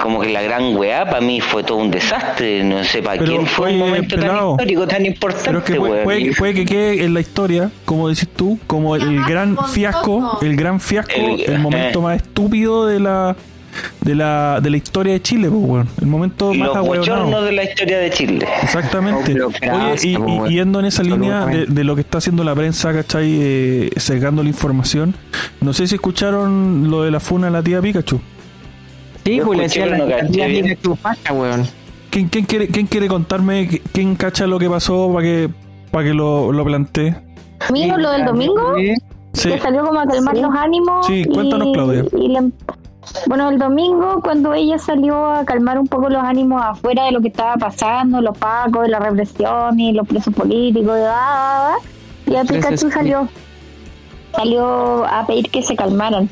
[0.00, 2.62] como que la gran weá para mí fue todo un desastre.
[2.62, 5.72] No sé para quién fue un momento tan histórico, tan importante.
[5.72, 10.38] que puede, puede, que quede en la historia, como decís tú, como el gran fiasco,
[10.40, 12.02] el gran fiasco, el, momento eh.
[12.02, 13.34] más estúpido de la
[14.00, 17.98] de la, de la historia de Chile, pues, El momento más Los de la historia
[17.98, 18.46] de Chile.
[18.62, 19.36] Exactamente.
[19.42, 23.38] Oye, y, yendo en esa línea de, lo que está haciendo la prensa, ¿cachai?
[23.40, 25.14] Eh, la información.
[25.60, 28.20] No sé si escucharon lo de la funa de la tía Pikachu.
[29.24, 29.72] Sí, pues.
[32.10, 35.50] ¿Quién, quién, quiere, ¿Quién quiere contarme quién cacha lo que pasó para que,
[35.90, 37.14] para que lo, lo plantee?
[37.70, 38.74] Mira lo del domingo.
[39.34, 39.50] Sí.
[39.50, 41.06] Que salió como a calmar los ánimos.
[41.06, 42.04] Sí, cuéntanos, Claudia.
[42.16, 42.50] Y le,
[43.26, 47.20] bueno, el domingo, cuando ella salió a calmar un poco los ánimos afuera de lo
[47.20, 50.98] que estaba pasando, los pacos, de la represión y los presos políticos,
[52.26, 53.28] y a Pikachu salió,
[54.34, 56.28] salió a pedir que se calmaran.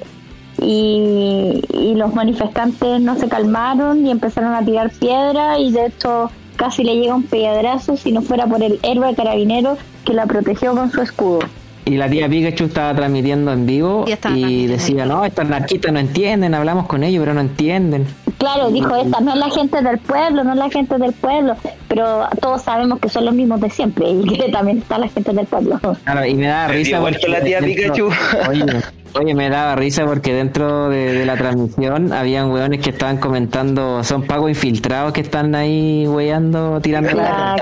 [0.59, 6.31] Y, y los manifestantes no se calmaron y empezaron a tirar piedra y de hecho
[6.57, 9.77] casi le llega un piedrazo si no fuera por el héroe carabinero
[10.07, 11.41] que la protegió con su escudo.
[11.89, 14.05] Y la tía Pikachu estaba transmitiendo en vivo
[14.35, 18.09] y, decía, no, estos narquitos no entienden, hablamos con ellos, pero no entienden.
[18.39, 21.55] Claro, dijo esta, no es la gente del pueblo, no es la gente del pueblo,
[21.89, 25.33] pero todos sabemos que son los mismos de siempre y que también está la gente
[25.33, 25.79] del pueblo.
[26.05, 27.01] Claro, y me da risa.
[27.01, 28.09] Porque la tía Pikachu.
[29.19, 34.27] Oye, me daba risa porque dentro de, la transmisión habían weones que estaban comentando, son
[34.27, 37.57] pagos infiltrados que están ahí weando, tirando la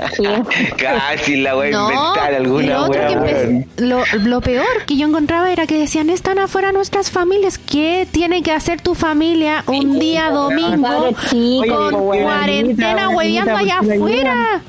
[0.77, 3.65] Casi la wea no, inventar alguna wea.
[3.77, 7.57] Lo, lo, peor que yo encontraba era que decían, están afuera nuestras familias.
[7.57, 14.14] ¿Qué tiene que hacer tu familia un día domingo con cuarentena hueveando allá afuera?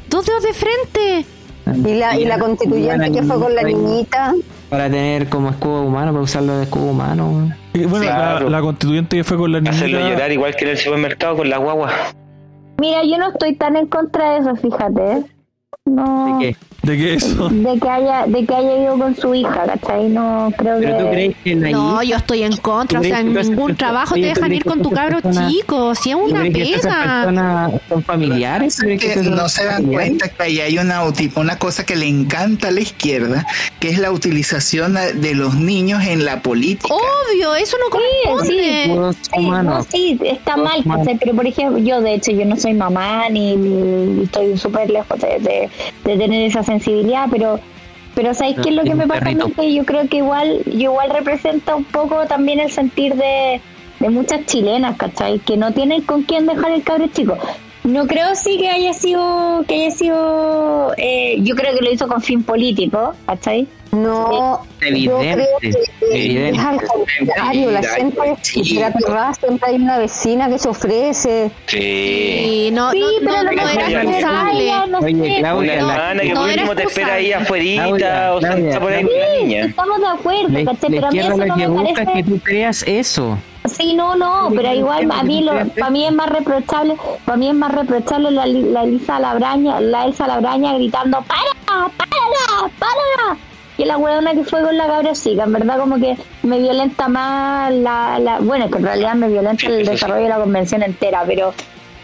[0.08, 1.26] Dos dedos de frente.
[1.88, 4.32] Y la, y la constituyente que fue con la niñita
[4.68, 7.52] para tener como escudo humano, para usarlo de escudo humano.
[7.72, 9.76] bueno, la, constituyente que fue con la niñita...
[9.76, 11.92] Hacerlo llorar igual que en el supermercado con la guagua.
[12.78, 15.24] Mira, yo no estoy tan en contra de eso, fíjate.
[15.84, 16.38] No.
[16.38, 16.56] ¿De qué?
[16.82, 17.48] ¿De qué eso?
[17.48, 20.08] De que haya, de que haya ido con su hija, ¿cachai?
[20.08, 21.02] No creo ¿Pero que...
[21.02, 24.52] tú crees que No, yo estoy en contra, o sea, en ningún trabajo te dejan
[24.52, 27.70] ir con tu cabro chico, si es una pena.
[27.88, 28.78] son familiares?
[28.80, 31.02] Que no se dan cuenta que ahí hay una,
[31.34, 33.46] una cosa que le encanta a la izquierda,
[33.80, 36.94] que es la utilización de los niños en la política.
[36.94, 39.14] Obvio, eso no corresponde.
[39.90, 40.84] Sí, sí, está mal,
[41.20, 45.38] pero por ejemplo, yo de hecho, yo no soy mamá ni, estoy súper lejos de,
[45.40, 45.70] de,
[46.04, 47.58] de tener esa sensibilidad, pero
[48.16, 49.52] pero ¿sabéis qué es lo que me pasa a mí?
[49.54, 53.60] Que yo creo que igual, yo igual representa un poco también el sentir de,
[54.00, 55.38] de muchas chilenas, ¿cachai?
[55.40, 57.36] Que no tienen con quién dejar el cabrón chico.
[57.84, 62.08] No creo sí que haya sido, que haya sido, eh, yo creo que lo hizo
[62.08, 63.68] con fin político, ¿cachai?
[63.92, 65.68] No, yo creo que
[66.50, 68.74] es al contrario, la gente sí.
[68.74, 68.92] la
[69.34, 71.50] siempre hay una vecina que se ofrece.
[71.66, 72.70] Sí.
[72.72, 74.72] no, sí, no, pero no, no, era responsable.
[75.02, 79.06] Oye, Claudia, la Ana que por último te espera ahí afuera o se por ahí
[79.40, 79.66] niña.
[79.66, 80.90] Estamos de acuerdo, ¿cachai?
[80.90, 82.12] Pero a mí eso no me parece...
[82.12, 83.38] que tú creas eso.
[83.66, 87.48] Sí, no, no, pero igual a mí lo, para mí es más reprochable, para mí
[87.48, 91.90] es más reprochable la, la Elisa Labraña, la Elsa Labraña gritando ¡Para!
[91.96, 92.70] ¡Para!
[92.78, 93.36] ¡Para!
[93.76, 95.44] Que la huevona que fue con la cabra chica.
[95.44, 98.18] En verdad, como que me violenta más la.
[98.18, 101.52] la bueno, es que en realidad me violenta el desarrollo de la convención entera, pero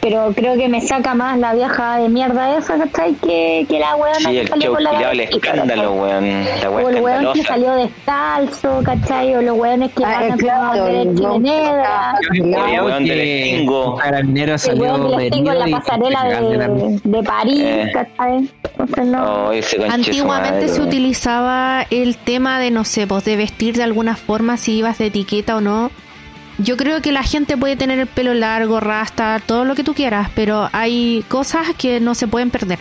[0.03, 3.15] pero creo que me saca más la vieja de mierda esa, ¿cachai?
[3.15, 6.45] Que, que la weona Sí, el salió con la el escándalo, weón.
[6.61, 9.35] La O el weón que salió descalzo, ¿cachai?
[9.37, 12.15] O los weones que Ah, van a claro, ver el Chile weón que Negra.
[12.33, 13.95] El Creo weón del que Stingo.
[13.95, 17.91] un carabinero El salió weón en la pasarela de, de París, Eh.
[17.95, 18.51] ¿cachai?
[18.73, 19.23] Entonces no.
[19.25, 19.51] Oh,
[19.89, 20.89] Antiguamente madre, se weón.
[20.89, 25.07] utilizaba el tema de, no sé, pues de vestir de alguna forma, si ibas de
[25.07, 25.93] etiqueta o no.
[26.63, 29.95] Yo creo que la gente puede tener el pelo largo, rasta, todo lo que tú
[29.95, 32.79] quieras, pero hay cosas que no se pueden perder.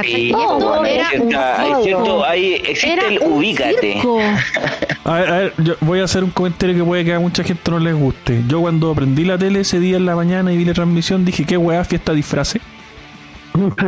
[0.00, 1.32] Era un
[1.82, 3.94] cierto, existe Era el un ubícate.
[3.94, 4.20] circo.
[5.04, 7.42] A ver, a ver, yo voy a hacer un comentario que puede que a mucha
[7.42, 8.44] gente no les guste.
[8.46, 11.44] Yo cuando prendí la tele ese día en la mañana y vi la transmisión dije,
[11.44, 12.62] ¿qué weá fiesta de disfraces?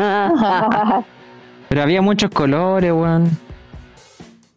[1.69, 3.31] Pero había muchos colores, weón.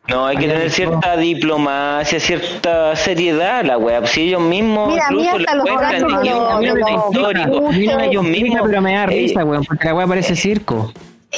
[0.09, 4.05] No, hay que tener cierta diplomacia, cierta seriedad, la weá.
[4.05, 6.75] Si ellos mismos Mira, a mí incluso hasta les los cuentan lo- un lo- momento
[6.75, 7.71] lo- histórico.
[7.71, 8.61] lo- Ellos mismos.
[8.65, 10.91] pero me da eh, risa, weón, porque la weá parece circo.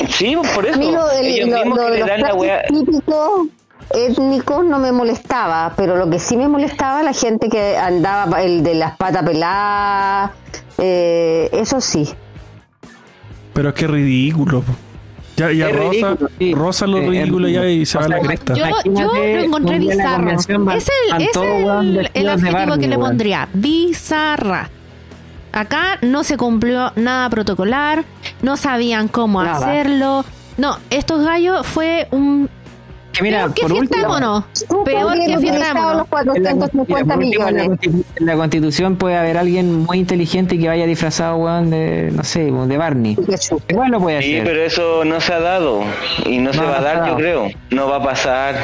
[0.09, 0.75] Sí, por eso.
[0.75, 2.63] Amigo, el- ellos lo, mismos lo que le los dan la trajes weá.
[2.63, 3.47] típicos
[3.91, 8.63] étnicos no me molestaba, pero lo que sí me molestaba la gente que andaba el
[8.63, 10.31] de las patas peladas,
[10.79, 12.09] eh, eso sí.
[13.53, 14.63] Pero es que ridículo.
[15.37, 16.53] Ya, ya rosa, ridículo, sí.
[16.53, 18.53] rosa lo Eh, ridículo es ya y se va a la cresta.
[18.53, 20.31] Yo, yo lo encontré bizarro.
[20.31, 23.49] Es el, es el- el adjetivo que le pondría.
[23.53, 24.69] Bizarra.
[25.51, 28.03] Acá no se cumplió nada protocolar,
[28.41, 29.57] no sabían cómo Nada.
[29.57, 30.25] hacerlo.
[30.57, 32.49] No, estos gallos fue un...
[33.15, 34.43] Que mira, peor que por último.
[34.67, 37.79] Tú Peor que los en la, 450 mira, por último, en la millones.
[38.17, 42.51] en la constitución puede haber alguien muy inteligente que vaya disfrazado, weón, de, no sé,
[42.51, 43.17] de Barney.
[43.69, 44.43] Igual lo puede Sí, hacer.
[44.45, 45.81] pero eso no se ha dado
[46.25, 47.17] y no, se No va a dar, yo pasado.
[47.17, 47.47] creo.
[47.71, 48.55] No va a pasar.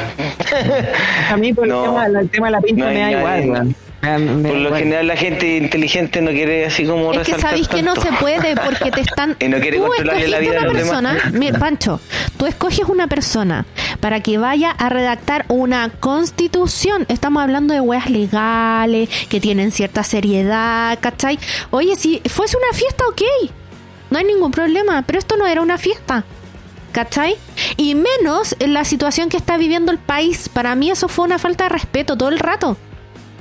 [1.30, 1.84] A mí por No.
[1.84, 3.18] el, tema, el tema de la pinta No me da nadie.
[3.18, 3.76] igual, weón.
[4.02, 7.82] Me Por lo general la gente inteligente no quiere así como Es que sabéis que
[7.82, 9.36] no se puede porque te están...
[9.40, 11.30] Y no quiere tú la vida a una persona...
[11.32, 12.00] Mira, Pancho,
[12.36, 13.64] tú escoges una persona
[14.00, 17.06] para que vaya a redactar una constitución.
[17.08, 21.38] Estamos hablando de weas legales, que tienen cierta seriedad, ¿cachai?
[21.70, 23.22] Oye, si fuese una fiesta, ok.
[24.10, 26.24] No hay ningún problema, pero esto no era una fiesta.
[26.90, 27.36] ¿Cachai?
[27.76, 30.48] Y menos en la situación que está viviendo el país.
[30.48, 32.76] Para mí eso fue una falta de respeto todo el rato.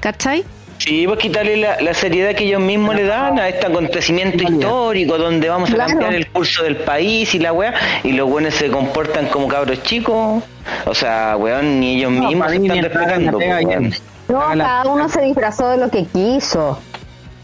[0.01, 0.43] ¿Cachai?
[0.79, 5.15] Sí, pues quitarle la, la seriedad que ellos mismos le dan a este acontecimiento histórico
[5.19, 5.91] donde vamos a Claro.
[5.91, 7.73] cambiar el curso del país y la weá,
[8.03, 10.43] y los buenos se comportan como cabros chicos.
[10.85, 13.39] O sea, weón, ni ellos No, mismos se están respetando.
[13.39, 14.01] la pues.
[14.27, 16.79] No, la- cada uno se disfrazó de lo que quiso.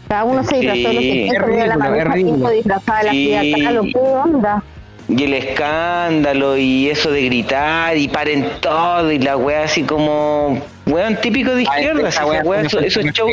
[0.08, 1.32] Cada uno se disfrazó de lo que quiso.
[1.34, 2.34] La ridículo, es Maruja ridículo.
[2.36, 3.52] Pinto disfrazada de la Sí.
[3.62, 3.82] Kahlo.
[3.82, 4.62] ¿Qué onda?
[5.08, 10.60] Y el escándalo y eso de gritar y paren todo y la weá así como,
[10.86, 12.26] weón, típico de Ay, izquierda.
[12.26, 13.32] weá weá, tiene esos, esos shows,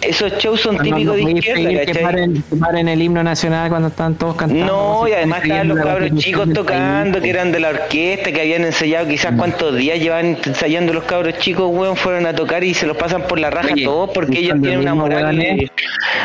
[0.00, 3.68] esos shows son No, típicos no de izquierda, que paren, que paren el himno nacional
[3.68, 4.64] cuando están todos cantando.
[4.64, 8.64] No, y además estaban los cabros chicos tocando, que eran de la orquesta, que habían
[8.64, 12.86] ensayado quizás cuántos días llevan ensayando los cabros chicos, weón, fueron a tocar y se
[12.86, 15.70] los pasan por la raja Oye, todos porque ellos tienen una moral weones.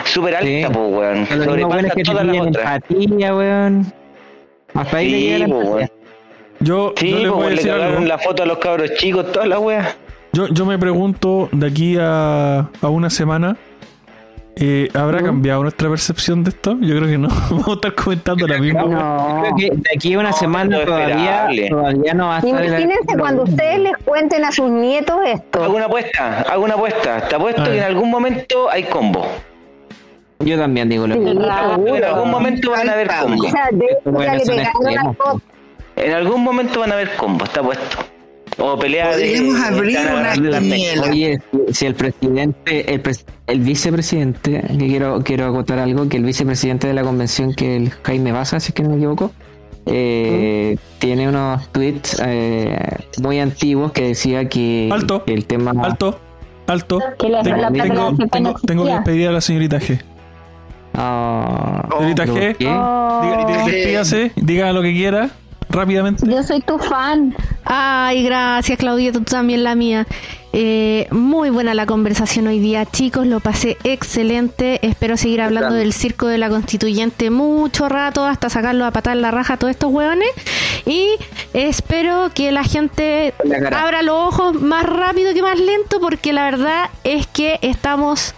[0.06, 0.64] súper alta, Sí.
[0.74, 2.82] pues, weón, sobrepasa todas las otras.
[2.90, 3.99] empatía, weón.
[4.74, 5.90] Hasta ahí le Sí, la pues, weón.
[6.62, 8.08] Yo, Sí, yo les pues, voy a le decir cagaron algo.
[8.08, 9.96] la foto a los cabros chicos, todas las weas.
[10.34, 13.56] Yo, yo me pregunto de aquí a, a una semana,
[14.62, 16.78] eh, ¿habrá cambiado nuestra percepción de esto?
[16.82, 17.30] Yo creo que no.
[17.50, 18.82] Vamos a estar comentando la misma.
[18.82, 19.42] Yo No.
[19.42, 22.66] creo que de aquí a una No, semana no todavía, todavía no va a estar.
[22.66, 25.70] Imagínense cuando ustedes les cuenten a sus nietos Hago esto.
[25.72, 27.28] una apuesta, hago una apuesta.
[27.30, 29.26] Te apuesto que en algún momento hay combo.
[30.40, 31.42] Yo también digo lo mismo.
[31.42, 33.46] En algún momento van a haber combo.
[33.46, 35.18] O sea, de hecho, Bueno, ya le son pegaron la extremos.
[35.18, 35.42] foto.
[35.98, 37.98] En algún momento van a haber combo, está puesto.
[38.58, 39.26] O pelea de.
[39.32, 40.16] Podríamos abrir están
[40.48, 41.04] una quiniela.
[41.10, 41.40] Oye,
[41.72, 43.02] si- el presidente, el,
[43.48, 47.90] el vicepresidente, que quiero quiero acotar algo, que el vicepresidente de la convención, que el
[48.04, 49.32] Jaime Baza, si es que no me equivoco,
[49.86, 52.78] eh, tiene unos tweets eh,
[53.22, 55.24] muy antiguos que decía que, Alto.
[55.26, 56.20] que el tema Alto,
[56.68, 57.00] alto.
[57.18, 57.28] Que
[58.66, 60.00] Tengo, que despedir a la señorita G.
[61.02, 65.30] Ah, Señorita ¿pero G, diga, diga- despídase, diga lo que quiera,
[65.70, 66.30] rápidamente.
[66.30, 67.36] Yo soy tu fan.
[67.64, 70.06] Ay, gracias Claudia, tú también la mía.
[70.52, 74.80] Eh, muy buena la conversación hoy día, chicos, lo pasé excelente.
[74.86, 79.30] Espero seguir hablando del circo de la constituyente mucho rato hasta sacarlo a patar la
[79.30, 80.28] raja a todos estos hueones.
[80.88, 81.08] Y
[81.54, 83.36] espero que la gente
[83.76, 88.34] abra los ojos más rápido que más lento, porque la verdad es que estamos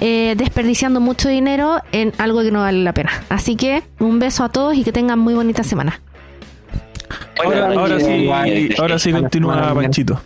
[0.00, 3.10] eh, desperdiciando mucho dinero en algo que no vale la pena.
[3.28, 6.00] Así que un beso a todos y que tengan muy bonita semana.
[7.42, 8.28] Ahora, sí,
[8.78, 10.20] ahora sí continúa Panchito.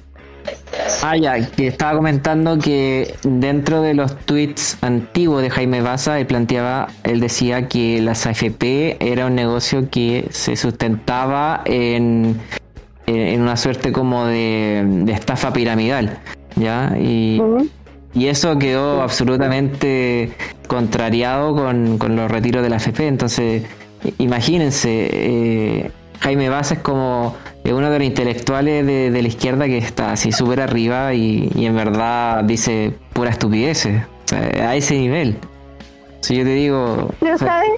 [1.03, 6.27] Ah, ya, que estaba comentando que dentro de los tweets antiguos de Jaime Baza, él
[6.27, 12.41] planteaba, él decía que las AFP era un negocio que se sustentaba en,
[13.07, 16.19] en una suerte como de, estafa piramidal,
[16.57, 16.97] ¿ya?
[16.99, 17.41] Y,
[18.15, 20.33] y eso quedó absolutamente
[20.67, 23.63] contrariado con, con los retiros de la AFP, entonces
[24.19, 30.13] imagínense, eh, Jaime Baza es como uno de los intelectuales de, la izquierda que está
[30.13, 35.39] así súper arriba y, en verdad dice pura estupideces, a ese nivel.
[36.21, 37.11] Si yo te digo...
[37.21, 37.71] Pero sabes,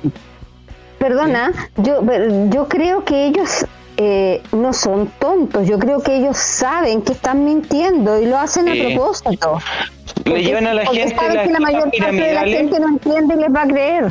[0.99, 2.03] perdona, yo,
[2.51, 7.45] yo creo que ellos eh, no son tontos, yo creo que ellos saben que están
[7.45, 9.59] mintiendo y lo hacen a propósito.
[10.25, 13.35] Le llevan a la gente la, que la mayor parte de la gente no entiende
[13.35, 14.05] y les va a creer.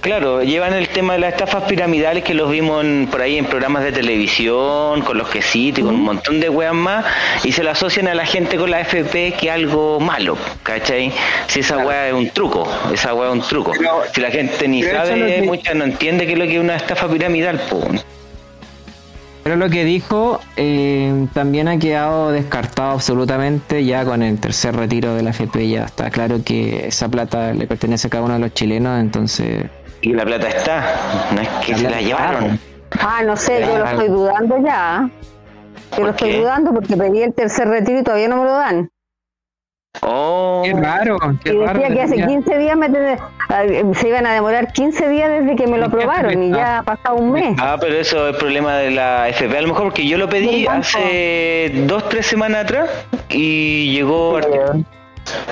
[0.00, 3.84] Claro, llevan el tema de las estafas piramidales que los vimos por ahí en programas
[3.84, 7.04] de televisión, con los quesitos y con un montón de weas más,
[7.44, 11.12] y se lo asocian a la gente con la FP que algo malo, ¿cachai?
[11.46, 13.72] Si esa wea es un truco, esa wea es un truco.
[14.12, 17.08] si la gente ni sabe, mucha no entiende qué es lo que es una estafa
[17.08, 18.04] piramidal, pues.
[19.46, 25.14] Pero lo que dijo eh, también ha quedado descartado absolutamente ya con el tercer retiro
[25.14, 25.68] de la FP.
[25.68, 29.66] Ya está claro que esa plata le pertenece a cada uno de los chilenos, entonces.
[30.00, 30.96] Y la plata está,
[31.32, 32.58] no es que se la llevaron.
[32.98, 35.08] Ah, no sé, yo lo estoy dudando ya.
[35.96, 38.90] Yo lo estoy dudando porque pedí el tercer retiro y todavía no me lo dan.
[40.02, 41.18] Oh, qué raro.
[41.42, 42.78] Qué y decía que hace 15 días
[43.94, 47.16] se iban a demorar 15 días desde que me lo aprobaron y ya ha pasado
[47.16, 47.56] un mes.
[47.60, 49.56] Ah, pero eso es el problema de la FP.
[49.56, 52.90] A lo mejor porque yo lo pedí hace dos, tres semanas atrás
[53.28, 54.40] y llegó.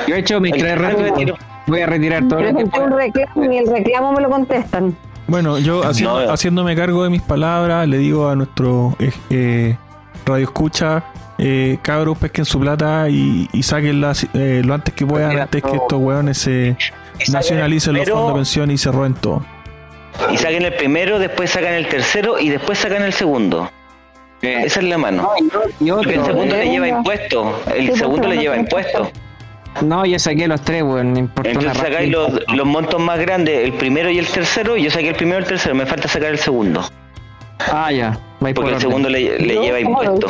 [0.07, 1.39] Yo he hecho mis tres retiros.
[1.66, 4.95] Voy a retirar todo que un reclamo y el reclamo me lo contestan.
[5.27, 9.77] Bueno, yo haciéndome cargo de mis palabras, le digo a nuestro eh, eh
[10.27, 11.05] radio escucha
[11.39, 15.77] eh, cabros pesquen su plata y, y saquenla eh, lo antes que puedan, antes que
[15.77, 16.77] estos weones se
[17.32, 19.44] nacionalicen los fondos de pensión y se roben todo.
[20.31, 23.70] Y saquen el primero, después sacan el tercero y después sacan el segundo.
[24.43, 25.31] Esa es la mano.
[25.78, 27.61] Porque el segundo le lleva impuesto.
[27.74, 29.11] El segundo le lleva impuesto.
[29.82, 31.16] No, yo saqué los tres, weón.
[31.16, 34.77] Entonces sacáis los, los montos más grandes, el primero y el tercero.
[34.77, 35.74] Yo saqué el primero y el tercero.
[35.74, 36.85] Me falta sacar el segundo.
[37.73, 38.19] Ah, ya.
[38.39, 40.28] Porque el segundo le, le lleva impuesto.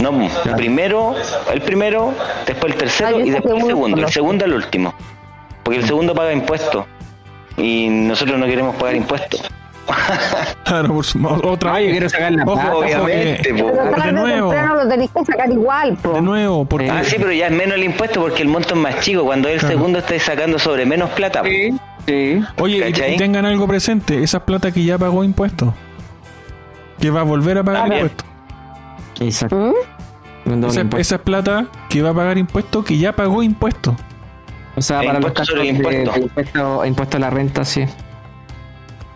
[0.00, 0.12] No,
[0.56, 1.14] primero,
[1.52, 2.14] el primero,
[2.46, 4.02] después el tercero ah, y después el segundo.
[4.02, 4.94] El segundo el último.
[5.62, 6.86] Porque el segundo paga impuestos.
[7.56, 9.50] Y nosotros no queremos pagar impuestos.
[10.64, 11.86] claro, por otra vez.
[11.86, 13.52] yo quiero sacar la plata, obviamente.
[13.52, 14.52] de nuevo.
[14.52, 16.12] lo tenéis que sacar igual, po.
[16.12, 16.90] De nuevo, porque...
[16.90, 19.24] Ah, sí, pero ya es menos el impuesto porque el monto es más chico.
[19.24, 21.42] Cuando el segundo estáis sacando sobre menos plata.
[21.42, 21.74] Sí,
[22.06, 22.40] sí.
[22.58, 24.22] Oye, y tengan algo presente.
[24.22, 25.74] Esa plata que ya pagó impuestos.
[27.00, 28.27] Que va a volver a pagar impuestos.
[29.20, 29.74] Exacto.
[30.44, 30.64] ¿Mm?
[30.64, 33.94] Esa, es plata que va a pagar impuestos que ya pagó impuestos.
[34.76, 36.84] O sea, para los casos de, impuesto.
[36.86, 37.84] impuesto, a la renta, sí.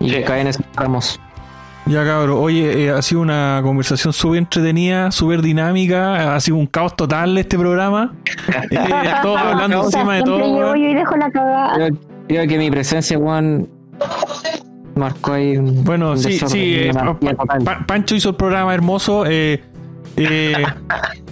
[0.01, 1.21] Y que caen esos ramos.
[1.87, 6.67] Ya cabrón, oye, eh, ha sido una conversación súper entretenida, súper dinámica, ha sido un
[6.67, 8.13] caos total este programa.
[8.71, 8.79] eh,
[9.23, 10.77] todos hablando encima de todo.
[10.77, 11.89] Yo, dejo la cagada.
[12.29, 13.69] Creo que mi presencia, Juan,
[14.95, 16.93] marcó ahí un, Bueno, sí, sí, eh,
[17.87, 19.25] Pancho hizo el programa hermoso.
[19.27, 19.63] Eh,
[20.17, 20.65] eh,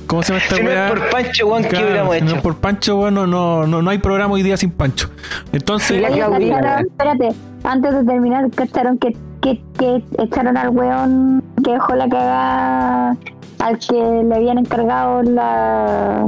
[0.07, 2.25] ¿Cómo se llama esta si No es por Pancho, Juan, ¿qué hubiéramos hecho?
[2.25, 5.09] No es por Pancho, bueno, no, no, no hay programa hoy día sin Pancho.
[5.53, 6.03] Entonces.
[6.03, 7.33] espérate,
[7.63, 13.17] antes de terminar, ¿cacharon que, que, que echaron al weón que dejó la cagada
[13.61, 16.27] al que le habían encargado la,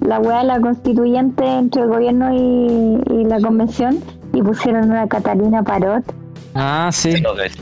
[0.00, 4.00] la weá de la constituyente entre el gobierno y, y la convención?
[4.32, 6.04] Y pusieron una Catalina Parot
[6.54, 7.14] Ah, sí.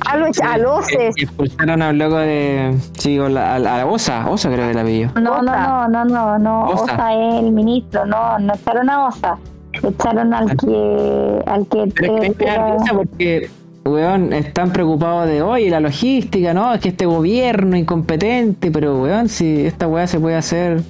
[0.06, 1.14] A los aloces.
[1.16, 2.76] Expulsaron al loco de.
[2.98, 4.28] Sí, a la, a la Osa.
[4.28, 5.12] Osa creo que la pidió.
[5.20, 6.68] No, no, no, no, no.
[6.68, 7.12] Osa.
[7.14, 8.04] es el ministro.
[8.04, 9.38] No, no echaron a Osa.
[9.72, 11.42] Echaron al que.
[11.46, 11.92] Al que.
[11.94, 13.50] Pero es que porque.
[13.84, 16.72] Weón, están preocupados de, oye, la logística, ¿no?
[16.72, 20.82] Es que este gobierno incompetente, pero, weón, si esta weá se puede hacer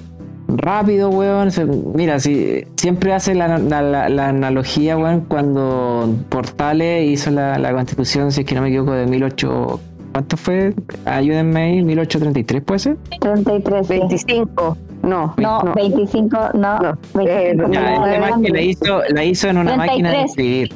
[0.57, 1.49] rápido, weón.
[1.93, 8.47] Mira, si siempre hace la, la, analogía, weón, cuando Portales hizo la, constitución, si es
[8.47, 9.79] que no me equivoco, de 18...
[10.11, 10.75] ¿Cuánto fue?
[11.05, 12.97] Ayúdenme ahí, 1833, ¿puede ser?
[13.19, 14.77] 33, 25.
[15.01, 16.79] No, no, 25, no.
[16.79, 16.97] no.
[17.15, 20.69] 25, ya, que la hizo, la hizo en una máquina de escribir.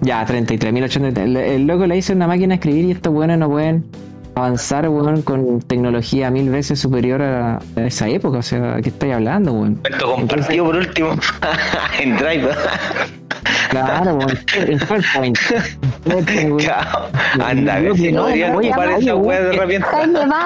[0.00, 1.54] Ya, 33, 1833.
[1.56, 3.84] El, loco la hizo en una máquina de escribir y estos buenos no pueden
[4.36, 8.38] avanzar, weón, con tecnología mil veces superior a, esa época.
[8.38, 9.80] O sea, ¿qué estáis hablando, weón?
[9.88, 11.10] Esto compartido por último
[11.98, 12.48] en Drive.
[13.70, 14.38] Claro, weón.
[14.54, 15.38] En PowerPoint.
[17.42, 19.86] Anda, que si no podrían ocupar esa weá de repente.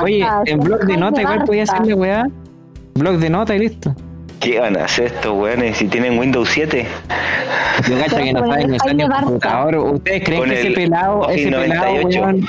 [0.03, 2.27] Oye, en blog de nota igual podía hacer la weá
[2.95, 3.95] blog de notas y listo.
[4.41, 6.87] ¿Qué van a hacer estos weones si tienen Windows 7?
[7.89, 9.77] Yo cacho que no saben usar ni computador.
[9.77, 12.47] ¿Ustedes creen que ese pelado, ese pelado, weón,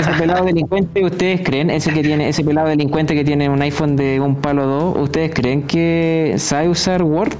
[0.00, 3.94] ese pelado delincuente, ustedes creen, ese que tiene, ese pelado delincuente que tiene un iPhone
[3.94, 7.36] de un palo 2, ¿ustedes creen que sabe usar Word?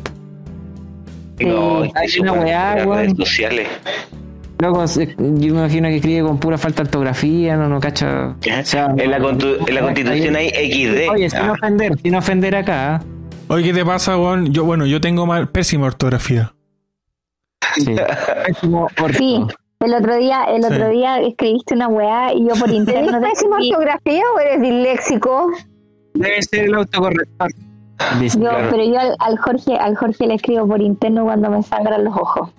[1.40, 3.68] No, hay una weá, redes sociales.
[4.58, 8.36] Loco, yo me imagino que escribe con pura falta de ortografía, no, no cacha.
[8.44, 11.10] en, la en la constitución hay XD.
[11.10, 13.00] Oye, sin ofender, sin ofender acá.
[13.48, 14.52] Oye, ¿qué te pasa, Juan?
[14.52, 16.54] Yo, bueno, yo tengo mal, pésima ortografía.
[17.76, 17.94] Sí.
[18.46, 19.44] Pésimo sí.
[19.80, 23.10] El otro día, el otro día escribiste una weá y yo por internet.
[23.10, 25.50] ¿Tienes pésima ortografía o eres disléxico?
[26.14, 27.50] Debe ser el autocorrector.
[28.38, 32.16] Yo, pero yo al, Jorge, al Jorge le escribo por interno cuando me sangran los
[32.16, 32.50] ojos.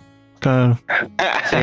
[0.45, 0.77] Claro.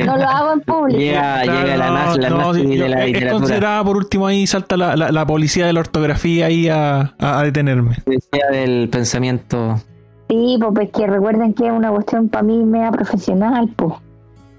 [0.04, 0.98] No lo hago en público.
[0.98, 4.96] Llega, llega la, no, la no, de la es considerada por último ahí salta la,
[4.96, 7.98] la, policía de la ortografía ahí a, a, detenerme.
[8.04, 9.80] Policía del pensamiento.
[10.28, 13.94] Sí, pues que recuerden que es una cuestión para mí media profesional, pues.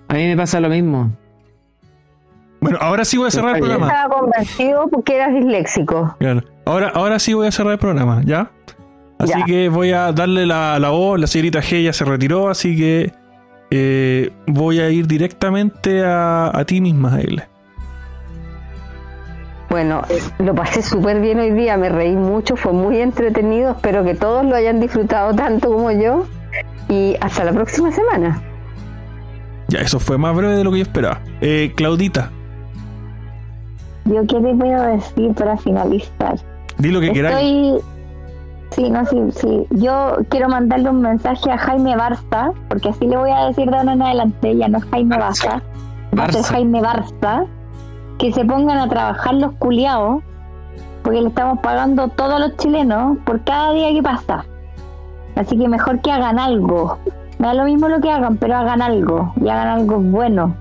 [0.08, 1.12] A mí me pasa lo mismo.
[2.62, 3.88] Bueno, ahora sí voy a cerrar el programa.
[3.88, 6.16] Estaba convencido porque eras disléxico.
[6.20, 6.44] Claro.
[6.66, 8.52] Ahora, ahora sí voy a cerrar el programa, ¿ya?
[9.20, 11.20] Así que voy a darle la, la voz.
[11.20, 13.23] La señorita G ya se retiró, así que
[13.76, 17.48] eh, voy a ir directamente a, a ti misma, Egle.
[19.68, 20.04] Bueno,
[20.38, 24.46] lo pasé súper bien hoy día, me reí mucho, fue muy entretenido, espero que todos
[24.46, 26.28] lo hayan disfrutado tanto como yo
[26.88, 28.40] y hasta la próxima semana.
[29.70, 31.22] Ya, eso fue más breve de lo que yo esperaba.
[31.42, 32.30] Eh, Claudita.
[34.06, 36.36] Yo qué te puedo decir para finalizar.
[36.78, 37.80] Di lo que Estoy...
[38.76, 39.68] Sí, no, sí, sí.
[39.70, 43.78] Yo quiero mandarle un mensaje a Jaime Barza, porque así le voy a decir de
[43.78, 45.62] ahora en adelante, ya no es Jaime Barza,
[46.32, 47.46] ser Jaime Barza,
[48.18, 50.24] que se pongan a trabajar los culiados,
[51.04, 54.46] porque le estamos pagando todos los chilenos por cada día que pasa.
[55.36, 56.98] Así que mejor que hagan algo.
[57.38, 60.56] Me da lo mismo lo que hagan, pero hagan algo, y hagan algo bueno.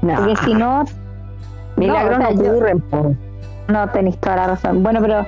[0.00, 0.84] Porque si no...
[1.76, 3.14] Milagros no,
[3.68, 4.82] no tenéis toda la razón.
[4.82, 5.24] Bueno, pero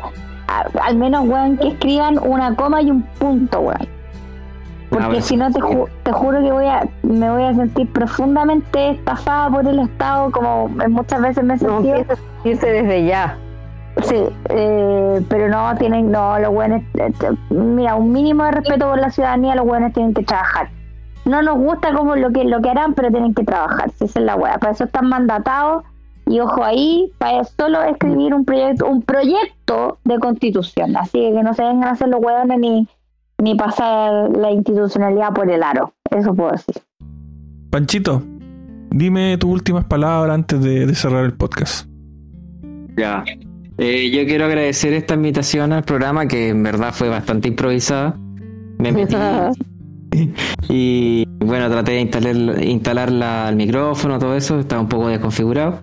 [0.82, 4.00] al menos, weón, que escriban una coma y un punto, weón.
[4.90, 5.60] Porque si no, te,
[6.02, 10.68] te juro que voy a me voy a sentir profundamente estafada por el Estado, como
[10.68, 11.98] muchas veces me he sentido.
[11.98, 13.38] No, sentirse desde ya.
[14.02, 17.12] Sí, eh, pero no, tienen, no, los buenos, eh,
[17.50, 20.70] mira, un mínimo de respeto por la ciudadanía, los buenos tienen que trabajar.
[21.24, 24.20] No nos gusta como lo que lo que harán, pero tienen que trabajar, si esa
[24.20, 24.58] es la weá.
[24.58, 25.84] Para eso están mandatados
[26.30, 30.96] y ojo ahí, para solo escribir un proyecto, un proyecto de constitución.
[30.96, 32.88] Así que no se vengan a hacer los hueones ni,
[33.42, 35.92] ni pasar la institucionalidad por el aro.
[36.08, 36.76] Eso puedo decir.
[37.70, 38.22] Panchito,
[38.90, 41.88] dime tus últimas palabras antes de, cerrar el podcast.
[42.96, 43.24] Ya.
[43.78, 48.16] Eh, yo quiero agradecer esta invitación al programa que en verdad fue bastante improvisada.
[48.78, 49.16] Me metí
[50.68, 55.80] y bueno, traté de instalar, instalar el micrófono, todo eso, estaba un poco desconfigurado.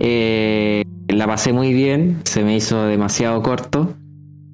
[0.00, 3.94] Eh, la pasé muy bien, se me hizo demasiado corto.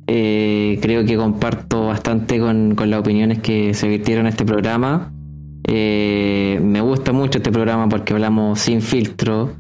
[0.07, 5.13] Eh, creo que comparto bastante con, las opiniones que se virtieron en este programa.
[5.67, 9.53] Eh, me gusta mucho este programa porque hablamos sin filtro.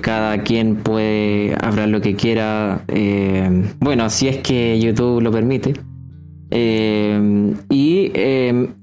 [0.00, 2.84] cada quien puede hablar lo que quiera.
[3.80, 5.74] bueno, si es que YouTube lo permite.
[7.70, 8.12] y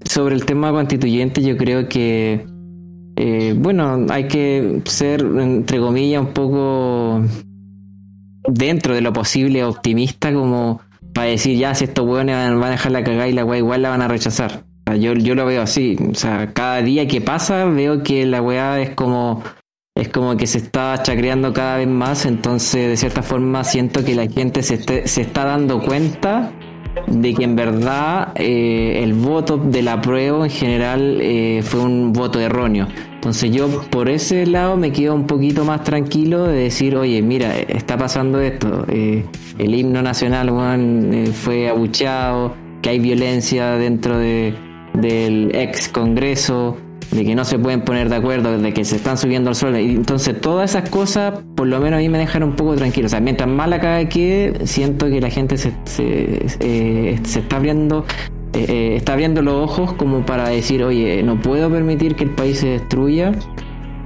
[0.06, 2.46] sobre el tema constituyente, yo creo que
[3.24, 7.22] eh, bueno, hay que ser, entre comillas, un poco
[8.48, 10.82] dentro de lo posible optimista como
[11.14, 13.84] para decir, ya, si estos hueones van a dejar la cagada y la weá igual
[13.84, 14.64] la van a rechazar.
[15.00, 15.98] yo, yo lo veo así.
[16.10, 19.44] O sea, cada día que pasa veo que la weá es como
[19.94, 24.16] es como que se está chacreando cada vez más, entonces de cierta forma siento que
[24.16, 26.54] la gente se, se está dando cuenta
[27.08, 32.14] de que en verdad eh, el voto de la prueba en general eh, fue un
[32.14, 32.88] voto erróneo.
[33.16, 37.56] Entonces yo por ese lado me quedo un poquito más tranquilo de decir, oye, mira,
[37.58, 39.26] está pasando esto, eh,
[39.58, 40.50] el himno nacional
[41.34, 44.56] fue abucheado, que hay violencia dentro de,
[44.94, 46.78] del ex Congreso,
[47.10, 49.80] de que no se pueden poner de acuerdo, de que se están subiendo al suelo.
[49.80, 53.08] Y entonces todas esas cosas, por lo menos a mí me dejan un poco tranquilo.
[53.08, 58.06] O sea, mientras más la quede, siento que la gente se, se, eh, está abriendo
[58.54, 62.32] eh, eh, está abriendo los ojos como para decir, oye, no puedo permitir que el
[62.32, 63.32] país se destruya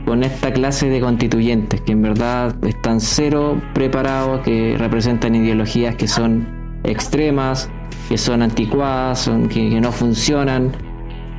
[0.06, 6.08] con esta clase de constituyentes que en verdad están cero preparados, que representan ideologías que
[6.08, 6.48] son
[6.84, 7.70] extremas,
[8.08, 10.72] que son anticuadas, que no funcionan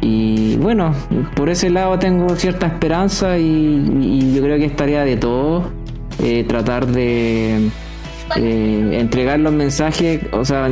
[0.00, 0.94] y bueno,
[1.34, 5.64] por ese lado tengo cierta esperanza y, yo creo que es tarea de todos
[6.22, 7.70] eh, tratar de,
[8.34, 10.68] eh, entregar los mensajes, o sea,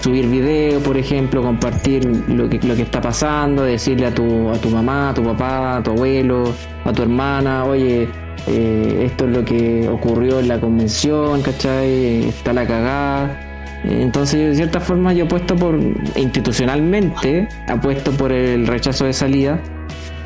[0.00, 4.58] subir video, por ejemplo, compartir lo que, lo que está pasando, decirle a tu, a
[4.58, 6.52] tu mamá, a tu papá, a tu abuelo,
[6.84, 8.08] a tu hermana, oye,
[8.46, 12.28] eh, esto es lo que ocurrió en la convención, ¿cachai?
[12.28, 13.47] Está la cagada.
[13.84, 15.78] Entonces, de cierta forma, yo apuesto por,
[16.16, 19.60] institucionalmente, apuesto por el rechazo de salida,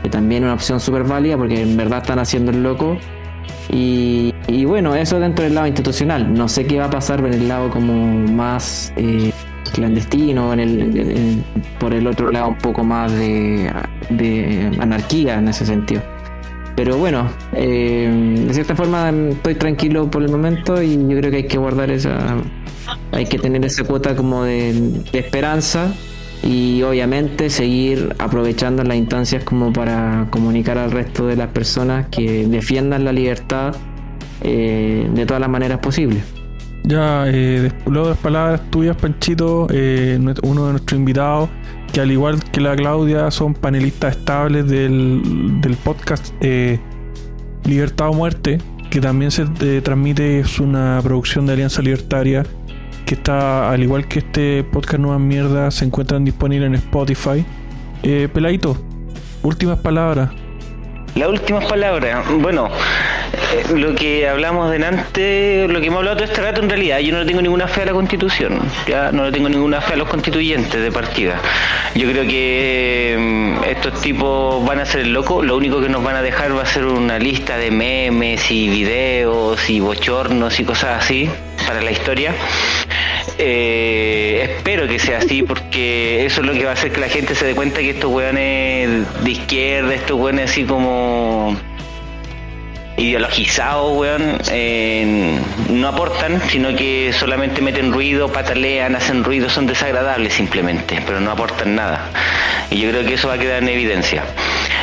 [0.03, 2.99] que también es una opción súper válida porque en verdad están haciendo el loco
[3.69, 6.33] y, bueno, eso dentro del lado institucional.
[6.33, 7.95] No sé qué va a pasar en el lado como
[8.33, 9.33] más eh,
[9.73, 11.45] clandestino, en el,
[11.79, 13.71] por el otro lado un poco más de,
[14.79, 16.03] anarquía en ese sentido.
[16.77, 21.37] Pero bueno, eh, de cierta forma estoy tranquilo por el momento y yo creo que
[21.39, 22.37] hay que guardar esa,
[23.13, 25.93] hay que tener esa cuota como de esperanza
[26.43, 32.47] y obviamente seguir aprovechando las instancias como para comunicar al resto de las personas que
[32.47, 33.75] defiendan la libertad
[34.43, 36.23] eh, de todas las maneras posibles.
[36.85, 41.49] Ya, eh, luego de las palabras tuyas, Panchito, eh, uno de nuestros invitados,
[41.93, 46.81] que al igual que la Claudia, son panelistas estables del, del podcast eh,
[47.65, 48.59] Libertad o Muerte,
[48.91, 49.47] que también se
[49.81, 52.45] transmite, es una producción de Alianza Libertaria
[53.05, 57.45] que está, al igual que este podcast Nuevas Mierdas, se encuentran disponibles en Spotify.
[58.03, 58.77] Eh, Peladito,
[59.43, 60.31] últimas palabras.
[61.15, 62.25] Las últimas palabras.
[62.41, 62.69] Bueno,
[63.33, 67.17] eh, lo que hablamos delante, lo que hemos hablado todo este rato en realidad, yo
[67.17, 70.09] no tengo ninguna fe a la constitución, ya no le tengo ninguna fe a los
[70.09, 71.41] constituyentes de partida.
[71.95, 76.17] Yo creo que mm, estos tipos van a ser locos, lo único que nos van
[76.17, 81.03] a dejar va a ser una lista de memes y videos y bochornos y cosas
[81.03, 81.29] así
[81.67, 82.35] para la historia.
[83.39, 87.09] Eh, espero que sea así porque eso es lo que va a hacer que la
[87.09, 91.57] gente se dé cuenta que estos weones de izquierda, estos weones así como
[93.03, 100.33] ideologizados, weón, eh, no aportan, sino que solamente meten ruido, patalean, hacen ruido, son desagradables
[100.35, 102.11] simplemente, pero no aportan nada.
[102.71, 104.25] Y yo creo que eso va a quedar en evidencia.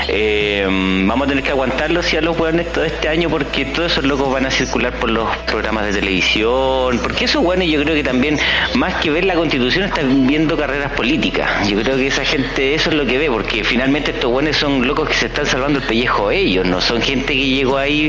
[0.08, 3.92] Eh, vamos a tener que aguantarlos y a los weones todo este año porque todos
[3.92, 7.96] esos locos van a circular por los programas de televisión, porque esos weones yo creo
[7.96, 8.38] que también,
[8.76, 11.68] más que ver la constitución, están viendo carreras políticas.
[11.70, 14.86] Yo creo que esa gente eso es lo que ve, porque finalmente estos weones son
[14.86, 18.09] locos que se están salvando el pellejo ellos, no son gente que llegó ahí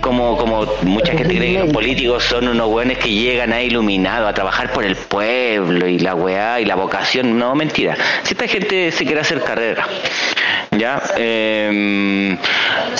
[0.00, 4.28] como, como mucha gente cree que los políticos son unos weones que llegan ahí iluminados
[4.28, 7.38] a trabajar por el pueblo y la weá y la vocación.
[7.38, 7.96] No, mentira.
[8.22, 9.86] Si esta gente se quiere hacer carrera,
[10.70, 12.36] ya, em,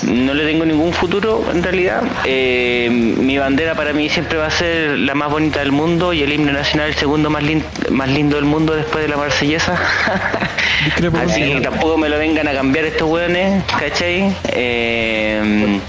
[0.03, 2.03] no le tengo ningún futuro en realidad.
[2.25, 6.23] Em, mi bandera para mí siempre va a ser la más bonita del mundo y
[6.23, 7.43] el himno nacional el segundo más,
[7.91, 9.79] más lindo del mundo después de la marsellesa.
[11.23, 14.35] Así que tampoco me lo vengan a cambiar estos weones, ¿cachai?
[14.49, 15.81] Eh,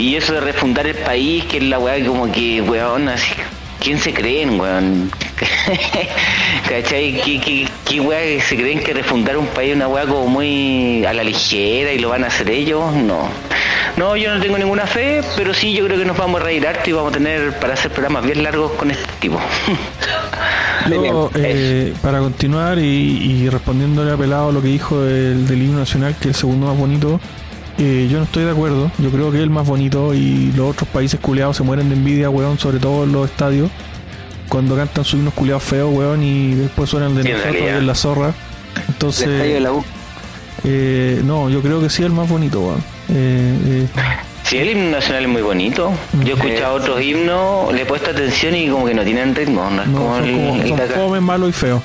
[0.00, 3.32] y eso de refundar el país, que es la weá como que, weón, así,
[3.80, 5.10] ¿quién se creen, weón?
[6.68, 7.20] ¿Cachai?
[7.22, 11.04] ¿Qué, qué, qué weá se creen que refundar un país es una weá como muy
[11.04, 12.94] a la ligera y lo van a hacer ellos?
[12.94, 13.28] No.
[13.98, 16.66] No, yo no tengo ninguna fe, pero sí yo creo que nos vamos a reír
[16.66, 19.38] harto y vamos a tener para hacer programas bien largos con este tipo.
[21.34, 26.14] eh, para continuar y, y, respondiéndole a Pelado lo que dijo del, del himno nacional,
[26.14, 27.20] que es el segundo más bonito,
[27.80, 28.90] eh, yo no estoy de acuerdo.
[28.98, 31.94] Yo creo que es el más bonito y los otros países culeados se mueren de
[31.94, 33.70] envidia, weón, sobre todo en los estadios.
[34.50, 38.34] Cuando cantan sus himnos culeados feos, weón, y después suenan de nosotros en la zorra.
[38.88, 39.62] Entonces.
[40.62, 42.84] Eh, no, yo creo que sí es el más bonito, weón.
[43.08, 43.86] Eh,
[44.42, 45.90] sí, el himno nacional es muy bonito.
[46.22, 49.70] Yo he escuchado otros himnos, le he puesto atención y como que no tienen ritmo.
[49.70, 51.82] No es como el, como, malo y feo.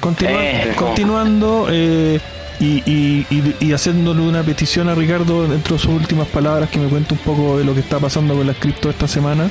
[0.00, 2.20] continuando, eh,
[2.64, 3.26] y,
[3.60, 7.20] y, haciéndole una petición a Ricardo dentro de sus últimas palabras que me cuente un
[7.20, 9.50] poco de lo que está pasando con la cripto esta semana.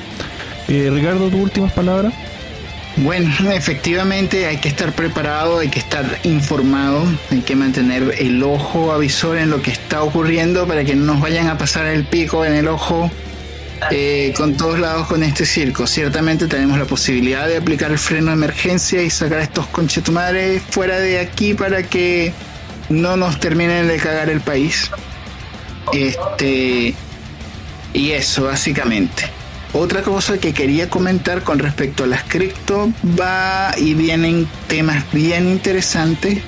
[0.68, 2.14] Eh, Ricardo, tus últimas palabras.
[2.98, 8.91] Bueno, efectivamente hay que estar preparado, hay que estar informado, hay que mantener el ojo
[8.91, 12.45] avisor en lo que está ocurriendo para que no nos vayan a pasar el pico
[12.45, 13.11] en el ojo
[13.91, 15.88] eh, con todos lados con este circo.
[15.88, 20.61] Ciertamente tenemos la posibilidad de aplicar el freno de emergencia y sacar a estos conchetumares
[20.69, 22.34] fuera de aquí para que
[22.89, 24.89] no nos terminen de cagar el país.
[25.93, 26.93] Este
[27.93, 29.23] y eso básicamente.
[29.73, 35.49] Otra cosa que quería comentar con respecto a las cripto va y vienen temas bien
[35.49, 36.39] interesantes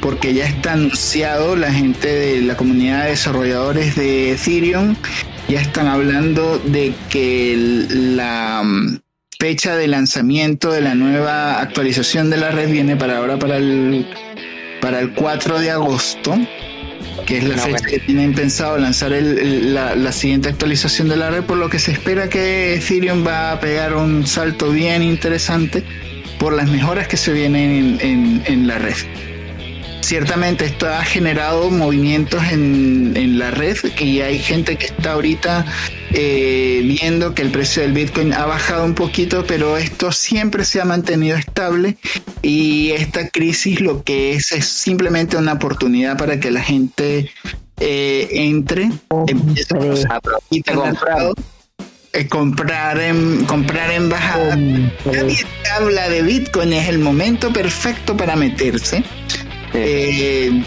[0.00, 4.96] porque ya está anunciado la gente de la comunidad de desarrolladores de Ethereum
[5.48, 7.54] ya están hablando de que
[7.88, 8.98] la mm,
[9.38, 14.06] fecha de lanzamiento de la nueva actualización de la red viene para ahora para el
[14.84, 16.38] para el 4 de agosto.
[17.24, 21.56] que es la fecha que tienen pensado lanzar la, siguiente actualización de la red, por
[21.56, 25.82] lo que se espera que Ethereum va a pegar un salto bien interesante
[26.38, 27.98] por las mejoras que se vienen
[28.44, 28.96] en la red.
[30.04, 35.64] Ciertamente esto ha generado movimientos en, en la red y hay gente que está ahorita
[36.12, 40.82] eh, viendo que el precio del Bitcoin ha bajado un poquito, pero esto siempre se
[40.82, 41.96] ha mantenido estable
[42.42, 47.30] y esta crisis lo que es es simplemente una oportunidad para que la gente
[47.80, 48.90] eh, entre,
[49.26, 49.74] empiece
[50.10, 51.32] a comprar
[52.12, 54.54] eh, comprar en comprar en bajada.
[54.54, 59.02] Nadie habla de Bitcoin, es el momento perfecto para meterse.
[59.74, 60.62] Eh,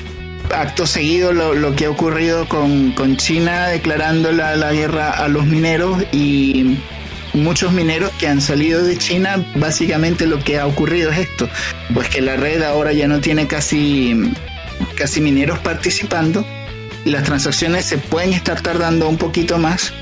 [0.54, 6.78] acto seguido lo, que ha ocurrido con, China declarando la, guerra a los mineros y
[7.34, 11.50] muchos mineros que han salido de China, básicamente lo que ha ocurrido es esto,
[11.94, 14.34] pues que la red ahora ya no tiene casi,
[14.96, 16.46] casi mineros participando
[17.06, 19.94] y las transacciones se pueden estar tardando un poquito más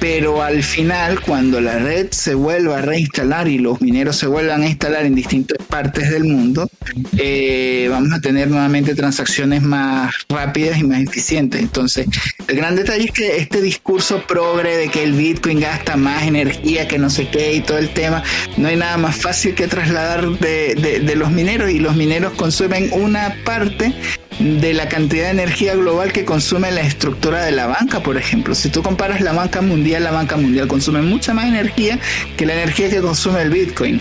[0.00, 4.62] pero al final cuando la red se vuelva a reinstalar y los mineros se vuelvan
[4.62, 6.68] a instalar en distintas partes del mundo,
[7.16, 11.60] eh, vamos a tener nuevamente transacciones más rápidas y más eficientes.
[11.60, 12.06] Entonces,
[12.46, 16.86] el gran detalle es que este discurso progre de que el Bitcoin gasta más energía
[16.86, 18.22] que no sé qué y todo el tema,
[18.56, 22.90] no hay nada más fácil que trasladar de, de los mineros y los mineros consumen
[22.92, 23.94] una parte
[24.38, 28.54] de la cantidad de energía global que consume la estructura de la banca, por ejemplo.
[28.54, 31.98] Si tú comparas la banca mundial, la banca mundial consume mucha más energía
[32.36, 34.00] que la energía que consume el Bitcoin.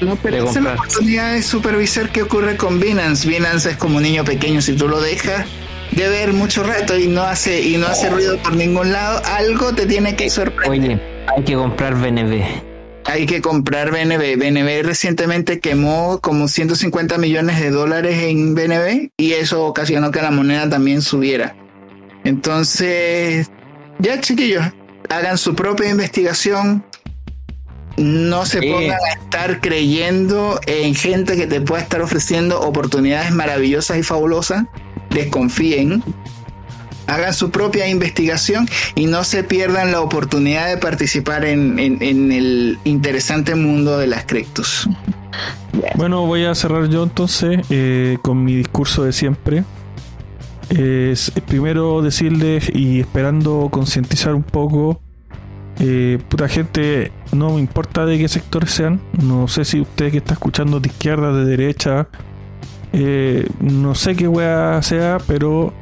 [0.00, 3.28] No, pero es la oportunidad de supervisar qué ocurre con Binance.
[3.28, 5.46] Binance es como un niño pequeño, si tú lo dejas
[5.90, 9.74] de ver mucho rato y no hace y no hace ruido por ningún lado, algo
[9.74, 10.90] te tiene que sorprender.
[10.92, 11.00] Oye,
[11.36, 12.70] hay que comprar BNB
[13.10, 14.36] hay que comprar BNB.
[14.38, 20.30] BNB recientemente quemó como 150 millones de dólares en BNB y eso ocasionó que la
[20.30, 21.56] moneda también subiera.
[22.24, 23.50] Entonces,
[23.98, 24.64] ya chiquillos,
[25.10, 26.82] hagan su propia investigación.
[27.96, 33.98] No se pongan a estar creyendo en gente que te pueda estar ofreciendo oportunidades maravillosas
[33.98, 34.64] y fabulosas.
[35.10, 36.02] Desconfíen
[37.06, 43.56] hagan su propia investigación y no se pierdan la oportunidad de participar en, el interesante
[43.56, 44.88] mundo de las criptos.
[45.96, 49.64] Bueno, voy a cerrar yo entonces eh, con mi discurso de siempre.
[50.70, 55.00] Es, primero decirles y esperando concientizar un poco,
[55.80, 60.18] eh, puta gente, no me importa de qué sectores sean, no sé si usted que
[60.18, 62.08] está escuchando de izquierda, de derecha,
[62.92, 65.72] eh, no sé qué wea sea, pero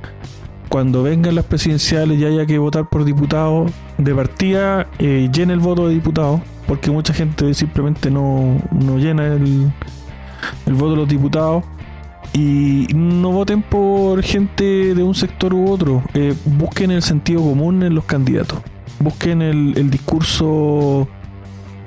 [0.69, 5.61] cuando vengan las presidenciales y haya que votar por diputados, de partida eh, llene el
[5.61, 8.57] voto de diputados, porque mucha gente simplemente no,
[8.99, 9.71] llena el,
[10.67, 11.65] el voto de los diputados.
[12.33, 16.03] Y no voten por gente de un sector u otro.
[16.15, 18.61] Eh, busquen el sentido común en los candidatos.
[19.01, 21.09] Busquen el, el discurso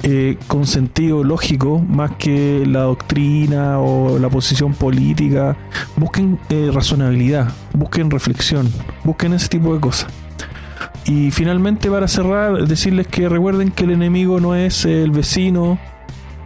[0.04, 5.56] eh, con sentido lógico más que la doctrina o la posición política.
[5.96, 8.68] Busquen eh, razonabilidad, busquen reflexión,
[9.04, 10.12] busquen ese tipo de cosas.
[11.06, 15.78] Y finalmente para cerrar, decirles que recuerden que el enemigo no es el vecino,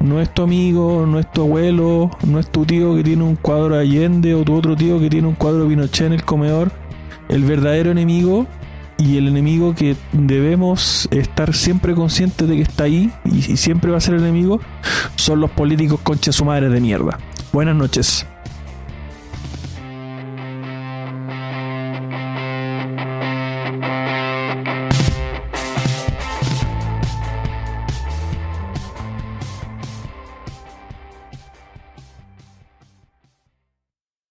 [0.05, 3.35] no es tu amigo, no es tu abuelo, no es tu tío que tiene un
[3.35, 6.71] cuadro Allende o tu otro tío que tiene un cuadro Pinochet en el comedor.
[7.27, 8.45] El verdadero enemigo
[8.97, 13.97] y el enemigo que debemos estar siempre conscientes de que está ahí y, siempre va
[13.97, 14.61] a ser el enemigo
[15.15, 17.17] son los políticos concha su madre de mierda.
[17.51, 18.25] Buenas noches.